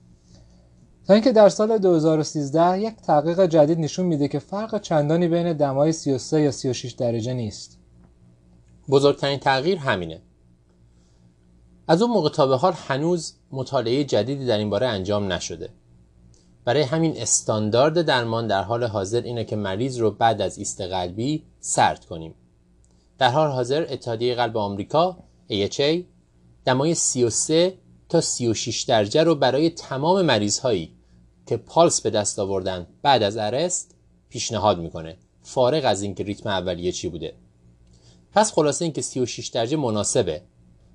تا 1.07 1.15
اینکه 1.15 1.33
در 1.33 1.49
سال 1.49 1.79
2013 1.79 2.81
یک 2.81 2.97
تحقیق 2.97 3.47
جدید 3.47 3.79
نشون 3.79 4.07
میده 4.07 4.29
که 4.29 4.39
فرق 4.39 4.81
چندانی 4.81 5.29
بین 5.29 5.53
دمای 5.53 5.93
33 5.93 6.41
یا 6.41 6.51
36 6.51 6.93
درجه 6.93 7.33
نیست. 7.33 7.79
بزرگترین 8.89 9.39
تغییر 9.39 9.79
همینه. 9.79 10.23
از 11.89 12.03
اون 12.03 12.11
موقع 12.11 12.29
تا 12.31 12.47
به 12.47 12.57
حال 12.57 12.73
هنوز 12.73 13.35
مطالعه 13.53 14.05
جدیدی 14.05 14.47
در 14.47 14.59
این 14.59 14.71
باره 14.71 14.87
انجام 14.87 15.33
نشده. 15.33 15.69
برای 16.65 16.83
همین 16.83 17.17
استاندارد 17.17 18.03
درمان 18.03 18.47
در 18.47 18.63
حال 18.63 18.85
حاضر 18.85 19.21
اینه 19.21 19.45
که 19.45 19.57
مریض 19.57 19.99
رو 19.99 20.11
بعد 20.11 20.41
از 20.41 20.59
ایست 20.59 20.81
قلبی 20.81 21.45
سرد 21.61 22.05
کنیم. 22.05 22.35
در 23.21 23.31
حال 23.31 23.51
حاضر 23.51 23.87
اتحادیه 23.91 24.35
قلب 24.35 24.57
آمریکا 24.57 25.19
AHA 25.51 26.03
دمای 26.65 26.95
33 26.95 27.79
تا 28.09 28.21
36 28.21 28.83
درجه 28.83 29.23
رو 29.23 29.35
برای 29.35 29.71
تمام 29.71 30.23
مریض 30.23 30.59
هایی 30.59 30.93
که 31.47 31.57
پالس 31.57 32.01
به 32.01 32.11
دست 32.11 32.39
آوردن 32.39 32.87
بعد 33.03 33.23
از 33.23 33.37
ارست 33.37 33.95
پیشنهاد 34.29 34.79
می‌کنه. 34.79 35.17
فارغ 35.43 35.85
از 35.85 36.03
اینکه 36.03 36.25
ریتم 36.25 36.49
اولیه 36.49 36.93
چی 36.93 37.09
بوده. 37.09 37.35
پس 38.33 38.53
خلاصه 38.53 38.85
اینکه 38.85 39.03
36 39.03 39.49
درجه 39.49 39.77
مناسبه. 39.77 40.43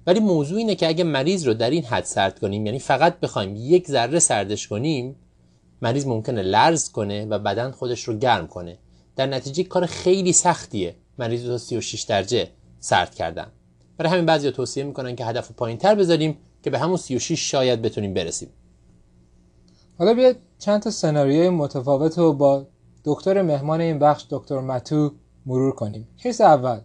ولی 0.08 0.20
موضوع 0.20 0.58
اینه 0.58 0.76
که 0.76 0.88
اگه 0.88 1.04
مریض 1.04 1.48
رو 1.48 1.54
در 1.54 1.70
این 1.70 1.84
حد 1.84 2.04
سرد 2.04 2.40
کنیم 2.40 2.66
یعنی 2.66 2.80
فقط 2.80 3.20
بخوایم 3.20 3.56
یک 3.56 3.88
ذره 3.88 4.20
سردش 4.20 4.68
کنیم 4.68 5.16
مریض 5.82 6.06
ممکنه 6.06 6.42
لرز 6.42 6.92
کنه 6.92 7.26
و 7.26 7.40
بدن 7.40 7.72
خودش 7.72 8.04
رو 8.04 8.18
گرم 8.18 8.48
کنه. 8.48 8.78
در 9.16 9.26
نتیجه 9.26 9.64
کار 9.64 9.86
خیلی 9.86 10.34
سختیه. 10.34 10.96
مریض 11.20 11.50
رو 11.50 11.58
36 11.58 12.02
درجه 12.02 12.50
سرد 12.80 13.16
کردن. 13.16 13.48
برای 13.98 14.12
همین 14.12 14.26
بعضی 14.26 14.52
توصیه 14.52 14.84
می‌کنن 14.84 15.16
که 15.16 15.26
هدف 15.26 15.52
پایین 15.52 15.78
تر 15.78 15.96
بذاریم 15.96 16.38
که 16.64 16.70
به 16.70 16.80
همون 16.80 16.98
36 16.98 17.52
شاید 17.52 17.82
بتونیم 17.82 18.14
برسیم. 18.14 18.50
حالا 19.98 20.14
بیا 20.14 20.34
چند 20.60 20.82
تا 20.82 20.92
سناریوی 20.92 21.50
متفاوت 21.50 22.18
رو 22.18 22.34
با 22.34 22.68
دکتر 23.04 23.42
مهمان 23.42 23.82
این 23.82 24.00
بخش 24.00 24.26
دکتر 24.30 24.60
متو 24.60 25.12
مرور 25.46 25.72
کنیم. 25.72 26.08
case 26.18 26.42
اول. 26.42 26.80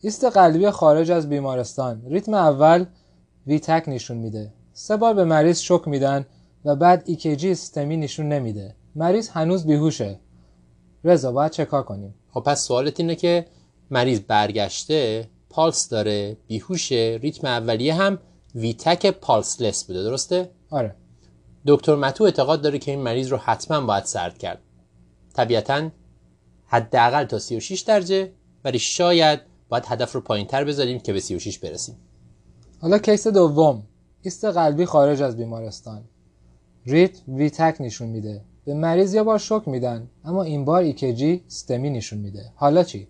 ایست 0.00 0.24
قلبی 0.24 0.70
خارج 0.70 1.10
از 1.10 1.28
بیمارستان. 1.28 2.02
ریتم 2.06 2.34
اول 2.34 2.84
ویتک 3.46 3.84
نشون 3.86 4.16
میده. 4.16 4.52
سه 4.72 4.96
بار 4.96 5.14
به 5.14 5.24
مریض 5.24 5.58
شوک 5.58 5.88
میدن 5.88 6.26
و 6.64 6.76
بعد 6.76 7.02
EKG 7.06 7.54
STEMI 7.54 7.96
نشون 7.96 8.28
نمیده. 8.28 8.74
مریض 8.94 9.28
هنوز 9.28 9.66
بیهوشه. 9.66 10.20
رضا 11.06 11.32
باید 11.32 11.52
چه 11.52 11.64
کار 11.64 11.82
کنیم؟ 11.82 12.14
خب 12.30 12.40
پس 12.40 12.64
سوالت 12.64 13.00
اینه 13.00 13.14
که 13.14 13.46
مریض 13.90 14.20
برگشته 14.20 15.28
پالس 15.50 15.88
داره 15.88 16.36
بیهوشه 16.46 17.18
ریتم 17.22 17.46
اولیه 17.46 17.94
هم 17.94 18.18
V-tach 18.54 19.06
pulseless 19.06 19.84
بوده 19.84 20.02
درسته؟ 20.02 20.50
آره. 20.70 20.94
دکتر 21.66 21.94
متو 21.94 22.24
اعتقاد 22.24 22.62
داره 22.62 22.78
که 22.78 22.90
این 22.90 23.00
مریض 23.00 23.28
رو 23.28 23.36
حتما 23.36 23.80
باید 23.80 24.04
سرد 24.04 24.38
کرد. 24.38 24.58
طبیعتا 25.34 25.90
حداقل 26.66 27.24
تا 27.24 27.38
36 27.38 27.80
درجه 27.80 28.32
ولی 28.64 28.78
شاید 28.78 29.40
باید 29.68 29.84
هدف 29.86 30.12
رو 30.12 30.20
پایین 30.20 30.46
تر 30.46 30.64
بذاریم 30.64 31.00
که 31.00 31.12
به 31.12 31.20
36 31.20 31.58
برسیم. 31.58 31.96
حالا 32.80 32.98
case 32.98 33.26
دوم 33.26 33.82
ایست 34.22 34.44
قلبی 34.44 34.86
خارج 34.86 35.22
از 35.22 35.36
بیمارستان. 35.36 36.04
ریتم 36.86 37.18
V-tach 37.28 37.76
نشون 37.80 38.08
میده. 38.08 38.44
به 38.66 38.74
مریض 38.74 39.14
یه 39.14 39.22
بار 39.22 39.38
شوک 39.38 39.62
میدن 39.66 40.10
اما 40.24 40.42
این 40.42 40.64
بار 40.64 40.82
EKG 40.82 41.42
STEMI 41.46 41.90
نشون 41.90 42.18
میده. 42.18 42.52
حالا 42.54 42.84
چی؟ 42.84 43.08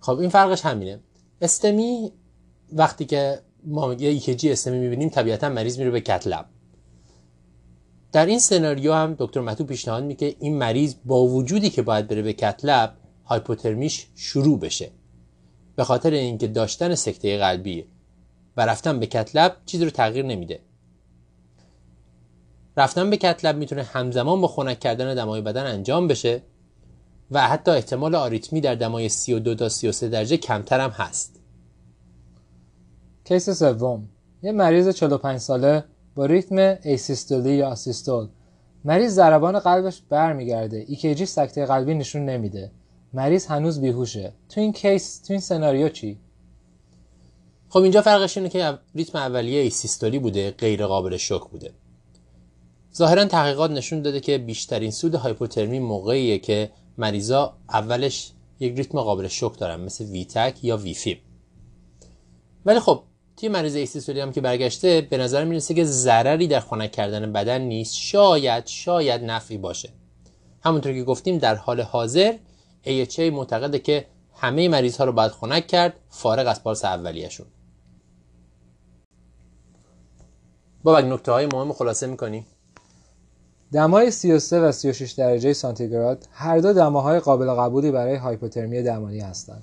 خب 0.00 0.18
این 0.18 0.30
فرقش 0.30 0.66
همینه. 0.66 1.00
استمی 1.40 2.12
وقتی 2.72 3.04
که 3.04 3.40
ما 3.64 3.94
یه 3.94 4.08
ایکجی 4.08 4.52
استمی 4.52 4.78
می‌بینیم 4.78 5.08
طبیعتا 5.08 5.48
مریض 5.48 5.78
میره 5.78 5.90
به 5.90 6.00
کتلب 6.00 6.46
در 8.12 8.26
این 8.26 8.38
سناریو 8.38 8.92
هم 8.92 9.16
دکتر 9.18 9.40
متو 9.40 9.64
پیشنهاد 9.64 10.04
میگه 10.04 10.36
این 10.38 10.58
مریض 10.58 10.94
با 11.04 11.26
وجودی 11.26 11.70
که 11.70 11.82
باید 11.82 12.08
بره 12.08 12.22
به 12.22 12.32
کتلب 12.32 12.96
هایپوترمیش 13.24 14.06
شروع 14.14 14.58
بشه. 14.58 14.90
به 15.76 15.84
خاطر 15.84 16.10
اینکه 16.10 16.46
داشتن 16.46 16.94
سکته 16.94 17.38
قلبی 17.38 17.84
و 18.56 18.66
رفتن 18.66 19.00
به 19.00 19.06
کتلب 19.06 19.56
چیزی 19.66 19.84
رو 19.84 19.90
تغییر 19.90 20.24
نمیده. 20.24 20.60
رفتن 22.76 23.10
به 23.10 23.16
کتلب 23.16 23.56
می‌تونه 23.56 23.82
همزمان 23.82 24.40
با 24.40 24.48
خنک 24.48 24.80
کردن 24.80 25.14
دمای 25.14 25.40
بدن 25.40 25.66
انجام 25.66 26.08
بشه 26.08 26.42
و 27.30 27.48
حتی 27.48 27.70
احتمال 27.70 28.14
آریتمی 28.14 28.60
در 28.60 28.74
دمای 28.74 29.08
32 29.08 29.54
تا 29.54 29.68
33 29.68 30.08
درجه 30.08 30.36
کمتر 30.36 30.80
هم 30.80 30.90
هست. 30.90 31.40
case 33.24 33.50
سوم. 33.50 34.08
یه 34.42 34.52
مریض 34.52 34.88
45 34.88 35.38
ساله 35.38 35.84
با 36.14 36.26
ریتم 36.26 36.56
asystole 36.82 37.54
یا 37.54 37.68
آسیستول. 37.68 38.28
مریض 38.84 39.12
ضربان 39.14 39.58
قلبش 39.58 40.02
برمیگرده. 40.08 40.84
EKG 40.88 41.26
سکته 41.26 41.66
قلبی 41.66 41.94
نشون 41.94 42.24
نمیده. 42.24 42.70
مریض 43.12 43.46
هنوز 43.46 43.80
بیهوشه. 43.80 44.32
تو 44.48 44.60
این 44.60 44.72
case 44.72 45.18
تو 45.18 45.32
این 45.32 45.40
سناریو 45.40 45.88
چی؟ 45.88 46.18
خب 47.68 47.78
اینجا 47.78 48.02
فرقش 48.02 48.36
اینه 48.36 48.48
که 48.48 48.78
ریتم 48.94 49.18
اولیه 49.18 49.60
asystole 49.60 50.18
بوده 50.18 50.50
غیر 50.50 50.86
قابل 50.86 51.16
شوک 51.16 51.42
بوده. 51.50 51.70
ظاهرا 52.96 53.24
تحقیقات 53.24 53.70
نشون 53.70 54.02
داده 54.02 54.20
که 54.20 54.38
بیشترین 54.38 54.90
سود 54.90 55.14
هایپوترمی 55.14 55.78
موقعیه 55.78 56.38
که 56.38 56.70
مریضا 56.98 57.56
اولش 57.68 58.32
یک 58.60 58.76
ریتم 58.76 59.00
قابل 59.00 59.28
شک 59.28 59.58
دارن 59.58 59.80
مثل 59.80 60.04
ویتک 60.04 60.64
یا 60.64 60.76
ویفیب 60.76 61.18
ولی 62.66 62.80
خب 62.80 63.02
توی 63.36 63.48
مریض 63.48 63.74
ایسیستولی 63.76 64.20
هم 64.20 64.32
که 64.32 64.40
برگشته 64.40 65.00
به 65.00 65.16
نظر 65.16 65.44
می‌رسه 65.44 65.74
که 65.74 65.84
ضرری 65.84 66.46
در 66.46 66.60
خنک 66.60 66.92
کردن 66.92 67.32
بدن 67.32 67.60
نیست. 67.60 67.94
شاید 67.94 68.66
شاید 68.66 69.24
نفعی 69.24 69.58
باشه. 69.58 69.88
همونطور 70.64 70.92
که 70.92 71.02
گفتیم 71.02 71.38
در 71.38 71.54
حال 71.54 71.80
حاضر 71.80 72.34
AHA 72.84 73.20
معتقده 73.20 73.78
که 73.78 74.06
همه 74.34 74.68
مریض 74.68 74.96
ها 74.96 75.04
رو 75.04 75.12
باید 75.12 75.32
خنک 75.32 75.66
کرد 75.66 75.94
فارغ 76.08 76.46
از 76.46 76.62
پالس 76.62 76.84
اولیهشون. 76.84 77.46
بابک 80.82 81.04
نکته 81.04 81.32
های 81.32 81.46
مهم 81.46 81.72
خلاصه 81.72 82.06
می‌کنیم. 82.06 82.46
دمای 83.72 84.10
33 84.10 84.60
و 84.60 84.72
36 84.72 85.12
درجه 85.12 85.52
سانتیگراد 85.52 86.26
هر 86.32 86.58
دو 86.58 86.72
دماهای 86.72 87.18
قابل 87.18 87.54
قبولی 87.54 87.90
برای 87.90 88.16
هایپوترمی 88.16 88.82
دمانی 88.82 89.20
هستند. 89.20 89.62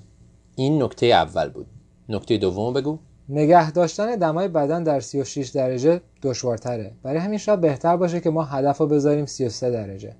این 0.56 0.82
نکته 0.82 1.06
اول 1.06 1.48
بود. 1.48 1.66
نکته 2.08 2.38
دوم 2.38 2.72
بگو. 2.72 2.98
نگه 3.28 3.70
داشتن 3.70 4.16
دمای 4.16 4.48
بدن 4.48 4.82
در 4.82 5.00
36 5.00 5.48
درجه 5.48 6.00
دشوارتره. 6.22 6.92
برای 7.02 7.18
همین 7.18 7.38
شاید 7.38 7.60
بهتر 7.60 7.96
باشه 7.96 8.20
که 8.20 8.30
ما 8.30 8.44
هدف 8.44 8.78
رو 8.78 8.86
بذاریم 8.86 9.26
33 9.26 9.70
درجه. 9.70 10.14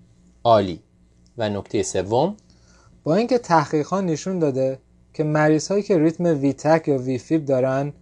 عالی. 0.45 0.80
و 1.38 1.49
نکته 1.49 1.82
سوم 1.82 2.36
با 3.05 3.14
اینکه 3.14 3.38
تحقیقات 3.38 4.05
نشون 4.05 4.38
داده 4.38 4.78
که 5.14 5.24
مریض 5.24 5.68
هایی 5.68 5.82
که 5.82 5.99
ریتم 5.99 6.24
ویتک 6.24 6.88
یا 6.88 6.99
ویفیب 6.99 7.45
دارن 7.45 7.93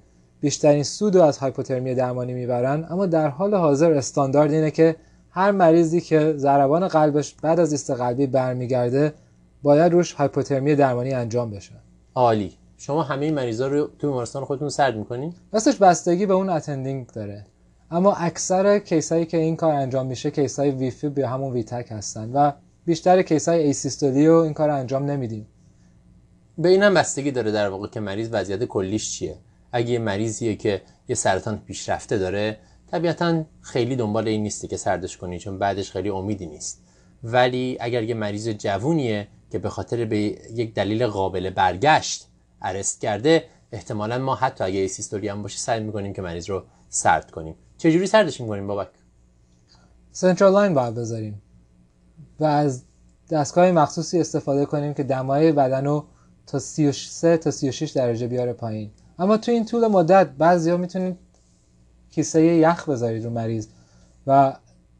بیشترین 0.40 0.82
سود 0.82 1.16
رو 1.16 1.22
از 1.22 1.38
هایپوترمی 1.38 1.94
درمانی 1.94 2.34
می‌برن 2.34 2.86
اما 2.90 3.06
در 3.06 3.28
حال 3.28 3.54
حاضر 3.54 3.92
استاندارد 3.92 4.52
اینه 4.52 4.70
که 4.70 4.96
هر 5.38 5.50
مریضی 5.50 6.00
که 6.00 6.34
ضربان 6.36 6.88
قلبش 6.88 7.34
بعد 7.42 7.60
از 7.60 7.72
ایست 7.72 7.90
قلبی 7.90 8.26
برمیگرده 8.26 9.14
باید 9.62 9.92
روش 9.92 10.12
هایپوترمی 10.12 10.74
درمانی 10.74 11.14
انجام 11.14 11.50
بشه. 11.50 11.72
عالی. 12.14 12.52
شما 12.78 13.02
همه 13.02 13.30
مریضا 13.30 13.66
رو 13.66 13.88
تو 13.98 14.06
بیمارستان 14.06 14.44
خودتون 14.44 14.68
سرد 14.68 14.96
می‌کنین؟ 14.96 15.34
راستش 15.52 15.76
بستگی 15.76 16.26
به 16.26 16.34
اون 16.34 16.50
attending 16.50 17.06
داره. 17.06 17.46
اما 17.90 18.14
اکثر 18.14 18.78
case 18.78 19.10
ایی 19.10 19.26
که 19.26 19.36
این 19.36 19.56
کار 19.56 19.74
انجام 19.74 20.06
میشه 20.06 20.30
case 20.30 20.70
ای 20.70 21.08
V-fib 21.08 21.25
یا 21.25 21.28
همون 21.28 21.52
V-tach 21.52 21.86
هستن 21.90 22.32
و 22.32 22.52
بیشتر 22.84 23.22
case 23.22 23.62
ای 23.62 23.69
asystole 23.69 24.26
رو 24.26 24.34
این 24.34 24.54
کار 24.54 24.70
انجام 24.70 25.04
نمیدیم 25.04 25.46
به 26.58 26.68
اینم 26.68 26.94
بستگی 26.94 27.30
داره 27.30 27.52
در 27.52 27.68
واقع 27.68 27.88
که 27.88 28.00
مریض 28.00 28.28
وضعیت 28.32 28.64
کلیش 28.64 29.10
چیه. 29.10 29.36
اگه 29.72 29.90
یه 29.90 29.98
مریضیه 29.98 30.56
که 30.56 30.82
یه 31.08 31.14
سرطان 31.14 31.58
پیشرفته 31.66 32.18
داره 32.18 32.58
طبیعتا 32.90 33.44
خیلی 33.60 33.96
دنبال 33.96 34.28
این 34.28 34.42
نیستی 34.42 34.68
که 34.68 34.76
سردش 34.76 35.16
کنی 35.16 35.38
چون 35.38 35.58
بعدش 35.58 35.90
خیلی 35.90 36.08
امیدی 36.08 36.46
نیست. 36.46 36.82
ولی 37.24 37.76
اگر 37.80 38.02
یه 38.02 38.14
مریض 38.14 38.48
جوونیه 38.48 39.28
که 39.50 39.58
به 39.58 39.68
خاطر 39.68 40.04
به 40.04 40.18
یک 40.54 40.74
دلیل 40.74 41.06
قابل 41.06 41.50
برگشت 41.50 42.28
arrest 42.62 43.00
کرده 43.00 43.44
احتمالا 43.72 44.18
ما 44.18 44.34
حتی 44.34 44.64
اگه 44.64 44.80
asystole 44.80 45.28
هم 45.28 45.42
باشه 45.42 45.58
سعی 45.58 45.80
می‌کنیم 45.80 46.12
که 46.12 46.22
مریض 46.22 46.50
رو 46.50 46.62
سرد 46.88 47.30
کنیم. 47.30 47.54
چجوری 47.78 48.06
سردش 48.06 48.40
می‌کنیم 48.40 48.66
بابک؟ 48.66 48.88
central 50.12 50.52
line 50.52 50.74
باید 50.74 50.94
بذاریم 50.94 51.42
و 52.40 52.44
از 52.44 52.82
دستگاه 53.30 53.72
مخصوصی 53.72 54.20
استفاده 54.20 54.66
کنیم 54.66 54.94
که 54.94 55.02
دمای 55.02 55.52
بدن 55.52 55.84
رو 55.84 56.04
تا 56.46 56.58
33 56.58 57.36
تا 57.36 57.50
36 57.50 57.90
درجه 57.90 58.26
بیاره 58.26 58.52
پایین. 58.52 58.90
اما 59.18 59.36
تو 59.36 59.52
این 59.52 59.64
طول 59.64 59.86
مدت 59.86 60.28
بعضیا 60.30 60.76
می‌تونید 60.76 61.16
کیسه 62.10 62.42
یخ 62.42 62.88
بذارید 62.88 63.24
رو 63.24 63.30
مریض. 63.30 63.68
و 64.26 64.56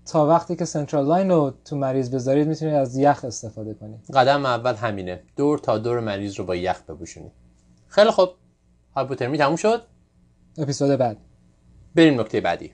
تا 0.07 0.27
وقتی 0.27 0.57
که 0.57 0.65
سنترال 0.65 1.07
لاین 1.07 1.31
رو 1.31 1.55
تو 1.65 1.77
مریض 1.77 2.11
بذارید 2.11 2.49
می‌تونید 2.49 2.75
از 2.75 2.97
یخ 2.97 3.25
استفاده 3.25 3.75
کنید. 3.75 4.01
قدم 4.15 4.47
اول 4.47 4.75
همینه. 4.75 5.23
دور 5.37 5.59
تا 5.59 5.79
دور 5.79 6.01
مریض 6.01 6.35
رو 6.35 6.45
با 6.45 6.57
یخ 6.57 6.83
بپوشونید. 6.83 7.33
خیلی 7.89 8.11
خوب. 8.11 8.29
هایپوترمی 8.95 9.39
تموم 9.39 9.57
شد. 9.57 9.83
اپیزود 10.59 10.99
بعد. 10.99 11.17
بریم 11.95 12.21
نکته 12.21 12.41
بعدی. 12.41 12.73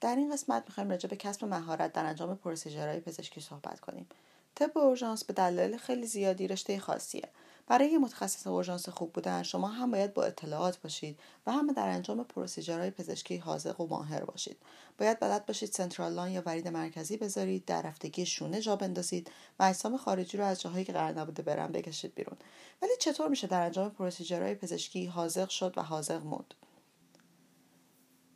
در 0.00 0.16
این 0.16 0.32
قسمت 0.32 0.62
می‌خوایم 0.66 0.90
راجع 0.90 1.08
به 1.08 1.16
کسب 1.16 1.44
مهارت 1.44 1.92
در 1.92 2.04
انجام 2.04 2.36
procedure 2.36 2.88
های 2.88 3.00
پزشکی 3.00 3.40
صحبت 3.40 3.80
کنیم. 3.80 4.06
طب 4.54 4.78
اورژانس 4.78 5.24
به 5.24 5.32
دلایل 5.32 5.76
خیلی 5.76 6.06
زیادی 6.06 6.48
رشته 6.48 6.78
خاصیه. 6.78 7.28
برای 7.66 7.98
متخصص 7.98 8.46
اورژانس 8.46 8.88
خوب 8.88 9.12
بودن 9.12 9.42
شما 9.42 9.68
هم 9.68 9.90
باید 9.90 10.14
با 10.14 10.24
اطلاعات 10.24 10.78
باشید 10.78 11.18
و 11.46 11.52
هم 11.52 11.72
در 11.72 11.88
انجام 11.88 12.24
procedure 12.24 12.78
های 12.78 12.90
پزشکی 12.90 13.36
حاذق 13.36 13.80
و 13.80 13.86
ماهر 13.86 14.24
باشید. 14.24 14.56
باید 14.98 15.20
بلد 15.20 15.46
باشید 15.46 15.72
central 15.72 16.12
line 16.12 16.32
یا 16.32 16.42
ورید 16.46 16.68
مرکزی 16.68 17.16
بذارید 17.16 17.64
در 17.64 17.82
رفتگی 17.82 18.26
شونه 18.26 18.60
جا 18.60 18.76
بندازید 18.76 19.30
و 19.58 19.62
اجسام 19.62 19.96
خارجی 19.96 20.38
رو 20.38 20.44
از 20.44 20.60
جاهایی 20.60 20.84
که 20.84 20.92
قرار 20.92 21.20
نبوده 21.20 21.42
برن 21.42 21.72
بکشید 21.72 22.14
بیرون. 22.14 22.36
ولی 22.82 22.92
چطور 23.00 23.28
میشه 23.28 23.46
در 23.46 23.62
انجام 23.62 23.90
procedure 23.90 24.42
های 24.42 24.54
پزشکی 24.54 25.06
حاذق 25.06 25.48
شد 25.48 25.74
و 25.76 25.82
حاذق 25.82 26.24
موند؟ 26.24 26.54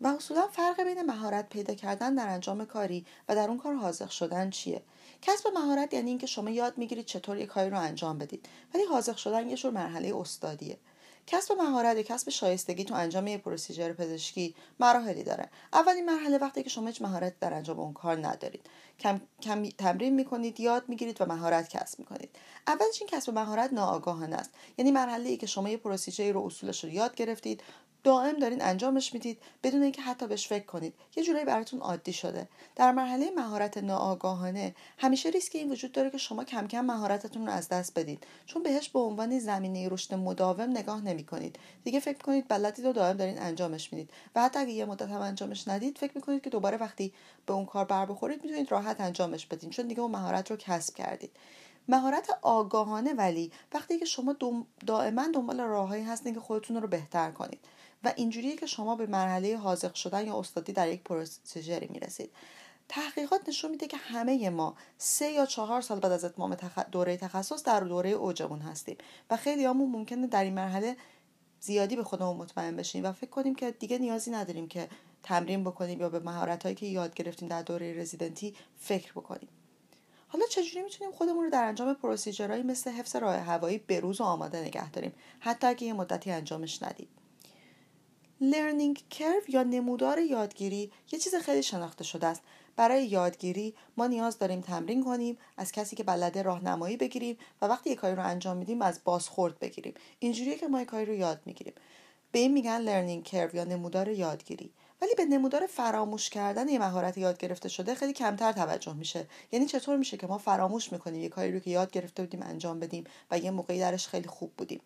و 0.00 0.06
اصولا 0.06 0.46
فرق 0.46 0.80
بین 0.80 1.02
مهارت 1.02 1.48
پیدا 1.48 1.74
کردن 1.74 2.14
در 2.14 2.28
انجام 2.28 2.64
کاری 2.64 3.06
و 3.28 3.34
در 3.34 3.48
اون 3.48 3.58
کار 3.58 3.74
حاضق 3.74 4.10
شدن 4.10 4.50
چیه؟ 4.50 4.82
کسب 5.22 5.48
مهارت 5.54 5.94
یعنی 5.94 6.10
اینکه 6.10 6.26
شما 6.26 6.50
یاد 6.50 6.78
می‌گیرید 6.78 7.04
چطور 7.04 7.38
یک 7.38 7.48
کاری 7.48 7.70
رو 7.70 7.78
انجام 7.78 8.18
بدید. 8.18 8.48
ولی 8.74 8.84
حاضق 8.84 9.16
شدن 9.16 9.48
یه 9.48 9.56
جور 9.56 9.72
مرحله 9.72 10.16
استادیه. 10.16 10.78
کسب 11.26 11.52
مهارت 11.52 11.96
یا 11.96 12.02
کسب 12.02 12.30
شایستگی 12.30 12.84
تو 12.84 12.94
انجام 12.94 13.26
یک 13.26 13.42
پروسیجر 13.42 13.92
پزشکی 13.92 14.54
مراحلی 14.80 15.22
داره. 15.22 15.48
اولین 15.72 16.04
مرحله 16.04 16.38
وقتی 16.38 16.62
که 16.62 16.70
شما 16.70 16.86
هیچ 16.86 17.02
مهارت 17.02 17.38
در 17.40 17.54
انجام 17.54 17.80
اون 17.80 17.92
کار 17.92 18.26
ندارید. 18.26 18.66
کم, 19.00 19.20
کم 19.42 19.68
تمرین 19.68 20.14
می‌کنید 20.14 20.60
یاد 20.60 20.88
می‌گیرید 20.88 21.20
و 21.20 21.26
مهارت 21.26 21.68
کسب 21.68 21.98
می‌کنید. 21.98 22.30
اولش 22.66 23.00
این 23.00 23.08
کسب 23.08 23.32
مهارت 23.32 23.72
ناآگاهانه 23.72 24.36
است. 24.36 24.50
یعنی 24.78 24.90
مرحله 24.90 25.28
ای 25.28 25.36
که 25.36 25.46
شما 25.46 25.68
یه 25.68 25.76
پروسیجری 25.76 26.32
رو 26.32 26.46
اصولش 26.46 26.84
رو 26.84 26.90
یاد 26.90 27.14
گرفتید. 27.14 27.62
دائم 28.04 28.38
دارین 28.38 28.62
انجامش 28.62 29.14
می‌دید 29.14 29.38
بدون 29.62 29.82
اینکه 29.82 30.02
حتی 30.02 30.26
بهش 30.26 30.48
فکر 30.48 30.64
کنید. 30.64 30.94
یه 31.16 31.24
جورایی 31.24 31.44
براتون 31.44 31.80
عادی 31.80 32.12
شده. 32.12 32.48
در 32.76 32.92
مرحله 32.92 33.30
مهارت 33.36 33.78
ناآگاهانه 33.78 34.74
همیشه 34.98 35.28
ریسک 35.28 35.54
این 35.54 35.72
وجود 35.72 35.92
داره 35.92 36.10
که 36.10 36.18
شما 36.18 36.44
کم 36.44 36.66
کم 36.66 36.80
مهارتتون 36.80 37.46
رو 37.46 37.52
از 37.52 37.68
دست 37.68 37.98
بدید. 37.98 38.26
چون 38.46 38.62
بهش 38.62 38.88
به 38.88 38.98
عنوان 38.98 39.38
زمینه 39.38 39.88
رشد 39.88 40.14
مداوم 40.14 40.70
نگاه 40.70 41.00
نمی 41.00 41.24
کنید 41.24 41.58
دیگه 41.84 42.00
فکر 42.00 42.18
کنید 42.18 42.48
بلدید 42.48 42.86
و 42.86 42.92
دائم 42.92 43.16
دارین 43.16 43.38
انجامش 43.38 43.92
می‌دید. 43.92 44.10
و 44.34 44.42
حتی 44.42 44.58
اگه 44.58 44.72
یه 44.72 44.84
مدت 44.84 45.08
هم 45.08 45.20
انجامش 45.20 45.68
ندید 45.68 45.98
فکر 45.98 46.12
می‌کنید 46.14 46.42
که 46.42 46.50
دوباره 46.50 46.76
وقتی 46.76 47.12
به 47.46 47.52
اون 47.52 47.66
کار 47.66 47.84
بر 47.84 48.06
بخورید 48.06 48.44
می‌تونید 48.44 48.72
راحت 48.72 49.00
انجامش 49.00 49.46
بدین. 49.46 49.70
چون 49.70 49.86
دیگه 49.86 50.00
اون 50.00 50.10
مهارت 50.10 50.50
رو 50.50 50.56
کسب 50.56 50.94
کردید. 50.94 51.30
مهارت 51.88 52.30
آگاهانه 52.42 53.12
ولی 53.12 53.52
وقتی 53.74 53.98
که 53.98 54.04
شما 54.04 54.36
دائما 54.86 55.28
دنبال 55.34 55.60
راههایی 55.60 56.04
هستین 56.04 56.34
که 56.34 56.40
خودتون 56.40 56.76
رو 56.76 56.88
بهتر 56.88 57.30
کنید. 57.30 57.60
و 58.04 58.12
اینجوریه 58.16 58.56
که 58.56 58.66
شما 58.66 58.96
به 58.96 59.06
مرحله 59.06 59.56
حاضق 59.56 59.94
شدن 59.94 60.26
یا 60.26 60.38
استادی 60.38 60.72
در 60.72 60.88
یک 60.88 61.02
پروسیجری 61.02 61.88
می‌رسید. 61.90 62.30
تحقیقات 62.88 63.48
نشون 63.48 63.70
میده 63.70 63.86
که 63.86 63.96
همه 63.96 64.50
ما 64.50 64.74
سه 64.98 65.30
یا 65.30 65.46
چهار 65.46 65.80
سال 65.80 66.00
بعد 66.00 66.12
از 66.12 66.24
اتمام 66.24 66.56
دوره 66.92 67.16
تخصص 67.16 67.64
در 67.64 67.80
دوره 67.80 68.10
اوجمون 68.10 68.60
هستیم 68.60 68.96
و 69.30 69.36
خیلی 69.36 69.64
همون 69.64 69.90
ممکنه 69.90 70.26
در 70.26 70.44
این 70.44 70.54
مرحله 70.54 70.96
زیادی 71.60 71.96
به 71.96 72.04
خودمون 72.04 72.36
مطمئن 72.36 72.76
بشیم 72.76 73.04
و 73.04 73.12
فکر 73.12 73.30
کنیم 73.30 73.54
که 73.54 73.70
دیگه 73.70 73.98
نیازی 73.98 74.30
نداریم 74.30 74.68
که 74.68 74.88
تمرین 75.22 75.64
بکنیم 75.64 76.00
یا 76.00 76.08
به 76.08 76.20
مهارت 76.20 76.62
هایی 76.62 76.74
که 76.74 76.86
یاد 76.86 77.14
گرفتیم 77.14 77.48
در 77.48 77.62
دوره 77.62 78.00
رزیدنتی 78.00 78.54
فکر 78.78 79.12
بکنیم. 79.12 79.48
حالا 80.28 80.44
چجوری 80.50 80.82
می‌تونیم 80.82 81.12
خودمون 81.12 81.44
رو 81.44 81.50
در 81.50 81.64
انجام 81.64 81.94
procedure 81.94 82.45
هایی 82.45 82.62
مثل 82.62 82.90
حفظ 82.90 83.16
راه 83.16 83.36
هوایی 83.36 83.78
بروز 83.78 84.20
و 84.20 84.24
آماده 84.24 84.60
نگه 84.60 84.90
داریم 84.90 85.12
حتی 85.40 85.66
اگه 85.66 85.86
یه 85.86 85.92
مدتی 85.92 86.30
انجامش 86.30 86.82
ندیم؟ 86.82 87.08
learning 88.40 89.02
curve 89.10 89.40
یا 89.48 89.62
نمودار 89.62 90.18
یادگیری 90.18 90.92
یه 91.12 91.18
چیز 91.18 91.34
خیلی 91.34 91.62
شناخته 91.62 92.04
شده 92.04 92.26
است. 92.26 92.42
برای 92.76 93.06
یادگیری 93.06 93.74
ما 93.96 94.06
نیاز 94.06 94.38
داریم 94.38 94.60
تمرین 94.60 95.04
کنیم 95.04 95.38
از 95.56 95.72
کسی 95.72 95.96
که 95.96 96.04
بلده 96.04 96.42
راهنمایی 96.42 96.96
بگیریم 96.96 97.36
و 97.62 97.66
وقتی 97.66 97.90
یک 97.90 97.98
کاری 97.98 98.16
رو 98.16 98.26
انجام 98.26 98.56
میدیم 98.56 98.82
از 98.82 99.00
بازخورد 99.04 99.58
بگیریم. 99.58 99.94
اینجوریه 100.18 100.58
که 100.58 100.68
ما 100.68 100.80
یک 100.82 100.88
کاری 100.88 101.06
رو 101.06 101.14
یاد 101.14 101.40
می‌گیریم. 101.46 101.74
به 102.32 102.38
این 102.38 102.52
میگن 102.52 102.78
learning 102.80 103.24
curve 103.24 103.56
یا 103.56 103.64
نمودار 103.64 104.08
یادگیری. 104.08 104.70
ولی 105.02 105.14
به 105.16 105.24
نمودار 105.24 105.66
فراموش 105.66 106.30
کردن 106.30 106.68
یه 106.68 106.78
مهارت 106.78 107.18
یاد 107.18 107.38
گرفته 107.38 107.68
شده 107.68 107.94
خیلی 107.94 108.12
کمتر 108.12 108.52
توجه 108.52 108.92
میشه. 108.92 109.26
یعنی 109.52 109.66
چطور 109.66 109.96
میشه 109.96 110.16
که 110.16 110.26
ما 110.26 110.38
فراموش 110.38 110.92
می‌کنیم 110.92 111.22
یه 111.22 111.28
کاری 111.28 111.52
رو 111.52 111.58
که 111.58 111.70
یاد 111.70 111.90
گرفته 111.90 112.22
بودیم 112.22 112.42
انجام 112.42 112.80
بدیم 112.80 113.04
و 113.30 113.38
یه 113.38 113.50
موقعی 113.50 113.78
درش 113.78 114.08
خیلی 114.08 114.28
خوب 114.28 114.52
بودیم. 114.56 114.80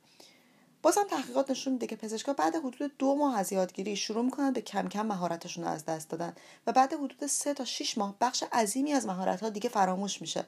بازم 0.84 1.04
تحقیقات 1.10 1.50
نشون 1.50 1.72
میده 1.72 1.86
که 1.86 1.96
پزشکا 1.96 2.32
بعد 2.32 2.56
حدود 2.56 2.92
دو 2.98 3.14
ماه 3.14 3.38
از 3.38 3.52
یادگیری 3.52 3.96
شروع 3.96 4.24
می‌کنن 4.24 4.52
به 4.52 4.60
کم 4.60 4.88
کم 4.88 5.06
مهارتشون 5.06 5.64
رو 5.64 5.70
از 5.70 5.84
دست 5.84 6.10
دادن 6.10 6.32
و 6.66 6.72
بعد 6.72 6.92
حدود 6.92 7.26
سه 7.26 7.54
تا 7.54 7.64
6 7.64 7.98
ماه 7.98 8.14
بخش 8.20 8.44
عظیمی 8.52 8.92
از 8.92 9.06
مهارت 9.06 9.40
ها 9.42 9.48
دیگه 9.48 9.68
فراموش 9.68 10.20
میشه. 10.20 10.44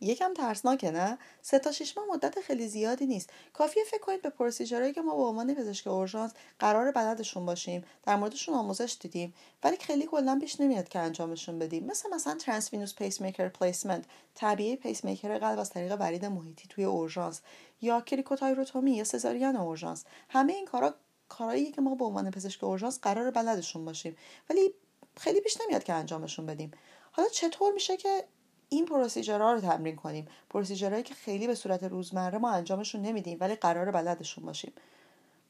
یکم 0.00 0.34
ترسناکه 0.34 0.90
نه؟ 0.90 1.18
سه 1.42 1.58
تا 1.58 1.72
شش 1.72 1.96
ماه 1.96 2.06
مدت 2.06 2.40
خیلی 2.40 2.68
زیادی 2.68 3.06
نیست. 3.06 3.30
کافیه 3.52 3.84
فکر 3.84 4.00
کنید 4.00 4.22
به 4.22 4.30
پروسیجرهایی 4.30 4.92
که 4.92 5.00
ما 5.00 5.16
به 5.16 5.22
عنوان 5.22 5.54
پزشک 5.54 5.86
اورژانس 5.86 6.32
قرار 6.58 6.92
بلدشون 6.92 7.46
باشیم 7.46 7.84
در 8.06 8.16
موردشون 8.16 8.54
آموزش 8.54 8.96
دیدیم 9.00 9.34
ولی 9.64 9.76
خیلی 9.76 10.06
کلا 10.06 10.38
پیش 10.40 10.60
نمیاد 10.60 10.88
که 10.88 10.98
انجامشون 10.98 11.58
بدیم. 11.58 11.86
مثل 11.86 12.14
مثلا 12.14 12.34
transvenous 12.34 12.94
pacemaker 12.94 13.48
placement 13.48 14.04
pacemaker 14.82 15.38
قلب 15.38 15.58
از 15.58 15.70
طریق 15.70 15.96
ورید 16.00 16.24
محیطی 16.24 16.68
توی 16.68 16.84
اورژانس 16.84 17.40
یا 17.80 18.00
cricothyrotomy 18.00 18.96
یا 18.96 19.04
سزارین 19.04 19.56
اورژانس. 19.56 20.04
همه 20.28 20.52
این 20.52 20.64
کارا 20.64 20.94
کارهایی 21.28 21.72
که 21.72 21.80
ما 21.80 21.94
به 21.94 22.04
عنوان 22.04 22.30
پزشک 22.30 22.64
اورژانس 22.64 22.98
قرار 23.02 23.30
بلدشون 23.30 23.84
باشیم 23.84 24.16
ولی 24.50 24.74
خیلی 25.16 25.40
پیش 25.40 25.58
نمیاد 25.60 25.84
که 25.84 25.92
انجامشون 25.92 26.46
بدیم. 26.46 26.70
حالا 27.12 27.28
چطور 27.28 27.72
میشه 27.72 27.96
که 27.96 28.24
این 28.68 28.86
procedure 28.86 29.45
ها 29.45 29.52
رو 29.52 29.60
تمرین 29.60 29.96
کنیم. 29.96 30.28
procedure 30.50 30.89
هایی 30.89 31.02
که 31.02 31.14
خیلی 31.14 31.46
به 31.46 31.54
صورت 31.54 31.82
روزمره 31.82 32.38
ما 32.38 32.50
انجامشون 32.50 33.02
نمیدیم 33.02 33.36
ولی 33.40 33.54
قرار 33.54 33.90
بلدشون 33.90 34.44
باشیم. 34.44 34.72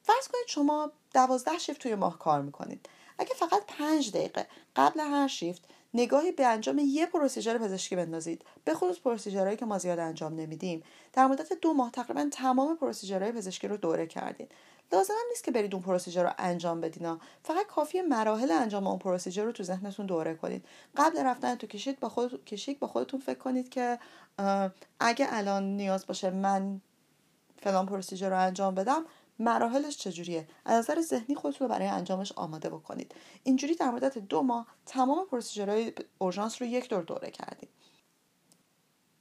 فرض 0.02 0.28
کنید 0.28 0.46
شما 0.46 0.92
دوازده 1.14 1.58
شیفت 1.58 1.80
توی 1.80 1.94
ماه 1.94 2.18
کار 2.18 2.42
می‌کنید. 2.42 2.88
اگه 3.18 3.34
فقط 3.34 3.62
پنج 3.66 4.10
دقیقه 4.10 4.46
قبل 4.76 5.00
هر 5.00 5.28
شیفت 5.28 5.64
نگاهی 5.94 6.32
به 6.32 6.46
انجام 6.46 6.78
یه 6.78 7.06
procedure 7.06 7.58
پزشکی 7.58 7.96
بندازید 7.96 8.44
به 8.64 8.74
خصوص 8.74 8.98
procedure 9.00 9.42
هایی 9.42 9.56
که 9.56 9.64
ما 9.64 9.78
زیاد 9.78 9.98
انجام 9.98 10.34
نمیدیم 10.34 10.82
در 11.12 11.26
مدت 11.26 11.52
دو 11.52 11.72
ماه 11.72 11.90
تقریبا 11.90 12.28
تمام 12.32 12.76
procedure 12.76 13.22
های 13.22 13.32
پزشکی 13.32 13.68
رو 13.68 13.76
دوره 13.76 14.06
کردید. 14.06 14.50
لازم 14.92 15.14
نیست 15.28 15.44
که 15.44 15.50
برید 15.50 15.74
اون 15.74 15.82
procedure 15.82 16.22
رو 16.22 16.30
انجام 16.38 16.80
بدین 16.80 17.18
فقط 17.42 17.66
کافی 17.66 18.00
مراحل 18.00 18.50
انجام 18.50 18.86
اون 18.86 18.98
procedure 18.98 19.44
رو 19.44 19.52
تو 19.52 19.62
ذهنتون 19.62 20.06
دوره 20.06 20.34
کنید. 20.34 20.64
قبل 20.96 21.18
رفتن 21.18 21.54
تو 21.54 21.66
کشیک 21.66 22.00
با 22.00 22.08
خود 22.08 22.44
کشیک 22.44 22.78
با 22.78 22.86
خودتون 22.86 23.20
فکر 23.20 23.38
کنید 23.38 23.68
که 23.68 23.98
اگه 25.00 25.26
الان 25.30 25.76
نیاز 25.76 26.06
باشه 26.06 26.30
من 26.30 26.80
فلان 27.62 27.86
پروسیجر 27.86 28.28
رو 28.30 28.38
انجام 28.38 28.74
بدم 28.74 29.04
مراحلش 29.38 29.96
چجوریه؟ 29.96 30.48
از 30.64 30.78
نظر 30.84 31.00
ذهنی 31.00 31.34
خودتون 31.34 31.68
رو 31.68 31.74
برای 31.74 31.88
انجامش 31.88 32.32
آماده 32.32 32.70
بکنید. 32.70 33.14
اینجوری 33.42 33.74
در 33.74 33.90
مدت 33.90 34.18
دو 34.18 34.42
ماه 34.42 34.66
تمام 34.86 35.26
پروسیجرهای 35.26 35.92
اورژانس 36.18 36.62
رو 36.62 36.68
یک 36.68 36.88
دور 36.88 37.02
دوره 37.02 37.30
کردید 37.30 37.68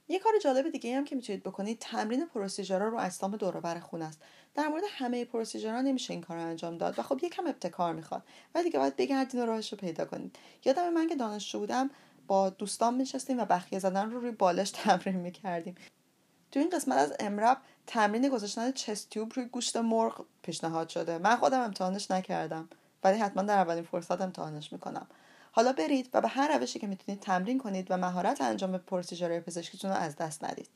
یه 0.08 0.18
کار 0.18 0.32
جالب 0.42 0.70
دیگه 0.70 0.96
هم 0.96 1.04
که 1.04 1.16
می‌تونید 1.16 1.42
بکنید 1.42 1.78
تمرین 1.78 2.26
پروسیجرها 2.26 2.88
رو 2.88 2.98
اجسام 3.00 3.36
دور 3.36 3.60
بر 3.60 3.80
خون 3.80 4.02
است. 4.02 4.22
در 4.54 4.68
مورد 4.68 4.82
همه 4.88 5.24
پروسیجرها 5.24 5.80
نمیشه 5.80 6.12
این 6.12 6.22
کار 6.22 6.36
رو 6.36 6.42
انجام 6.42 6.78
داد 6.78 6.98
و 6.98 7.02
خب 7.02 7.20
یکم 7.22 7.46
ابتکار 7.46 7.94
می‌خواد. 7.94 8.22
ولی 8.54 8.64
دیگه 8.64 8.78
باید 8.78 8.96
بگردین 8.96 9.42
و 9.42 9.46
راهش 9.46 9.72
رو 9.72 9.78
پیدا 9.78 10.04
کنید. 10.04 10.36
یادم 10.64 10.92
من 10.92 11.08
که 11.08 11.16
دانشجو 11.16 11.58
بودم 11.58 11.90
با 12.26 12.50
دوستان 12.50 12.94
میشستیم 12.94 13.40
و 13.40 13.44
بخیه 13.44 13.78
زدن 13.78 14.10
رو 14.10 14.20
روی 14.20 14.30
بالش 14.30 14.70
تمرین 14.82 15.16
می‌کردیم. 15.16 15.74
تو 16.52 16.60
این 16.60 16.70
قسمت 16.70 16.98
از 16.98 17.12
امرب 17.20 17.58
تمرین 17.86 18.28
گذاشتن 18.28 18.72
چست 18.72 19.10
تیوب 19.10 19.32
روی 19.34 19.44
گوشت 19.44 19.76
مرغ 19.76 20.24
پیشنهاد 20.42 20.88
شده. 20.88 21.18
من 21.18 21.36
خودم 21.36 21.60
امتحانش 21.60 22.10
نکردم 22.10 22.68
ولی 23.04 23.18
حتما 23.18 23.42
در 23.42 23.58
اولین 23.58 23.84
فرصت 23.84 24.20
امتحانش 24.20 24.72
می‌کنم. 24.72 25.06
حالا 25.58 25.72
برید 25.72 26.10
و 26.14 26.20
به 26.20 26.28
هر 26.28 26.58
روشی 26.58 26.78
که 26.78 26.86
می‌تونید 26.86 27.20
تمرین 27.20 27.58
کنید 27.58 27.86
و 27.90 27.96
مهارت 27.96 28.40
انجام 28.40 28.78
پروسیجرهای 28.78 29.40
پزشکیتون 29.40 29.90
رو 29.90 29.96
از 29.96 30.16
دست 30.16 30.44
ندید. 30.44 30.68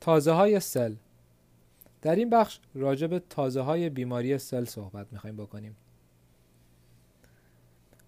تازه 0.00 0.32
های 0.32 0.60
سل. 0.60 0.94
در 2.02 2.14
این 2.14 2.30
بخش 2.30 2.60
راجع 2.74 3.06
به 3.06 3.18
تازه 3.30 3.60
های 3.60 3.90
بیماری 3.90 4.38
سل 4.38 4.64
صحبت 4.64 5.06
می‌خوایم 5.12 5.36
بکنیم. 5.36 5.76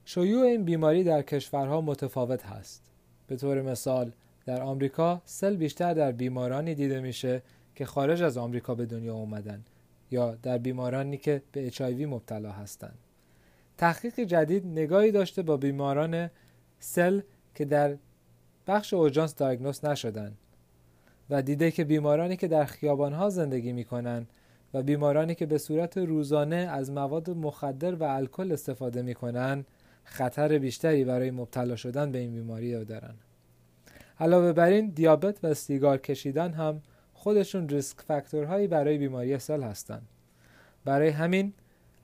شیوع 0.05 0.47
این 0.47 0.64
بیماری 0.64 1.05
در 1.05 1.22
کشورها 1.22 1.81
متفاوت 1.81 2.47
هست. 2.47 2.83
به 3.26 3.37
طور 3.37 3.62
مثال 3.62 4.12
در 4.47 4.62
آمریکا 4.62 5.22
سل 5.24 5.57
بیشتر 5.57 5.95
در 5.95 6.12
بیمارانی 6.12 6.74
دیده 6.74 7.01
میشه 7.01 7.43
که 7.79 7.85
خارج 7.85 8.22
از 8.22 8.39
آمریکا 8.39 8.74
به 8.74 8.87
دنیا 8.87 9.14
اومدن 9.14 9.64
یا 10.11 10.35
در 10.35 10.59
بیمارانی 10.59 11.16
که 11.16 11.43
به 11.53 11.70
HIV 11.70 11.83
مبتلا 11.83 12.51
هستند. 12.51 12.99
تحقیق 13.76 14.20
جدید 14.20 14.66
نگاهی 14.66 15.12
داشته 15.12 15.43
با 15.43 15.57
بیماران 15.57 16.31
سل 16.79 17.20
که 17.55 17.64
در 17.64 17.97
بخش 18.66 18.95
اوجانس 18.95 19.35
دایگنوس 19.35 19.85
نشدن 19.85 20.33
و 21.31 21.43
دیده 21.43 21.70
که 21.70 21.85
بیمارانی 21.85 22.37
که 22.37 22.49
در 22.49 22.64
خیابانها 22.64 23.31
زندگی 23.31 23.72
می‌کنن 23.72 24.26
و 24.74 24.83
بیمارانی 24.83 25.35
که 25.35 25.47
به 25.47 25.59
صورت 25.59 25.99
روزانه 25.99 26.57
از 26.57 26.91
مواد 26.91 27.31
مخدر 27.31 27.95
و 27.95 28.03
الکل 28.03 28.53
استفاده 28.53 29.03
می‌کنن 29.03 29.64
خطر 30.05 30.59
بیشتری 30.59 31.05
برای 31.05 31.31
مبتلا 31.31 31.76
شدن 31.76 32.12
به 32.12 32.18
این 32.18 32.35
بیماری 32.35 32.85
دارن 32.85 33.14
علاوه 34.20 34.53
بر 34.53 34.68
این 34.68 34.89
دیابت 34.89 35.45
و 35.45 35.55
سیگار 35.55 35.99
کشیدن 35.99 36.53
هم 36.53 36.83
خودشون 37.18 37.68
ریسک 37.68 38.00
فاکتورهایی 38.00 38.66
برای 38.66 38.98
بیماری 38.98 39.38
سل 39.38 39.62
هستند. 39.62 40.08
برای 40.84 41.08
همین 41.08 41.52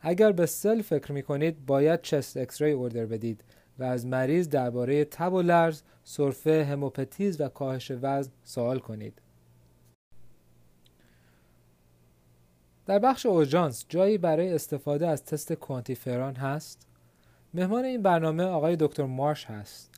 اگر 0.01 0.33
به 0.33 0.47
سل 0.47 0.83
فکر 0.83 1.13
می 1.13 1.23
کنید 1.23 1.67
باید 1.67 2.03
چست 2.03 2.37
اکسری 2.37 2.73
اوردر 2.73 3.07
بدید 3.07 3.45
و 3.79 3.85
از 3.85 4.07
مریض 4.07 4.49
درباره 4.49 5.05
تب 5.05 5.33
و 5.33 5.43
لرز، 5.43 5.83
سرفه، 6.05 6.65
هموپتیز 6.65 7.41
و 7.41 7.49
کاهش 7.49 7.93
وزن 8.03 8.31
سوال 8.45 8.79
کنید. 8.79 9.23
در 12.87 12.99
بخش 12.99 13.27
اوژانس 13.27 13.85
جایی 13.89 14.19
برای 14.19 14.55
استفاده 14.55 15.09
از 15.09 15.25
تست 15.25 15.53
کوانتیفران 15.53 16.37
هست؟ 16.37 16.87
مهمان 17.55 17.85
این 17.85 18.03
برنامه 18.03 18.45
آقای 18.45 18.77
دکتر 18.81 19.05
مارش 19.05 19.45
هست. 19.45 19.94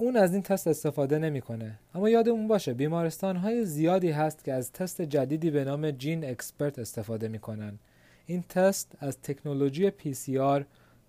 اون 0.00 0.16
از 0.16 0.32
این 0.32 0.42
تست 0.42 0.66
استفاده 0.66 1.18
نمی‌کنه. 1.18 1.78
اما 1.94 2.08
یادمون 2.08 2.48
باشه 2.48 2.74
بیمارستان 2.74 3.36
های 3.36 3.64
زیادی 3.64 4.10
هست 4.10 4.44
که 4.44 4.52
از 4.52 4.72
تست 4.72 5.02
جدیدی 5.02 5.50
به 5.50 5.64
نام 5.64 5.90
GeneXpert 5.90 6.78
استفاده 6.78 7.28
می‌کنن. 7.28 7.78
این 8.26 8.44
تست 8.48 8.92
از 9.00 9.18
تکنولوژی 9.22 9.90
PCR 9.90 10.62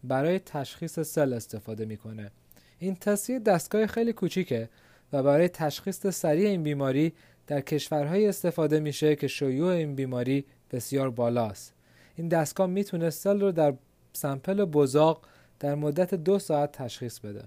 برای 0.04 0.40
تشخیص 0.40 1.00
سل 1.00 1.34
استفاده 1.34 1.86
می‌کنه. 1.86 2.32
این 2.80 2.96
تست 2.96 3.30
یه 3.30 3.40
دستگاه 3.40 3.88
خیلی 3.88 4.14
کوچیکه 4.14 4.70
و 5.14 5.24
برای 5.24 5.48
تشخیص 5.48 6.08
سریع 6.08 6.50
این 6.50 6.64
بیماری 6.64 7.14
در 7.48 7.62
کشورهایی 7.62 8.28
استفاده 8.28 8.80
میشه 8.80 9.16
که 9.16 9.28
شیوع 9.28 9.74
این 9.74 9.96
بیماری 9.96 10.46
بسیار 10.72 11.10
بالاست. 11.10 11.74
این 12.16 12.28
دستگاه 12.28 12.68
می‌تونه 12.68 13.10
سل 13.10 13.42
رو 13.42 13.52
در 13.52 13.74
sample 14.14 14.66
بزاق 14.66 15.26
در 15.60 15.76
مدت 15.76 16.14
دو 16.14 16.40
ساعت 16.40 16.72
تشخیص 16.72 17.20
بده. 17.20 17.44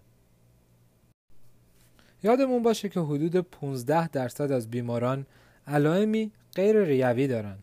یادمون 2.22 2.62
باشه 2.62 2.88
که 2.88 3.00
حدود 3.00 3.36
15 3.36 4.08
درصد 4.08 4.52
از 4.52 4.70
بیماران 4.70 5.26
علائمی 5.66 6.32
غیر 6.54 6.84
ریوی 6.84 7.26
دارن. 7.26 7.58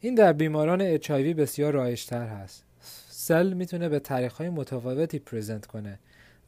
این 0.00 0.14
در 0.14 0.32
بیماران 0.32 0.96
HIV 0.96 1.10
بسیار 1.10 1.72
رایجتر 1.72 2.26
هست. 2.26 2.64
سل 3.08 3.52
می‌تونه 3.52 3.88
به 3.88 4.28
های 4.38 4.48
متفاوتی 4.48 5.18
present 5.18 5.66
کنه. 5.66 5.98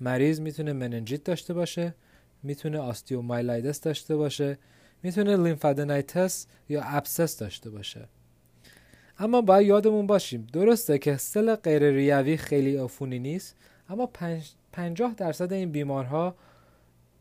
مریض 0.00 0.40
می‌تونه 0.40 0.72
مننژیت 0.72 1.24
داشته 1.24 1.54
باشه 1.54 1.94
می‌تونه 2.42 2.78
osteomyelitis 2.78 3.80
داشته 3.80 4.16
باشه 4.16 4.58
می‌تونه 5.02 5.36
lymphadenitis 5.36 6.46
یا 6.68 6.82
abscess 6.84 7.38
داشته 7.38 7.70
باشه. 7.70 8.08
اما 9.18 9.40
باید 9.40 9.66
یادمون 9.66 10.06
باشیم 10.06 10.46
درسته 10.52 10.98
که 10.98 11.16
سل 11.16 11.54
غیر 11.54 11.90
ریوی 11.90 12.36
خیلی 12.36 12.76
عفونی 12.76 13.18
نیست 13.18 13.56
اما 13.88 14.10
50 14.72 15.14
درصد 15.14 15.52
این 15.52 15.72
بیمارها 15.72 16.34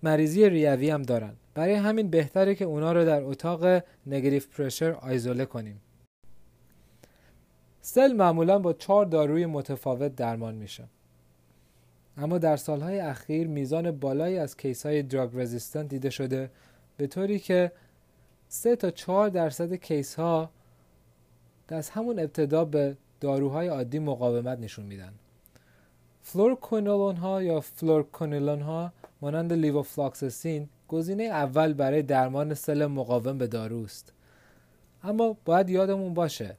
مریضی 0.05 0.49
ریوی 0.49 0.89
هم 0.89 1.01
دارن. 1.01 1.33
برای 1.53 1.73
همین 1.73 2.09
بهتره 2.09 2.55
که 2.55 2.65
اونا 2.65 2.93
رو 2.93 3.05
در 3.05 3.23
اتاق 3.23 3.83
negative 4.07 4.47
pressure 4.47 4.91
ایزوله 4.91 5.45
کنیم. 5.45 5.81
سل 7.81 8.13
معمولا 8.13 8.59
با 8.59 8.73
چهار 8.73 9.05
داروی 9.05 9.45
متفاوت 9.45 10.15
درمان 10.15 10.55
میشه. 10.55 10.83
اما 12.17 12.37
در 12.37 12.57
سالهای 12.57 12.99
اخیر 12.99 13.47
میزان 13.47 13.91
بالایی 13.91 14.37
از 14.37 14.57
case 14.57 14.86
های 14.85 15.03
drug 15.03 15.29
resistant 15.33 15.89
دیده 15.89 16.09
شده 16.09 16.49
به 16.97 17.07
طوری 17.07 17.39
که 17.39 17.71
3 18.47 18.75
تا 18.75 18.91
4 18.91 19.29
درصد 19.29 19.73
case 19.73 20.15
ها 20.15 20.49
از 21.67 21.89
همون 21.89 22.19
ابتدا 22.19 22.65
به 22.65 22.97
داروهای 23.19 23.67
عادی 23.67 23.99
مقاومت 23.99 24.59
نشون 24.59 24.85
میدن. 24.85 25.13
fluoroquinolone 26.21 27.15
ها 27.15 27.43
یا 27.43 27.59
fluoroquinolone 27.59 28.61
ها 28.61 28.91
مانند 29.22 29.53
levofloxacin 29.53 30.69
گزینه 30.88 31.24
اول 31.24 31.74
برای 31.74 32.01
درمان 32.01 32.53
سل 32.53 32.86
مقاوم 32.86 33.38
به 33.38 33.47
داروست 33.47 34.13
اما 35.03 35.38
باید 35.45 35.70
یادمون 35.70 36.13
باشه 36.13 36.57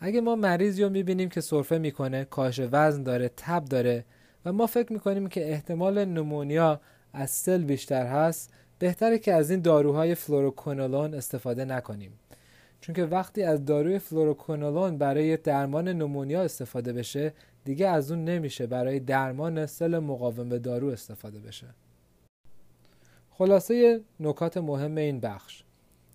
اگه 0.00 0.20
ما 0.20 0.36
مریضی 0.36 0.82
رو 0.82 0.90
می‌بینیم 0.90 1.28
که 1.28 1.40
سرفه 1.40 1.78
می‌کنه 1.78 2.24
کاهش 2.24 2.60
وزن 2.72 3.02
داره 3.02 3.30
تب 3.36 3.64
داره 3.64 4.04
و 4.44 4.52
ما 4.52 4.66
فکر 4.66 4.92
می‌کنیم 4.92 5.28
که 5.28 5.50
احتمال 5.50 6.04
pneumonia 6.04 6.80
از 7.12 7.30
سل 7.30 7.64
بیشتر 7.64 8.06
هست 8.06 8.52
بهتره 8.78 9.18
که 9.18 9.32
از 9.32 9.50
این 9.50 9.60
داروهای 9.60 10.14
fluoroquinolone 10.14 11.14
استفاده 11.14 11.64
نکنیم. 11.64 12.12
چون 12.82 12.94
که 12.94 13.04
وقتی 13.04 13.42
از 13.42 13.64
داروی 13.64 13.98
fluoroquinolone 13.98 14.98
برای 14.98 15.36
درمان 15.36 15.88
pneumonia 15.88 16.42
استفاده 16.42 16.92
بشه 16.92 17.32
دیگه 17.64 17.88
از 17.88 18.10
اون 18.10 18.24
نمیشه 18.24 18.66
برای 18.66 19.00
درمان 19.00 19.66
سل 19.66 19.98
مقاوم 19.98 20.48
به 20.48 20.58
دارو 20.58 20.88
استفاده 20.88 21.38
بشه 21.38 21.66
خلاصه 23.30 24.00
نکات 24.20 24.56
مهم 24.56 24.96
این 24.96 25.20
بخش 25.20 25.64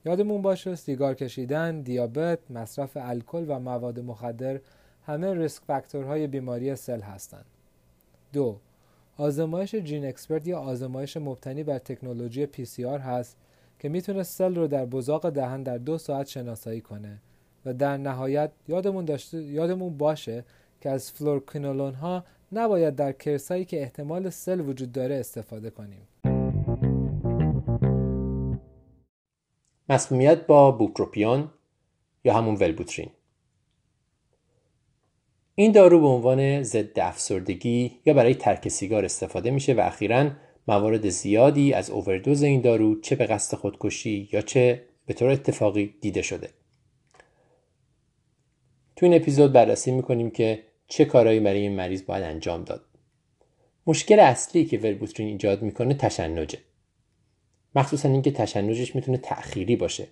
یادمون 0.06 0.42
باشه 0.42 0.76
سیگار 0.76 1.14
کشیدن، 1.14 1.82
دیابت، 1.82 2.40
مصرف 2.52 2.98
الکل 3.02 3.46
و 3.48 3.60
مواد 3.60 4.00
مخدر 4.00 4.60
همه 5.06 5.34
risk 5.34 5.64
factor 5.64 6.12
های 6.12 6.28
بیماری 6.28 6.76
سل 6.76 7.02
هستند. 7.02 7.46
دو 8.34 8.58
آزمایش 9.18 9.76
GeneXpert 9.76 10.48
یا 10.48 10.60
آزمایش 10.60 11.18
مبتنی 11.18 11.64
بر 11.64 11.78
تکنولوژی 11.78 12.48
PCR 12.48 13.02
هست 13.02 13.38
که 13.80 13.90
می‌تونه 13.90 14.24
سل 14.24 14.56
رو 14.56 14.68
در 14.68 14.86
بزاق 14.86 15.30
دهن 15.30 15.64
در 15.64 15.78
دو 15.78 15.98
ساعت 15.98 16.28
شناسایی 16.28 16.82
کنه 16.82 17.18
و 17.66 17.74
در 17.74 17.98
نهایت 17.98 18.52
یادمون, 18.68 19.06
داشته، 19.06 19.44
یادمون 19.44 19.98
باشه 19.98 20.46
که 20.82 20.90
از 20.90 21.12
fluoroquinolone 21.12 21.94
ها 21.94 22.24
نباید 22.52 22.96
در 22.96 23.12
case 23.12 23.48
ایی 23.48 23.66
که 23.66 23.82
احتمال 23.82 24.30
سل 24.30 24.60
وجود 24.60 24.92
داره 24.92 25.16
استفاده 25.16 25.70
کنیم. 25.70 26.08
مسمومیت 29.90 30.48
با 30.48 30.72
bupropion 30.72 31.50
یا 32.24 32.34
همون 32.34 32.56
Wellbutrin 32.56 33.10
این 35.56 35.72
دارو 35.72 36.02
به 36.02 36.08
عنوان 36.08 36.64
ضد 36.64 37.00
افسردگی 37.00 38.00
یا 38.06 38.14
برای 38.14 38.36
ترک 38.36 38.68
سیگار 38.68 39.06
استفاده 39.06 39.52
میشه 39.52 39.74
و 39.74 39.80
اخیرا 39.80 40.30
موارد 40.68 41.10
زیادی 41.10 41.74
از 41.74 41.90
اووردوز 41.90 42.44
این 42.44 42.62
دارو 42.62 43.02
چه 43.02 43.16
به 43.16 43.26
قصد 43.26 43.58
خودکشی 43.58 44.30
یا 44.32 44.42
چه 44.42 44.84
به 45.06 45.14
طور 45.14 45.30
اتفاقی 45.30 45.94
دیده 46.02 46.22
شده. 46.22 46.50
تو 48.96 49.06
این 49.06 49.16
اپیزود 49.16 49.54
بررسی 49.54 49.92
می‌کنیم 49.92 50.32
که 50.32 50.64
چه 50.88 51.06
کارهایی 51.06 51.40
برای 51.40 51.62
این 51.62 51.76
مریض 51.76 52.06
باید 52.06 52.24
انجام 52.24 52.64
داد. 52.64 52.86
مشکل 53.88 54.20
اصلی 54.20 54.66
که 54.66 54.78
ولبوترین 54.78 55.30
ایجاد 55.30 55.62
می‌کنه 55.62 55.94
تشنجه. 55.94 56.58
مخصوصا 57.76 58.10
اینکه 58.10 58.32
تشنجش 58.32 58.96
می‌تونه 58.96 59.18
تأخیری 59.18 59.76
باشه. 59.76 60.08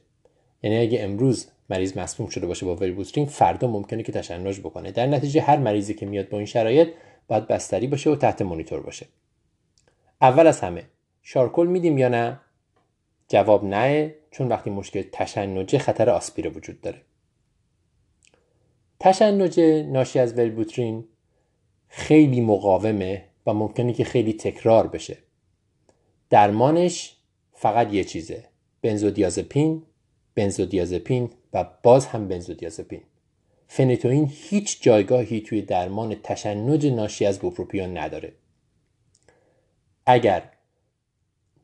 یعنی 0.64 0.78
اگه 0.78 1.01
امروز 1.01 1.47
مریض 1.70 1.97
مسموم 1.97 2.30
شده 2.30 2.47
باشه 2.47 2.66
با 2.66 2.76
ولبوترین 2.76 3.26
فردا 3.26 3.68
ممکنه 3.68 4.03
که 4.03 4.12
تشنج 4.12 4.60
بکنه. 4.60 4.91
در 4.91 5.08
نتیجه 5.08 5.41
هر 5.41 5.58
مریضی 5.58 5.93
که 5.93 6.06
میاد 6.06 6.30
با 6.30 6.38
این 6.38 6.47
شرایط 6.47 6.88
باید 7.28 7.47
بستری 7.47 7.88
باشه 7.88 8.10
و 8.10 8.16
تحت 8.16 8.41
مونیتور 8.41 8.80
باشه. 8.80 9.06
اول 10.22 10.47
از 10.47 10.61
همه 10.61 10.84
شارکل 11.22 11.68
میدیم 11.68 11.97
یا 11.97 12.07
نه؟ 12.07 12.39
جواب 13.28 13.66
نه 13.66 14.16
چون 14.32 14.47
وقتی 14.47 14.70
مشکل 14.70 15.03
تشنجه 15.11 15.80
خطر 15.80 16.09
آسپیره 16.09 16.49
وجود 16.49 16.82
داره. 16.82 17.01
تشنج 18.99 19.59
ناشی 19.59 20.20
از 20.20 20.38
ولبوترین 20.38 21.05
خیلی 21.88 22.41
مقاومه 22.41 23.26
و 23.45 23.53
ممکنه 23.53 23.93
که 23.93 24.03
خیلی 24.03 24.34
تکرار 24.34 24.88
بشه. 24.88 25.18
درمانش 26.30 27.16
فقط 27.53 27.93
یه 27.93 28.03
چیزه 28.03 28.43
بنزودیازپین 28.82 29.84
بنزودیازپین 30.36 31.30
و 31.53 31.66
باز 31.84 32.05
هم 32.05 32.28
بنزودیازپین. 32.28 33.01
فنتوین 33.68 34.32
هیچ 34.34 34.84
جایگاهی 34.84 35.41
توی 35.41 35.61
درمان 35.61 36.16
تشنج 36.24 36.88
ناشی 36.88 37.26
از 37.26 37.39
بوپروپیون 37.39 37.97
نداره. 37.97 38.34
اگر 40.06 40.43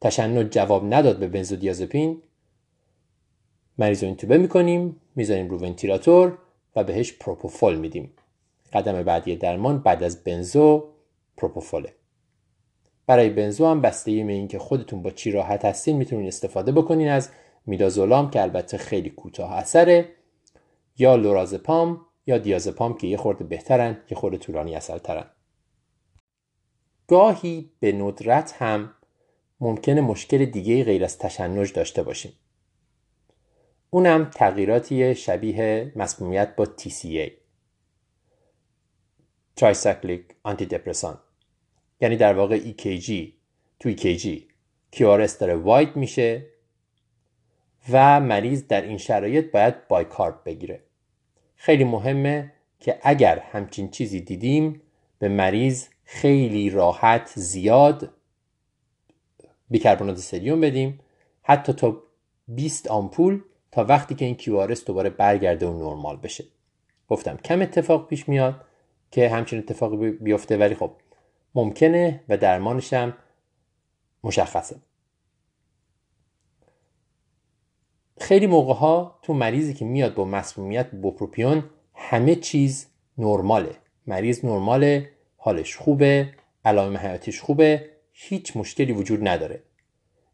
تشنج 0.01 0.49
جواب 0.49 0.93
نداد 0.93 1.19
به 1.19 1.27
بنزودیازپین 1.27 2.21
مریض 3.77 4.03
رو 4.03 4.07
اینتوبه 4.07 4.37
می‌کنیم 4.37 5.01
می‌ذاریم 5.15 5.49
رو 5.49 5.57
ونتیلاتور 5.57 6.37
و 6.75 6.83
بهش 6.83 7.13
پروپوفول 7.13 7.75
میدیم. 7.75 8.13
قدم 8.73 9.03
بعدی 9.03 9.35
درمان 9.35 9.79
بعد 9.79 10.03
از 10.03 10.23
بنزو 10.23 10.89
پروپوفوله. 11.37 11.93
برای 13.07 13.29
بنزو 13.29 13.65
هم 13.65 13.81
بسته 13.81 14.11
این 14.11 14.29
اینکه 14.29 14.59
خودتون 14.59 15.01
با 15.01 15.11
چی 15.11 15.31
راحت 15.31 15.65
هستین 15.65 15.97
می‌تونین 15.97 16.27
استفاده 16.27 16.71
بکنین 16.71 17.09
از 17.09 17.29
میدازولام 17.65 18.29
که 18.29 18.41
البته 18.41 18.77
خیلی 18.77 19.09
کوتاه 19.09 19.53
اثره 19.53 20.09
یا 20.97 21.15
لورازپام 21.15 22.05
یا 22.27 22.37
دیازپام 22.37 22.97
که 22.97 23.07
یه 23.07 23.17
خورده 23.17 23.43
بهترن 23.43 23.97
یه 24.11 24.17
خورده 24.17 24.37
طولانی 24.37 24.75
اثر 24.75 24.97
ترن 24.97 25.25
گاهی 27.11 27.71
به 27.79 27.91
ندرت 27.91 28.55
هم 28.59 28.93
ممکنه 29.59 30.01
مشکل 30.01 30.45
دیگه 30.45 30.83
غیر 30.83 31.03
از 31.03 31.17
تشنج 31.17 31.73
داشته 31.73 32.03
باشیم. 32.03 32.33
اونم 33.89 34.29
تغییراتی 34.29 35.15
شبیه 35.15 35.91
مسمومیت 35.95 36.55
با 36.55 36.65
TCA 36.65 37.31
آنتی 40.43 40.65
دپرسان 40.65 41.19
یعنی 42.01 42.15
در 42.15 42.33
واقع 42.33 42.59
EKG 42.59 43.11
تو 43.79 43.95
EKG 43.95 44.27
QRS 44.95 45.31
داره 45.39 45.55
وایت 45.55 45.97
میشه 45.97 46.45
و 47.89 48.19
مریض 48.19 48.67
در 48.67 48.81
این 48.81 48.97
شرایط 48.97 49.51
باید 49.51 49.87
بایکارب 49.87 50.41
بگیره. 50.45 50.83
خیلی 51.55 51.83
مهمه 51.83 52.53
که 52.79 52.99
اگر 53.01 53.39
همچین 53.39 53.89
چیزی 53.89 54.21
دیدیم 54.21 54.81
به 55.19 55.29
مریض 55.29 55.87
خیلی 56.13 56.69
راحت 56.69 57.31
زیاد 57.35 58.09
بیکربونات 59.69 60.17
سدیم 60.17 60.61
بدیم. 60.61 60.99
حتی 61.41 61.73
تا 61.73 62.03
20 62.47 62.87
آمپول 62.87 63.41
تا 63.71 63.83
وقتی 63.83 64.15
که 64.15 64.25
این 64.25 64.37
QRS 64.37 64.83
دوباره 64.85 65.09
برگرده 65.09 65.67
و 65.67 65.77
نرمال 65.77 66.17
بشه. 66.17 66.43
گفتم 67.07 67.37
کم 67.37 67.61
اتفاق 67.61 68.07
پیش 68.07 68.29
میاد 68.29 68.65
که 69.11 69.29
همچین 69.29 69.59
اتفاقی 69.59 70.11
بیفته 70.11 70.57
ولی 70.57 70.75
خب 70.75 70.91
ممکنه 71.55 72.23
و 72.29 72.37
درمانش 72.37 72.93
هم 72.93 73.13
مشخصه. 74.23 74.75
خیلی 78.19 78.47
موقع 78.47 78.73
ها 78.73 79.19
تو 79.21 79.33
مریضی 79.33 79.73
که 79.73 79.85
میاد 79.85 80.13
با 80.13 80.25
مسمومیت 80.25 80.91
بوپروپیون 80.91 81.63
همه 81.93 82.35
چیز 82.35 82.87
نرماله. 83.17 83.75
مریض 84.07 84.45
نرماله 84.45 85.20
حالش 85.43 85.75
خوبه 85.75 86.29
علائم 86.65 86.97
حیاتیش 86.97 87.41
خوبه 87.41 87.89
هیچ 88.11 88.57
مشکلی 88.57 88.93
وجود 88.93 89.27
نداره. 89.27 89.63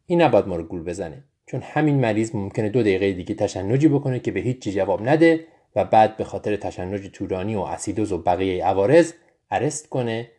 این 0.06 0.22
نباید 0.22 0.46
ما 0.46 0.56
رو 0.56 0.62
گول 0.62 0.82
بزنه 0.82 1.24
چون 1.46 1.60
همین 1.62 2.00
مریض 2.00 2.34
ممکنه 2.34 2.68
دو 2.68 2.80
دقیقه 2.80 3.12
دیگه 3.12 3.34
تشنجی 3.34 3.88
بکنه 3.88 4.20
که 4.20 4.32
به 4.32 4.40
هیچ 4.40 4.68
جواب 4.68 5.08
نده 5.08 5.46
و 5.76 5.84
بعد 5.84 6.16
به 6.16 6.24
خاطر 6.24 6.56
تشنج 6.56 7.10
طولانی 7.10 7.54
و 7.54 7.60
اسیدوز 7.60 8.12
و 8.12 8.18
بقیه 8.18 8.64
عوارض 8.64 9.12
ارست 9.50 9.88
کنه 9.88 10.30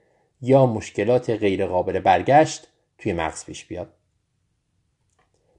یا 0.41 0.65
مشکلات 0.65 1.29
غیر 1.29 1.65
قابل 1.65 1.99
برگشت 1.99 2.67
توی 2.97 3.13
مغز 3.13 3.45
پیش 3.45 3.65
بیاد. 3.65 3.93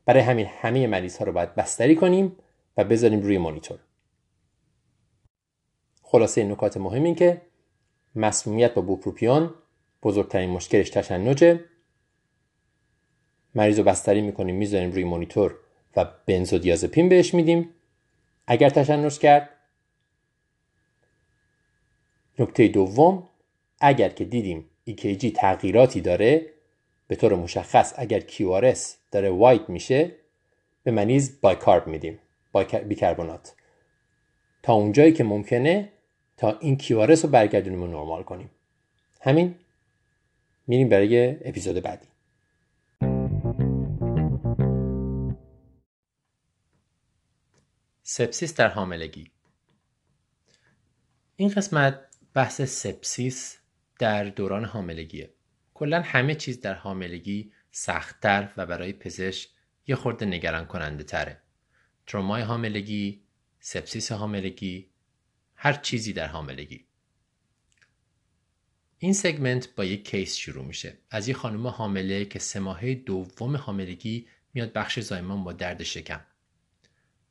برای 0.05 0.23
همین 0.23 0.47
همه 0.47 0.87
مریض 0.87 1.17
ها 1.17 1.25
رو 1.25 1.33
باید 1.33 1.55
بستری 1.55 1.97
کنیم 1.97 2.37
و 2.77 2.85
بذاریم 2.85 3.21
روی 3.21 3.39
مانیتور. 3.39 3.79
خلاصه 6.03 6.45
نکات 6.45 6.77
مهم 6.77 7.05
این 7.05 7.15
که 7.15 7.50
مسمومیت 8.15 8.75
با 8.75 8.83
بوپروپیون 8.83 9.55
بزرگترین 10.03 10.51
مشکلش 10.51 10.91
تشنجه. 10.91 11.65
مریض 13.55 13.79
رو 13.79 13.85
بستری 13.85 14.21
می‌کنیم 14.21 14.57
می‌ذاریم 14.57 14.93
روی 14.93 15.05
مانیتور 15.05 15.57
و 15.97 16.07
بنزودیازپین 16.27 17.09
بهش 17.09 17.35
میدیم. 17.35 17.75
اگر 18.47 18.71
تشنج 18.71 19.19
کرد. 19.19 19.51
نکته 22.39 22.69
دوم 22.69 23.29
اگر 23.81 24.09
که 24.09 24.25
دیدیم 24.25 24.71
EKG 24.91 25.33
تغییراتی 25.35 26.01
داره 26.01 26.47
به 27.09 27.17
طور 27.17 27.35
مشخص 27.35 27.93
اگر 27.97 28.21
QRS 28.21 28.79
داره 29.11 29.31
وایت 29.31 29.69
میشه 29.71 30.13
به 30.83 30.91
مریض 30.91 31.41
بایکارب 31.41 31.87
میدیم 31.87 32.19
بیکربونات. 32.89 33.55
تا 34.63 34.73
اونجایی 34.73 35.13
که 35.13 35.25
ممکنه 35.25 35.93
تا 36.41 36.59
این 36.59 36.79
QRS 36.79 37.23
رو 37.23 37.29
برگردونیم 37.29 37.83
و 37.83 37.87
نرمال 37.87 38.23
کنیم. 38.23 38.51
همین 39.21 39.55
میریم 40.67 40.89
برای 40.89 41.31
اپیزود 41.49 41.77
بعدی. 41.77 42.07
sepsis 48.03 48.55
در 48.55 48.69
حاملگی. 48.69 49.31
این 51.37 51.49
قسمت 51.49 52.01
بحث 52.35 52.63
sepsis 52.63 53.59
در 53.99 54.25
دوران 54.25 54.65
حاملگیه. 54.65 55.31
کلا 55.75 56.03
همه 56.03 56.35
چیز 56.35 56.61
در 56.61 56.75
حاملگی 56.75 57.53
سختتر 57.71 58.53
و 58.57 58.67
برای 58.67 58.93
پزشک 58.93 59.49
یه 59.87 59.97
خورده 59.97 60.27
نگران 60.27 60.67
کننده 60.67 61.05
تره 61.05 61.43
ترومای 62.07 62.43
حاملگی 62.43 63.23
sepsis 63.61 64.13
حاملگی 64.13 64.90
هر 65.63 65.73
چیزی 65.73 66.13
در 66.13 66.27
حاملگی. 66.27 66.87
این 68.99 69.13
segment 69.13 69.75
با 69.75 69.85
یک 69.85 70.11
case 70.11 70.37
شروع 70.37 70.65
میشه. 70.65 70.99
از 71.11 71.29
یه 71.29 71.35
خانم 71.35 71.67
حامله 71.67 72.25
که 72.25 72.39
سه 72.39 72.61
ماهه 72.61 72.95
دوم 72.95 73.57
حاملگی 73.57 74.29
میاد 74.55 74.73
بخش 74.73 75.01
زایمان 75.01 75.45
با 75.45 75.53
درد 75.53 75.83
شکم. 75.83 76.21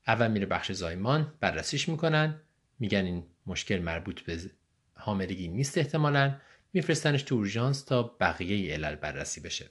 اول 0.08 0.32
میره 0.32 0.46
بخش 0.46 0.72
زایمان 0.72 1.34
بررسیش 1.40 1.90
می‌کنن. 1.90 2.42
میگن 2.80 3.06
این 3.06 3.24
مشکل 3.46 3.80
مربوط 3.80 4.22
به 4.22 4.40
حاملگی 4.94 5.48
نیست 5.48 5.78
احتمالا. 5.78 6.40
میفرستنش 6.74 7.24
تو 7.24 7.36
اورژانس 7.36 7.84
تا 7.84 8.04
بقیه 8.04 8.74
علل 8.74 8.96
بررسی 8.96 9.42
بشه. 9.42 9.70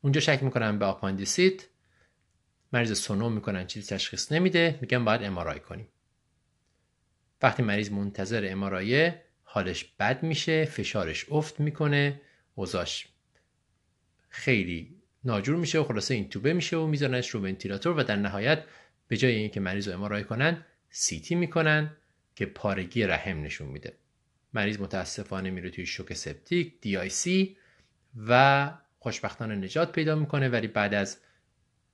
اونجا 0.00 0.20
شک 0.20 0.42
می‌کنن 0.42 0.78
به 0.78 0.84
آپاندیسیت. 0.84 1.66
مریض 2.72 3.00
سونو 3.00 3.30
می‌کنن 3.30 3.66
چیزی 3.66 3.96
تشخیص 3.96 4.32
نمیده. 4.32 4.78
میگن 4.80 5.04
باید 5.04 5.22
MRI 5.22 5.60
کنیم. 5.60 5.88
وقتی 7.44 7.62
مریض 7.62 7.90
منتظر 7.90 8.48
MRI 8.50 9.04
ه 9.04 9.22
حالش 9.42 9.84
بد 9.84 10.22
میشه 10.22 10.64
فشارش 10.64 11.26
افت 11.30 11.60
می‌کنه 11.60 12.20
اوضاعش 12.54 13.08
خیلی 14.28 14.96
ناجور 15.24 15.56
میشه 15.56 15.78
و 15.78 15.84
خلاصه 15.84 16.14
intube 16.14 16.52
میشه 16.52 16.76
و 16.76 16.86
میذارنش 16.86 17.30
رو 17.30 17.40
ventilator 17.40 17.96
و 17.96 18.02
در 18.02 18.16
نهایت 18.16 18.64
به 19.08 19.16
جای 19.16 19.34
اینکه 19.34 19.60
مریض 19.60 19.88
رو 19.88 19.94
MRI 19.94 20.24
کنن 20.24 20.64
CT 20.90 21.34
می‌کنن 21.34 21.96
که 22.34 22.46
پارگی 22.46 23.04
رحم 23.04 23.42
نشون 23.42 23.68
میده. 23.68 23.96
مریض 24.54 24.80
متاسفانه 24.80 25.50
میره 25.50 25.70
توی 25.70 25.86
شوک 25.86 26.12
septic 26.12 26.80
DIC 26.80 27.56
و 28.16 28.70
خوشبختانه 28.98 29.54
نجات 29.54 29.92
پیدا 29.92 30.14
می‌کنه 30.14 30.48
ولی 30.48 30.66
بعد 30.66 30.94
از 30.94 31.18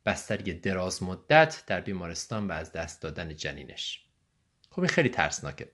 بستری 0.07 0.55
دراز 0.55 1.03
مدت 1.03 1.65
در 1.67 1.81
بیمارستان 1.81 2.49
و 2.49 2.53
از 2.53 2.73
دست 2.73 3.03
دادن 3.03 3.37
جنینش. 3.37 4.10
خب 4.71 4.81
این 4.81 4.89
خیلی 4.89 5.09
ترسناکه. 5.09 5.71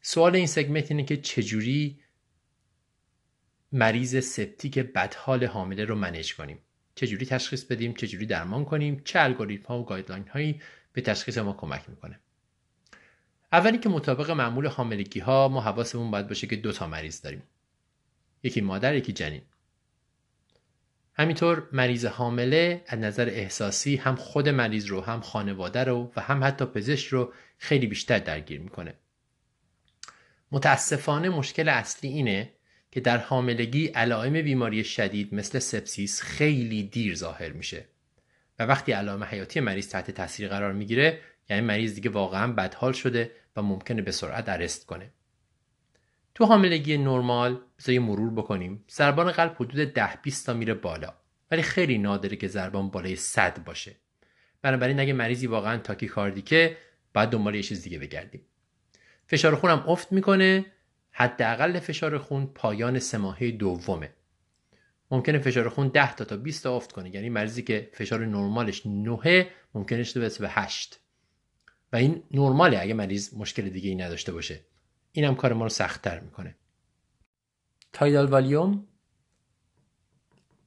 سوال 0.00 0.36
این 0.36 0.46
segment 0.46 0.90
اینه 0.90 1.04
که 1.04 1.16
چجوری 1.16 2.00
مریض 3.72 4.24
septic 4.24 4.78
بدحال 4.78 5.44
حامله 5.44 5.84
رو 5.84 5.94
manage 5.94 6.34
کنیم؟ 6.34 6.58
چجوری 6.94 7.26
تشخیص 7.26 7.64
بدیم؟ 7.64 7.94
چجوری 7.94 8.26
درمان 8.26 8.64
کنیم؟ 8.64 9.02
چه 9.04 9.20
الگوریتم 9.20 9.64
ها 9.68 9.80
و 9.80 9.84
guideline 9.84 10.28
هایی 10.28 10.60
به 10.92 11.00
تشخیص 11.00 11.38
ما 11.38 11.52
کمک 11.52 11.90
می‌کنه؟ 11.90 12.20
اولی 13.52 13.78
که 13.78 13.88
مطابق 13.88 14.30
معمول 14.30 14.66
حاملگی 14.66 15.20
ها 15.20 15.48
ما 15.48 15.60
حواسمون 15.60 16.10
باید 16.10 16.28
باشه 16.28 16.46
که 16.46 16.56
دو 16.56 16.72
تا 16.72 16.86
مریض 16.86 17.20
داریم. 17.20 17.42
یکی 18.42 18.60
مادر 18.60 18.94
یکی 18.94 19.12
جنین. 19.12 19.42
همینطور 21.18 21.68
مریض 21.72 22.04
حامله 22.04 22.84
از 22.86 22.98
نظر 22.98 23.28
احساسی 23.28 23.96
هم 23.96 24.16
خود 24.16 24.48
مریض 24.48 24.86
رو 24.86 25.00
هم 25.00 25.20
خانواده 25.20 25.84
رو 25.84 26.12
و 26.16 26.20
هم 26.20 26.44
حتی 26.44 26.64
پزشک 26.64 27.06
رو 27.06 27.32
خیلی 27.58 27.86
بیشتر 27.86 28.18
درگیر 28.18 28.60
می‌کنه. 28.60 28.94
متاسفانه 30.52 31.28
مشکل 31.28 31.68
اصلی 31.68 32.10
اینه 32.10 32.52
که 32.90 33.00
در 33.00 33.18
حاملگی 33.18 33.86
علائم 33.86 34.42
بیماری 34.42 34.84
شدید 34.84 35.34
مثل 35.34 35.58
سپسیس 35.58 36.22
خیلی 36.22 36.82
دیر 36.82 37.14
ظاهر 37.14 37.52
میشه 37.52 37.84
و 38.58 38.66
وقتی 38.66 38.92
علائم 38.92 39.24
حیاتی 39.24 39.60
مریض 39.60 39.88
تحت 39.88 40.10
تاثیر 40.10 40.48
قرار 40.48 40.72
می‌گیره 40.72 41.20
یعنی 41.50 41.62
مریض 41.62 41.94
دیگه 41.94 42.10
واقعا 42.10 42.52
بدحال 42.52 42.92
شده 42.92 43.30
و 43.56 43.62
ممکنه 43.62 44.02
به 44.02 44.12
سرعت 44.12 44.48
ارست 44.48 44.86
کنه. 44.86 45.12
تو 46.38 46.44
حاملگی 46.44 46.98
نرمال 46.98 47.60
بذار 47.78 47.98
مرور 47.98 48.30
بکنیم. 48.30 48.84
ضربان 48.90 49.32
قلب 49.32 49.54
حدود 49.54 49.92
10 49.92 50.18
20 50.22 50.46
تا 50.46 50.54
میره 50.54 50.74
بالا. 50.74 51.14
ولی 51.50 51.62
خیلی 51.62 51.98
نادره 51.98 52.36
که 52.36 52.48
ضربان 52.48 52.90
بالای 52.90 53.16
100 53.16 53.64
باشه. 53.64 53.96
بنابراین 54.62 55.00
اگه 55.00 55.12
مریضی 55.12 55.46
واقعا 55.46 55.78
تاکیکاردیکه 55.78 56.76
باید 57.14 57.30
دنبال 57.30 57.54
یه 57.54 57.62
چیز 57.62 57.82
دیگه 57.82 57.98
بگردیم. 57.98 58.40
فشار 59.26 59.54
خونم 59.54 59.84
افت 59.88 60.12
می‌کنه. 60.12 60.66
حداقل 61.10 61.78
فشار 61.78 62.18
خون 62.18 62.46
پایان 62.46 62.98
سه 62.98 63.18
ماهه 63.18 63.50
دومه. 63.50 64.10
ممکنه 65.10 65.38
فشار 65.38 65.68
خون 65.68 65.88
10 65.88 66.14
تا 66.14 66.24
تا 66.24 66.36
20 66.36 66.62
تا 66.62 66.76
افت 66.76 66.92
کنه. 66.92 67.14
یعنی 67.14 67.28
مریضی 67.28 67.62
که 67.62 67.90
فشار 67.92 68.26
نرمالش 68.26 68.86
9 68.86 69.46
ممکنه 69.74 70.02
شده 70.02 70.38
به 70.38 70.48
8 70.48 71.00
و 71.92 71.96
این 71.96 72.22
نرماله 72.30 72.78
اگه 72.80 72.94
مریض 72.94 73.34
مشکل 73.34 73.68
دیگه 73.68 73.88
ای 73.88 73.94
نداشته 73.94 74.32
باشه. 74.32 74.60
اینم 75.18 75.34
کار 75.34 75.52
ما 75.52 75.64
رو 75.64 75.68
سختتر 75.68 76.20
می‌کنه. 76.20 76.54
تایدال 77.92 78.26
والیوم 78.26 78.86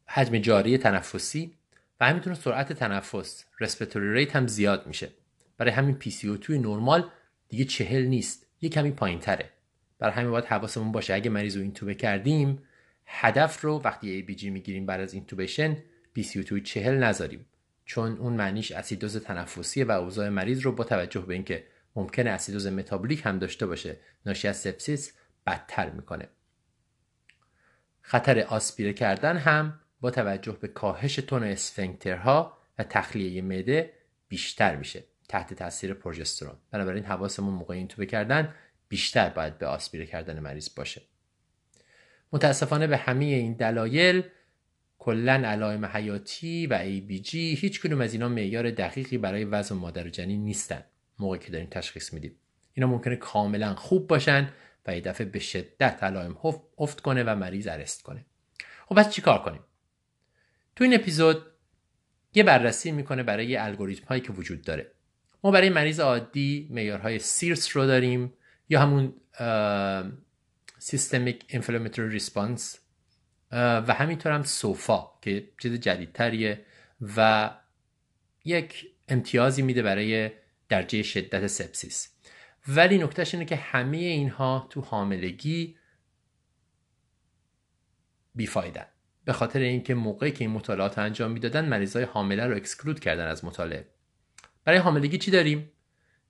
حجم 0.08 0.38
جاری 0.38 0.78
تنفسی 0.78 1.54
و 2.00 2.06
همینطور 2.10 2.34
سرعت 2.34 2.74
تنفس 2.74 3.46
respiratory 3.60 4.14
rate 4.14 4.36
هم 4.36 4.48
زیاد 4.48 4.88
میشه. 4.88 5.10
برای 5.58 5.72
همین 5.72 5.96
PCO2 5.96 6.30
ی 6.30 6.60
نرمال 6.60 7.10
دیگه 7.50 7.66
چهل 7.66 8.06
نیست 8.06 8.48
یه 8.62 8.70
کمی 8.70 8.92
پایین 8.92 9.20
تره 9.20 9.50
برای 10.00 10.14
همین 10.14 10.32
باید 10.32 10.46
حواسمون 10.46 10.92
باشه. 10.92 11.14
اگه 11.14 11.30
مریض 11.30 11.56
رو 11.56 11.62
intube 11.62 11.96
کردیم 11.96 12.64
هدف 13.06 13.62
رو 13.62 13.82
وقتی 13.84 14.10
ABG 14.10 14.50
می‌گیریم 14.50 14.86
بعد 14.86 15.02
از 15.02 15.14
intubation 15.14 15.78
PCO2 16.14 16.40
ی 16.40 16.62
چهل 16.62 17.04
نذاریم. 17.04 17.46
چون 17.86 18.18
اون 18.18 18.34
معنیش 18.34 18.72
اسیدوز 18.72 19.18
تنفسی 19.18 19.84
و 19.84 19.92
اوضاع 19.92 20.30
مریض 20.30 20.60
رو 20.60 20.72
با 20.72 20.84
توجه 20.84 21.22
به 21.22 21.34
اینکه 21.34 21.64
ممکنه 21.96 22.30
اسیدوز 22.30 22.68
متابولیک 22.68 23.22
هم 23.26 23.40
داشته 23.40 23.66
باشه. 23.66 23.98
ناشی 24.26 24.48
از 24.48 24.58
sepsis 24.58 25.18
بدتر 25.48 25.90
می‌کنه. 25.90 26.30
خطر 28.02 28.40
آسپیره 28.40 28.94
کردن 28.94 29.38
هم 29.38 29.80
با 30.02 30.12
توجه 30.12 30.52
به 30.52 30.68
کاهش 30.68 31.16
تون 31.16 31.44
اسفنکترها 31.44 32.58
و 32.78 32.84
تخلیه 32.84 33.42
معده 33.42 33.94
بیشتر 34.28 34.76
میشه. 34.76 35.04
تحت 35.30 35.54
تاثیر 35.54 35.94
پروژسترون. 35.94 36.58
بنابراین 36.72 37.06
حواسمون 37.06 37.54
موقع 37.54 37.74
این 37.74 37.88
تو 37.88 38.06
کردن 38.06 38.56
بیشتر 38.88 39.30
باید 39.30 39.58
به 39.58 39.68
آسپیره 39.68 40.06
کردن 40.06 40.40
مریض 40.40 40.76
باشه. 40.76 41.02
متاسفانه 42.34 42.88
به 42.88 42.98
همه 42.98 43.26
این 43.26 43.54
دلایل 43.54 44.24
کلا 44.98 45.34
علائم 45.34 45.86
حیاتی 45.86 46.68
و 46.68 46.80
ABG 46.80 47.34
هیچ 47.34 47.82
کدوم 47.82 48.02
از 48.02 48.14
اینا 48.14 48.30
معیار 48.30 48.72
دقیقی 48.72 49.18
برای 49.18 49.46
وزن 49.46 49.76
مادر 49.76 50.08
و 50.08 50.10
جنین 50.10 50.44
نیستن. 50.44 50.84
موقعی 51.22 51.40
که 51.40 51.52
داریم 51.52 51.68
تشخیص 51.72 52.14
میدیم. 52.14 52.36
اینا 52.74 52.88
ممکنه 52.88 53.16
کاملا 53.16 53.76
خوب 53.76 54.08
باشن 54.08 54.50
و 54.88 54.96
یه 54.96 55.02
دفعه 55.02 55.28
به 55.28 55.40
شدت 55.40 56.04
علائم 56.04 56.38
افت 56.78 57.02
کنه 57.02 57.24
و 57.24 57.36
مریض 57.36 57.68
ارست 57.68 58.04
کنه. 58.04 58.26
خب 58.86 59.00
بس 59.00 59.10
چیکار 59.10 59.42
کنیم؟ 59.42 59.62
تو 60.76 60.84
این 60.84 60.94
اپیزود 60.94 61.46
یه 62.34 62.44
بررسی 62.44 62.92
می‌کنه 62.92 63.24
برای 63.24 63.58
الگوریتم 63.58 64.06
هایی 64.06 64.22
که 64.22 64.32
وجود 64.32 64.62
داره. 64.62 64.92
ما 65.44 65.52
برای 65.52 65.70
مریض 65.70 66.00
عادی 66.00 66.68
معیارهای 66.72 67.20
سیرس 67.20 67.78
رو 67.78 67.86
داریم 67.86 68.34
یا 68.70 68.82
همون 68.82 69.14
سیستمیک 70.80 71.46
انفلاماتوری 71.50 72.10
ریسپانس 72.10 72.80
و 73.52 73.94
همینطور 73.94 74.32
هم 74.32 74.44
سوفا 74.44 75.10
که 75.22 75.48
چیز 75.62 75.74
جدیدتریه 75.74 76.66
و 77.18 77.50
یک 78.46 78.86
امتیازی 79.08 79.62
میده 79.62 79.82
برای 79.82 80.32
درجه 80.72 81.04
شدت 81.04 81.48
سپسیس. 81.48 82.10
ولی 82.68 82.98
نکتهش 82.98 83.34
اینه 83.34 83.46
که 83.46 83.56
همه 83.56 83.98
اینها 83.98 84.68
تو 84.70 84.82
حاملگی 84.82 85.78
بیفایدن. 88.36 88.86
به 89.26 89.34
خاطر 89.34 89.60
اینکه 89.60 89.96
موقعی 89.96 90.32
که 90.32 90.44
این 90.44 90.54
مطالعات 90.54 90.98
انجام 90.98 91.32
می‌دادن 91.32 91.66
مریضای 91.66 92.04
حامله 92.04 92.46
رو 92.46 92.56
اکسکلود 92.56 93.00
کردن 93.00 93.28
از 93.28 93.46
مطالعه. 93.46 93.88
برای 94.66 94.80
حاملگی 94.80 95.18
چی 95.18 95.32
داریم؟ 95.32 95.72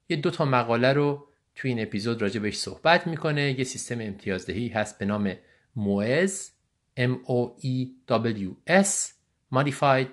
یه 0.09 0.17
دو 0.17 0.31
تا 0.31 0.45
مقاله 0.45 0.93
رو 0.93 1.27
تو 1.55 1.67
این 1.67 1.81
اپیزود 1.81 2.21
راجع 2.21 2.39
بهش 2.39 2.57
صحبت 2.57 3.07
می‌کنه. 3.07 3.59
یه 3.59 3.63
سیستم 3.63 4.01
امتیازدهی 4.01 4.67
هست 4.67 4.99
به 4.99 5.05
نام 5.05 5.35
موز 5.75 6.51
M 6.99 7.13
O 7.27 7.61
E 7.63 7.87
W 8.07 8.71
S 8.83 9.11
Modified 9.55 10.07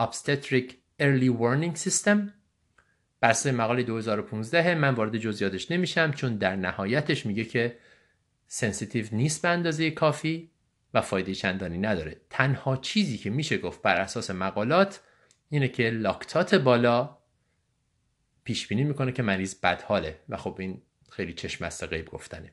Obstetric 0.00 0.72
Early 1.00 1.30
Warning 1.40 1.76
System. 1.86 2.39
بر 3.20 3.50
مقاله 3.52 3.82
2015 3.82 4.74
من 4.74 4.94
وارد 4.94 5.16
جزئیاتش 5.16 5.70
نمیشم 5.70 6.12
چون 6.12 6.36
در 6.36 6.56
نهایتش 6.56 7.26
میگه 7.26 7.44
که 7.44 7.78
sensitive 8.46 9.06
نیست 9.12 9.42
به 9.42 9.48
اندازه 9.48 9.90
کافی 9.90 10.50
و 10.94 11.00
فایده 11.00 11.34
چندانی 11.34 11.78
نداره. 11.78 12.20
تنها 12.30 12.76
چیزی 12.76 13.18
که 13.18 13.30
میشه 13.30 13.58
گفت 13.58 13.82
بر 13.82 13.96
اساس 13.96 14.30
مقالات 14.30 15.00
اینه 15.50 15.68
که 15.68 15.90
لاکتات 15.90 16.54
بالا 16.54 17.18
پیش 18.44 18.66
بینی 18.66 18.84
می‌کنه 18.84 19.12
که 19.12 19.22
مریض 19.22 19.54
بدحاله 19.54 20.20
و 20.28 20.36
خب 20.36 20.56
این 20.58 20.82
خیلی 21.10 21.32
چشم 21.32 21.64
از 21.64 21.84
غیب 21.84 22.06
گفتنه. 22.06 22.52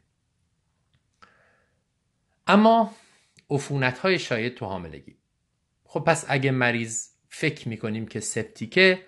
اما 2.48 2.96
عفونت 3.50 4.00
های 4.00 4.20
شاید 4.20 4.56
تو 4.56 4.66
حاملگی. 4.66 5.18
خب 5.84 6.00
پس 6.00 6.26
اگه 6.28 6.52
مریض 6.52 7.08
فکر 7.30 7.70
می‌کنیم 7.70 8.08
که 8.08 8.20
سپتیکه 8.20 9.07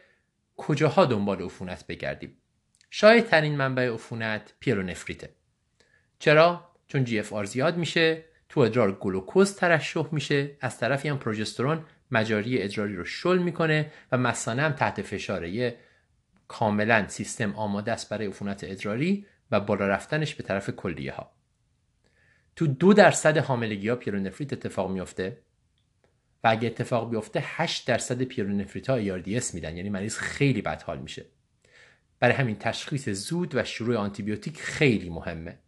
کجاها 0.59 1.05
دنبال 1.05 1.41
عفونت 1.41 1.87
بگردیم؟ 1.87 2.37
شاید 2.89 3.25
ترین 3.25 3.57
منبع 3.57 3.93
عفونت 3.93 4.53
پیرونفریته. 4.59 5.29
چرا؟ 6.19 6.69
چون 6.87 7.03
جی 7.03 7.19
اف 7.19 7.33
آر 7.33 7.45
زیاد 7.45 7.77
میشه 7.77 8.25
تو 8.49 8.59
ادرار 8.59 8.91
گلوکوز 8.91 9.55
ترشح 9.55 10.07
میشه 10.11 10.57
از 10.61 10.77
طرفی 10.77 11.09
هم 11.09 11.19
پروژسترون 11.19 11.85
مجاری 12.11 12.63
ادراری 12.63 12.95
رو 12.95 13.05
شل 13.05 13.37
می‌کنه 13.37 13.91
و 14.11 14.17
مثانه 14.17 14.61
هم 14.61 14.71
تحت 14.71 15.01
فشاره 15.01 15.75
کاملا 16.47 17.07
سیستم 17.07 17.55
آماده 17.55 17.91
است 17.91 18.09
برای 18.09 18.27
عفونت 18.27 18.63
ادراری 18.63 19.25
و 19.51 19.59
بالا 19.59 19.87
رفتنش 19.87 20.35
به 20.35 20.43
طرف 20.43 20.69
کلیه 20.69 21.13
ها 21.13 21.31
تو 22.55 22.67
دو 22.67 22.93
درصد 22.93 23.37
حاملگی 23.37 23.89
ها 23.89 23.95
پیرونفریت 23.95 24.53
اتفاق 24.53 24.91
میافته. 24.91 25.37
و 26.43 26.47
اگه 26.47 26.67
اتفاق 26.67 27.09
بیفته 27.09 27.43
8 27.43 27.87
درصد 27.87 28.21
پیرونفریت 28.21 28.89
ها 28.89 28.95
ایاردیس 28.95 29.53
میدن. 29.53 29.77
یعنی 29.77 29.89
مریض 29.89 30.17
خیلی 30.17 30.61
بد 30.61 30.81
حال 30.81 30.99
میشه. 30.99 31.25
برای 32.19 32.35
همین 32.35 32.55
تشخیص 32.55 33.09
زود 33.09 33.55
و 33.55 33.63
شروع 33.63 33.95
آنتیبیوتیک 33.95 34.59
خیلی 34.59 35.09
مهمه. 35.09 35.59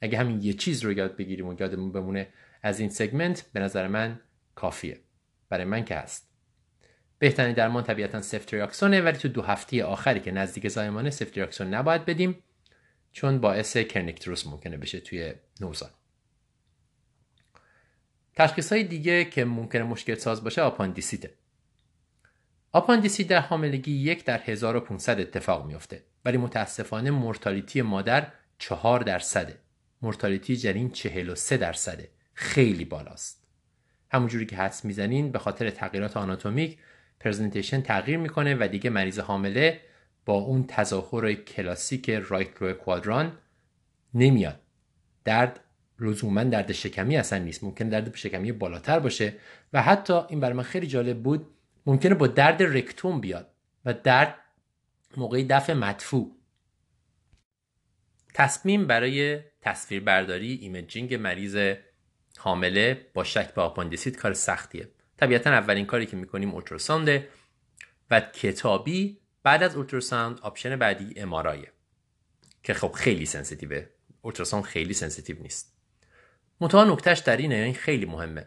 اگه 0.00 0.18
همین 0.18 0.40
یه 0.42 0.52
چیز 0.52 0.84
رو 0.84 0.92
یاد 0.92 1.16
بگیریم 1.16 1.48
و 1.48 1.54
یادمون 1.60 1.92
بمونه 1.92 2.28
از 2.62 2.80
این 2.80 2.88
سگمنت 2.88 3.44
به 3.52 3.60
نظر 3.60 3.88
من 3.88 4.20
کافیه. 4.54 5.00
برای 5.48 5.64
من 5.64 5.84
که 5.84 5.94
هست. 5.94 6.30
بهترین 7.18 7.52
درمان 7.52 7.84
طبیعتا 7.84 8.22
سفتریاکسونه 8.22 9.00
ولی 9.00 9.18
تو 9.18 9.28
دو 9.28 9.42
هفته 9.42 9.84
آخری 9.84 10.20
که 10.20 10.30
نزدیک 10.30 10.68
زایمانه 10.68 11.10
سفتریاکسون 11.10 11.74
نباید 11.74 12.04
بدیم 12.04 12.42
چون 13.12 13.38
باعث 13.38 13.76
kernicterus 13.76 14.46
ممکنه 14.46 14.76
بشه 14.76 15.00
توی 15.00 15.34
نوزاد. 15.60 15.99
تشخیص 18.36 18.72
های 18.72 18.84
دیگه 18.84 19.24
که 19.24 19.44
ممکنه 19.44 19.82
مشکل 19.82 20.14
ساز 20.14 20.44
باشه 20.44 20.62
آپاندیسیته. 20.62 21.34
آپاندیسیت 22.72 23.28
در 23.28 23.40
حاملگی 23.40 23.92
یک 23.92 24.24
در 24.24 24.38
1500 24.38 25.20
اتفاق 25.20 25.66
میفته 25.66 26.04
ولی 26.24 26.36
متاسفانه 26.36 27.10
mortality 27.10 27.82
مادر 27.82 28.32
4 28.58 29.00
درصده 29.00 29.58
mortality 30.02 30.56
جنین 30.56 30.90
43 30.90 31.56
درصده 31.56 32.08
خیلی 32.34 32.84
بالاست. 32.84 33.46
همونجوری 34.12 34.46
که 34.46 34.56
حدس 34.56 34.84
می‌زنین 34.84 35.32
به 35.32 35.38
خاطر 35.38 35.70
تغییرات 35.70 36.16
آناتومیک 36.16 36.78
presentation 37.20 37.80
تغییر 37.80 38.18
می‌کنه 38.18 38.56
و 38.60 38.68
دیگه 38.68 38.90
مریض 38.90 39.18
حامله 39.18 39.80
با 40.24 40.34
اون 40.34 40.64
تظاهر 40.68 41.34
کلاسیک 41.34 42.10
right 42.10 42.56
lower 42.58 42.72
quadrant 42.72 43.38
نمیاد. 44.14 44.60
درد 45.24 45.60
لزوما 46.00 46.44
درد 46.44 46.72
شکمی 46.72 47.16
اصلا 47.16 47.38
نیست. 47.38 47.64
ممکن 47.64 47.88
درد 47.88 48.16
شکمی 48.16 48.52
بالاتر 48.52 48.98
باشه 48.98 49.34
و 49.72 49.82
حتی 49.82 50.12
این 50.28 50.40
برای 50.40 50.54
من 50.54 50.62
خیلی 50.62 50.86
جالب 50.86 51.22
بود 51.22 51.46
ممکنه 51.86 52.14
با 52.14 52.26
درد 52.26 52.62
رکتوم 52.62 53.20
بیاد 53.20 53.50
و 53.84 53.94
درد 53.94 54.34
موقعی 55.16 55.44
دفع 55.44 55.72
مدفوع. 55.72 56.36
تصمیم 58.34 58.86
برای 58.86 59.40
تصویر 59.60 60.00
برداری 60.00 60.54
imaging 60.54 61.14
مریض 61.14 61.74
حامله 62.38 63.06
با 63.14 63.24
شک 63.24 63.54
به 63.54 63.62
آپاندیسیت 63.62 64.16
کار 64.16 64.32
سختیه. 64.32 64.88
طبیعتا 65.16 65.50
اولین 65.50 65.86
کاری 65.86 66.06
که 66.06 66.16
می‌کنیم 66.16 66.50
ultrasound 66.50 67.21
ه 67.21 67.28
و 68.10 68.20
کتابی 68.20 69.20
بعد 69.42 69.62
از 69.62 69.76
ultrasound 69.76 70.40
option 70.40 70.76
بعدی 70.76 71.20
MRI 71.20 71.59
ه 71.59 71.72
که 72.62 72.74
خب 72.74 72.92
خیلی 72.92 73.26
sensitive 73.26 73.86
ه 74.22 74.26
ultrasound 74.26 74.64
خیلی 74.64 74.94
sensitive 74.94 75.42
نیست. 75.42 75.69
منتها 76.60 76.84
نکتهش 76.84 77.18
در 77.18 77.36
اینه 77.36 77.54
این 77.54 77.74
خیلی 77.74 78.06
مهمه 78.06 78.46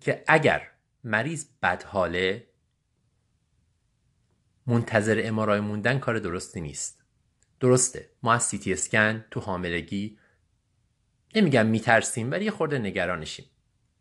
که 0.00 0.24
اگر 0.26 0.68
مریض 1.04 1.46
بدحاله 1.62 2.46
منتظر 4.66 5.20
MRI 5.24 5.60
موندن 5.60 5.98
کار 5.98 6.18
درستی 6.18 6.60
نیست. 6.60 7.04
درسته 7.60 8.10
ما 8.22 8.32
از 8.32 8.42
سیتی 8.42 8.72
اسکن 8.72 9.24
تو 9.30 9.40
حاملگی 9.40 10.18
نمیگم 11.34 11.66
میترسیم 11.66 12.30
ولی 12.30 12.44
یه 12.44 12.50
خورده 12.50 12.78
نگرانشیم. 12.78 13.46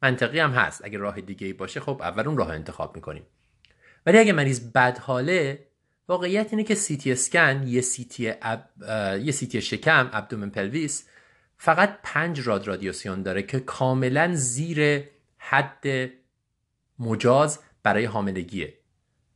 منطقی 0.01 0.39
هم 0.39 0.51
هست. 0.51 0.85
اگه 0.85 0.97
راه 0.97 1.21
دیگه 1.21 1.47
ای 1.47 1.53
باشه 1.53 1.79
خب 1.79 2.01
اول 2.01 2.27
اون 2.27 2.37
راه 2.37 2.49
انتخاب 2.49 2.95
می‌کنیم. 2.95 3.23
ولی 4.05 4.17
اگه 4.17 4.33
مریض 4.33 4.71
بدحاله 4.71 5.67
واقعیت 6.07 6.47
اینه 6.51 6.63
که 6.63 6.75
سیتی 6.75 7.11
اسکن 7.11 7.63
یه 7.67 7.81
سیتی, 7.81 8.33
یه 9.23 9.31
سیتی 9.31 9.61
شکم 9.61 10.09
abdomen 10.13 10.49
pelvis 10.49 11.07
فقط 11.63 11.99
پنج 12.03 12.39
rad 12.47 12.67
رادیاسیون 12.67 13.23
داره 13.23 13.43
که 13.43 13.59
کاملا 13.59 14.35
زیر 14.35 15.03
حد 15.37 16.11
مجاز 16.99 17.59
برای 17.83 18.05
حاملگیه 18.05 18.73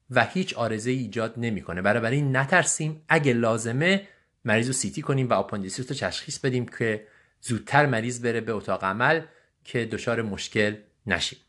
و 0.09 0.25
هیچ 0.25 0.53
عارضه 0.53 0.91
ایجاد 0.91 1.33
نمی‌کنه. 1.37 1.81
برای 1.81 2.15
این 2.15 2.35
نترسیم. 2.37 3.03
اگه 3.09 3.33
لازمه 3.33 4.07
مریض 4.45 4.67
رو 4.67 4.73
سیتی 4.73 5.01
کنیم 5.01 5.29
و 5.29 5.33
آپاندیسیس 5.33 5.91
رو 5.91 5.97
تشخیص 5.97 6.39
بدیم 6.39 6.65
که 6.65 7.07
زودتر 7.41 7.85
مریض 7.85 8.21
بره 8.21 8.41
به 8.41 8.51
اتاق 8.51 8.83
عمل 8.83 9.21
که 9.63 9.85
دچار 9.85 10.21
مشکل 10.21 10.75
نشیم. 11.05 11.39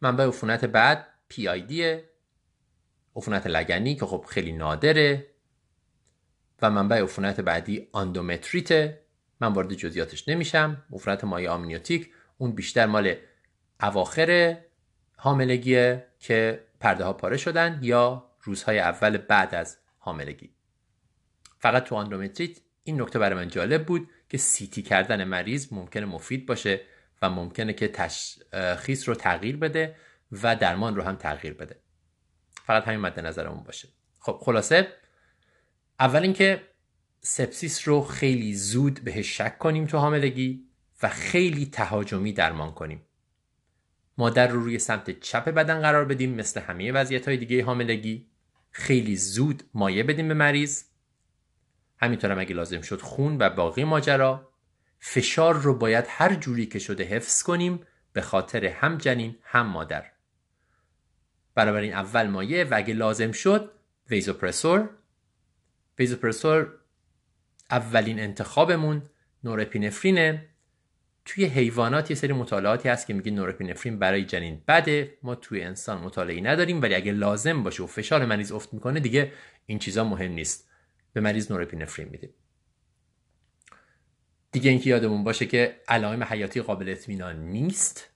منبع 0.00 0.26
عفونت 0.26 0.64
بعد 0.64 1.06
پی 1.28 1.48
آی 1.48 1.62
دیه 1.62 2.04
عفونت 3.16 3.46
لگنی 3.46 3.96
که 3.96 4.06
خب 4.06 4.24
خیلی 4.28 4.52
نادره. 4.52 5.26
و 6.62 6.70
منبع 6.70 7.02
عفونت 7.02 7.40
بعدی 7.40 7.88
آندومتریته 7.92 9.07
من 9.40 9.52
وارد 9.52 9.74
جزئیاتش 9.74 10.28
نمیشم. 10.28 10.82
عفونت 10.92 11.24
مایع 11.24 11.50
آمنیوتیک 11.50 12.10
اون 12.38 12.52
بیشتر 12.52 12.86
مال 12.86 13.14
اواخر 13.82 14.58
حاملگیه 15.16 16.06
که 16.18 16.64
پرده 16.80 17.04
ها 17.04 17.12
پاره 17.12 17.36
شدن 17.36 17.78
یا 17.82 18.30
روزهای 18.42 18.78
اول 18.78 19.16
بعد 19.16 19.54
از 19.54 19.78
حاملگی. 19.98 20.50
فقط 21.58 21.84
تو 21.84 21.94
آندومتریت 21.94 22.58
این 22.84 23.02
نکته 23.02 23.18
برای 23.18 23.34
من 23.34 23.48
جالب 23.48 23.86
بود 23.86 24.10
که 24.28 24.38
سیتی 24.38 24.82
کردن 24.82 25.24
مریض 25.24 25.72
ممکنه 25.72 26.06
مفید 26.06 26.46
باشه 26.46 26.80
و 27.22 27.30
ممکنه 27.30 27.72
که 27.72 27.88
تشخیص 27.88 29.08
رو 29.08 29.14
تغییر 29.14 29.56
بده 29.56 29.96
و 30.42 30.56
درمان 30.56 30.96
رو 30.96 31.02
هم 31.02 31.16
تغییر 31.16 31.54
بده. 31.54 31.80
فقط 32.66 32.84
همین 32.84 33.00
مد 33.00 33.20
نظرمون 33.20 33.62
باشه. 33.64 33.88
خب 34.20 34.38
خلاصه 34.40 34.88
اول 36.00 36.22
اینکه 36.22 36.62
سپسیس 37.30 37.88
رو 37.88 38.02
خیلی 38.02 38.54
زود 38.54 39.00
بهش 39.04 39.36
شک 39.36 39.58
کنیم 39.58 39.86
تو 39.86 39.98
حاملگی 39.98 40.64
و 41.02 41.08
خیلی 41.08 41.66
تهاجمی 41.66 42.32
درمان 42.32 42.72
کنیم. 42.72 43.02
مادر 44.18 44.46
رو 44.46 44.60
روی 44.60 44.78
سمت 44.78 45.20
چپ 45.20 45.48
بدن 45.48 45.80
قرار 45.80 46.04
بدیم 46.04 46.34
مثل 46.34 46.60
همه 46.60 46.92
وضعیت 46.92 47.28
های 47.28 47.36
دیگه 47.36 47.64
حاملگی. 47.64 48.26
خیلی 48.70 49.16
زود 49.16 49.62
مایه 49.74 50.02
بدیم 50.02 50.28
به 50.28 50.34
مریض. 50.34 50.84
همینطور 51.96 52.30
هم 52.30 52.38
اگه 52.38 52.54
لازم 52.54 52.80
شد 52.80 53.00
خون 53.00 53.36
و 53.38 53.50
باقی 53.50 53.84
ماجرا. 53.84 54.48
فشار 54.98 55.54
رو 55.54 55.74
باید 55.74 56.04
هر 56.08 56.34
جوری 56.34 56.66
که 56.66 56.78
شده 56.78 57.04
حفظ 57.04 57.42
کنیم 57.42 57.80
به 58.12 58.20
خاطر 58.20 58.66
هم 58.66 58.98
جنین 58.98 59.36
هم 59.42 59.66
مادر. 59.66 60.04
بنابراین 61.54 61.94
اول 61.94 62.26
مایه 62.26 62.64
و 62.64 62.74
اگه 62.76 62.94
لازم 62.94 63.32
شد 63.32 63.72
ویزوپرسور 64.10 64.90
ویزوپرسور 65.98 66.78
اولین 67.70 68.20
انتخابمون 68.20 69.02
نورپینفرینه. 69.44 70.48
توی 71.24 71.44
حیوانات 71.44 72.10
یه 72.10 72.16
سری 72.16 72.32
مطالعاتی 72.32 72.88
هست 72.88 73.06
که 73.06 73.14
میگه 73.14 73.30
نورپینفرین 73.30 73.98
برای 73.98 74.24
جنین 74.24 74.62
بده. 74.68 75.18
ما 75.22 75.34
توی 75.34 75.62
انسان 75.62 75.98
مطالعه 75.98 76.40
نداریم 76.40 76.82
ولی 76.82 76.94
اگه 76.94 77.12
لازم 77.12 77.62
باشه 77.62 77.82
و 77.82 77.86
فشار 77.86 78.26
مریض 78.26 78.52
افت 78.52 78.74
می‌کنه 78.74 79.00
دیگه 79.00 79.32
این 79.66 79.78
چیزا 79.78 80.04
مهم 80.04 80.32
نیست. 80.32 80.68
به 81.12 81.20
مریض 81.20 81.52
نورپینفرین 81.52 82.08
میدیم. 82.08 82.30
دیگه 84.52 84.70
اینکه 84.70 84.90
یادمون 84.90 85.24
باشه 85.24 85.46
که 85.46 85.80
علائم 85.88 86.24
حیاتی 86.24 86.62
قابل 86.62 86.88
اطمینان 86.88 87.36
نیست. 87.36 88.10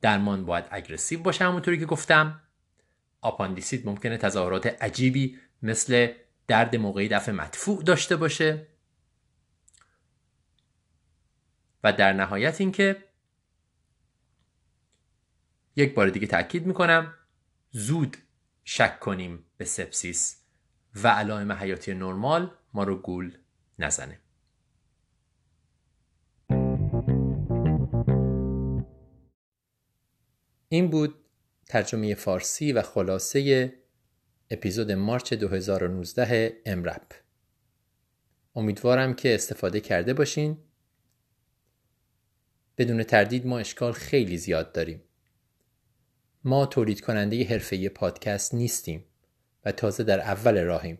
درمان 0.00 0.44
باید 0.44 0.64
اگرسیو 0.70 1.20
باشه 1.20 1.44
همونطوری 1.44 1.78
که 1.78 1.86
گفتم. 1.86 2.40
آپاندیسیت 3.20 3.86
ممکنه 3.86 4.16
تظاهرات 4.16 4.82
عجیبی 4.82 5.38
مثل 5.62 6.08
درد 6.50 6.76
موقعی 6.76 7.08
دفع 7.08 7.32
مدفوع 7.32 7.82
داشته 7.82 8.16
باشه. 8.16 8.66
و 11.84 11.92
در 11.92 12.12
نهایت 12.12 12.60
اینکه 12.60 13.04
یک 15.76 15.94
بار 15.94 16.08
دیگه 16.08 16.26
تاکید 16.26 16.66
می‌کنم 16.66 17.14
زود 17.70 18.16
شک 18.64 19.00
کنیم 19.00 19.44
به 19.56 19.64
سپسیس 19.64 20.42
و 20.94 21.08
علائم 21.08 21.52
حیاتی 21.52 21.94
نرمال 21.94 22.54
ما 22.74 22.84
رو 22.84 22.96
گول 22.96 23.38
نزنه. 23.78 24.20
این 30.68 30.90
بود 30.90 31.14
ترجمه 31.66 32.14
فارسی 32.14 32.72
و 32.72 32.82
خلاصه 32.82 33.72
اپیزود 34.50 34.92
مارچ 34.92 35.34
2019 35.34 36.56
امرپ 36.66 37.14
امیدوارم 38.56 39.14
که 39.14 39.34
استفاده 39.34 39.80
کرده 39.80 40.14
باشین. 40.14 40.58
بدون 42.78 43.02
تردید 43.02 43.46
ما 43.46 43.58
اشکال 43.58 43.92
خیلی 43.92 44.38
زیاد 44.38 44.72
داریم. 44.72 45.02
ما 46.44 46.66
تولید 46.66 47.00
کننده 47.00 47.44
حرفه 47.44 47.88
پادکست 47.88 48.54
نیستیم 48.54 49.04
و 49.64 49.72
تازه 49.72 50.04
در 50.04 50.20
اول 50.20 50.64
راهیم. 50.64 50.98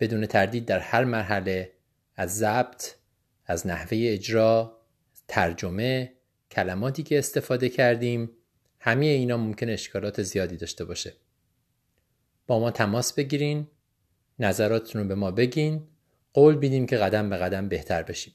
بدون 0.00 0.26
تردید 0.26 0.66
در 0.66 0.78
هر 0.78 1.04
مرحله 1.04 1.72
از 2.16 2.38
ضبط 2.38 2.94
از 3.44 3.66
نحوه 3.66 3.98
اجرا 4.00 4.80
ترجمه 5.28 6.12
کلماتی 6.50 7.02
که 7.02 7.18
استفاده 7.18 7.68
کردیم 7.68 8.30
همه 8.80 9.06
اینا 9.06 9.36
ممکن 9.36 9.68
اشکالات 9.68 10.22
زیادی 10.22 10.56
داشته 10.56 10.84
باشه. 10.84 11.12
با 12.46 12.60
ما 12.60 12.70
تماس 12.70 13.12
بگیرین 13.12 13.66
نظراتتون 14.38 15.02
رو 15.02 15.08
به 15.08 15.14
ما 15.14 15.30
بگین 15.30 15.88
قول 16.32 16.56
بیدیم 16.56 16.86
که 16.86 16.96
قدم 16.96 17.30
به 17.30 17.36
قدم 17.36 17.68
بهتر 17.68 18.02
بشیم 18.02 18.34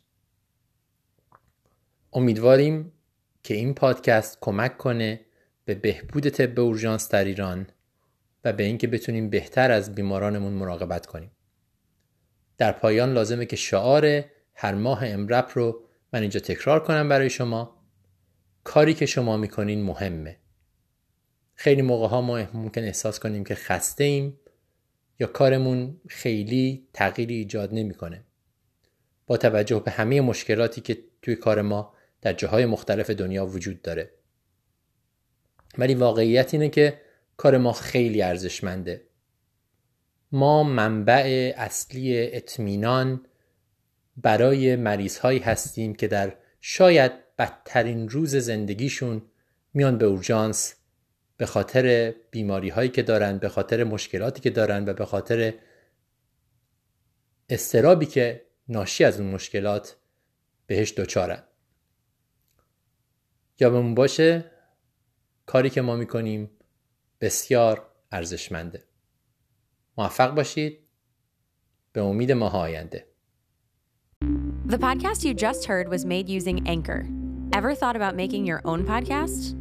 امیدواریم 2.14 2.91
که 3.43 3.53
این 3.53 3.74
پادکست 3.74 4.38
کمک 4.41 4.78
کنه 4.78 5.22
به 5.66 5.76
بهبود 5.76 6.30
طب 6.30 6.59
اورژانس 6.59 7.09
در 7.09 7.26
ایران 7.26 7.68
و 8.43 8.53
به 8.53 8.64
اینکه 8.64 8.88
بتونیم 8.88 9.30
بهتر 9.30 9.72
از 9.72 9.95
بیمارانمون 9.95 10.53
مراقبت 10.53 11.05
کنیم. 11.05 11.32
در 12.57 12.72
پایان 12.72 13.14
لازمه 13.14 13.45
که 13.45 13.55
شعار 13.55 14.26
هر 14.53 14.76
ماه 14.76 15.05
امرپ 15.05 15.51
رو 15.53 15.84
من 16.14 16.22
اینجا 16.22 16.39
تکرار 16.39 16.84
کنم 16.84 17.09
برای 17.09 17.30
شما. 17.30 17.82
کاری 18.64 18.93
که 18.93 19.05
شما 19.05 19.38
می‌کنین 19.38 19.84
مهمه. 19.84 20.38
خیلی 21.62 21.82
موقع 21.82 22.07
ها 22.07 22.22
ما 22.22 22.47
ممکن 22.53 22.84
احساس 22.84 23.20
کنیم 23.20 23.43
که 23.43 23.55
خسته 23.55 24.03
ایم 24.03 24.39
یا 25.20 25.28
کارمون 25.28 26.01
خیلی 26.07 26.88
تغییری 26.93 27.36
ایجاد 27.36 27.74
نمی‌کنه. 27.74 28.24
با 29.28 29.38
توجه 29.38 29.80
به 29.80 29.91
همه 29.91 30.22
مشکلاتی 30.22 30.82
که 30.82 30.97
توی 31.22 31.36
کار 31.36 31.62
ما 31.62 31.93
در 32.22 32.34
جاهای 32.34 32.66
مختلف 32.66 33.09
دنیا 33.09 33.45
وجود 33.45 33.82
داره 33.82 34.12
ولی 35.78 35.95
واقعیت 35.95 36.53
اینه 36.53 36.70
که 36.70 37.01
کار 37.38 37.57
ما 37.57 37.74
خیلی 37.74 38.22
ارزشمنده 38.22 39.01
ما 40.32 40.64
منبع 40.64 41.53
اصلی 41.57 42.36
اطمینان 42.36 43.26
برای 44.18 44.76
مریض 44.76 45.18
هایی 45.18 45.39
هستیم 45.39 45.95
که 45.95 46.07
در 46.07 46.34
شاید 46.62 47.12
بدترین 47.38 48.09
روز 48.09 48.36
زندگیشون 48.36 49.22
میان 49.74 49.97
به 49.97 50.05
اورژانس 50.05 50.80
به 51.41 51.47
خاطر 51.47 52.15
بیماری 52.31 52.69
هایی 52.69 52.89
که 52.89 53.01
دارن 53.01 53.37
به 53.37 53.49
خاطر 53.49 53.83
مشکلاتی 53.83 54.41
که 54.41 54.49
دارن 54.49 54.89
و 54.89 54.93
به 54.93 55.05
خاطر 55.05 55.53
استرابی 57.49 58.05
که 58.05 58.45
ناشی 58.69 59.03
از 59.03 59.19
اون 59.19 59.29
مشکلات 59.29 59.97
بهش 60.67 60.93
دچارن 60.93 61.43
یادمون 63.59 63.95
باشه 63.95 64.51
کاری 65.45 65.69
که 65.69 65.81
ما 65.81 65.95
می‌کنیم 65.95 66.49
بسیار 67.21 67.87
ارزشمنده 68.11 68.83
موفق 69.97 70.35
باشید 70.35 70.79
به 71.93 72.01
امید 72.01 72.31
ماه 72.31 72.55
آینده 72.55 73.07
The 74.67 74.77
podcast 74.77 75.23
you 75.23 75.33
just 75.33 75.65
heard 75.65 75.87
was 75.89 76.05
made 76.05 76.29
using 76.29 76.67
Anchor. 76.67 77.01
Ever 77.51 77.75
thought 77.75 77.95
about 77.95 78.15
making 78.15 78.45
your 78.45 78.61
own 78.63 78.85
podcast? 78.85 79.61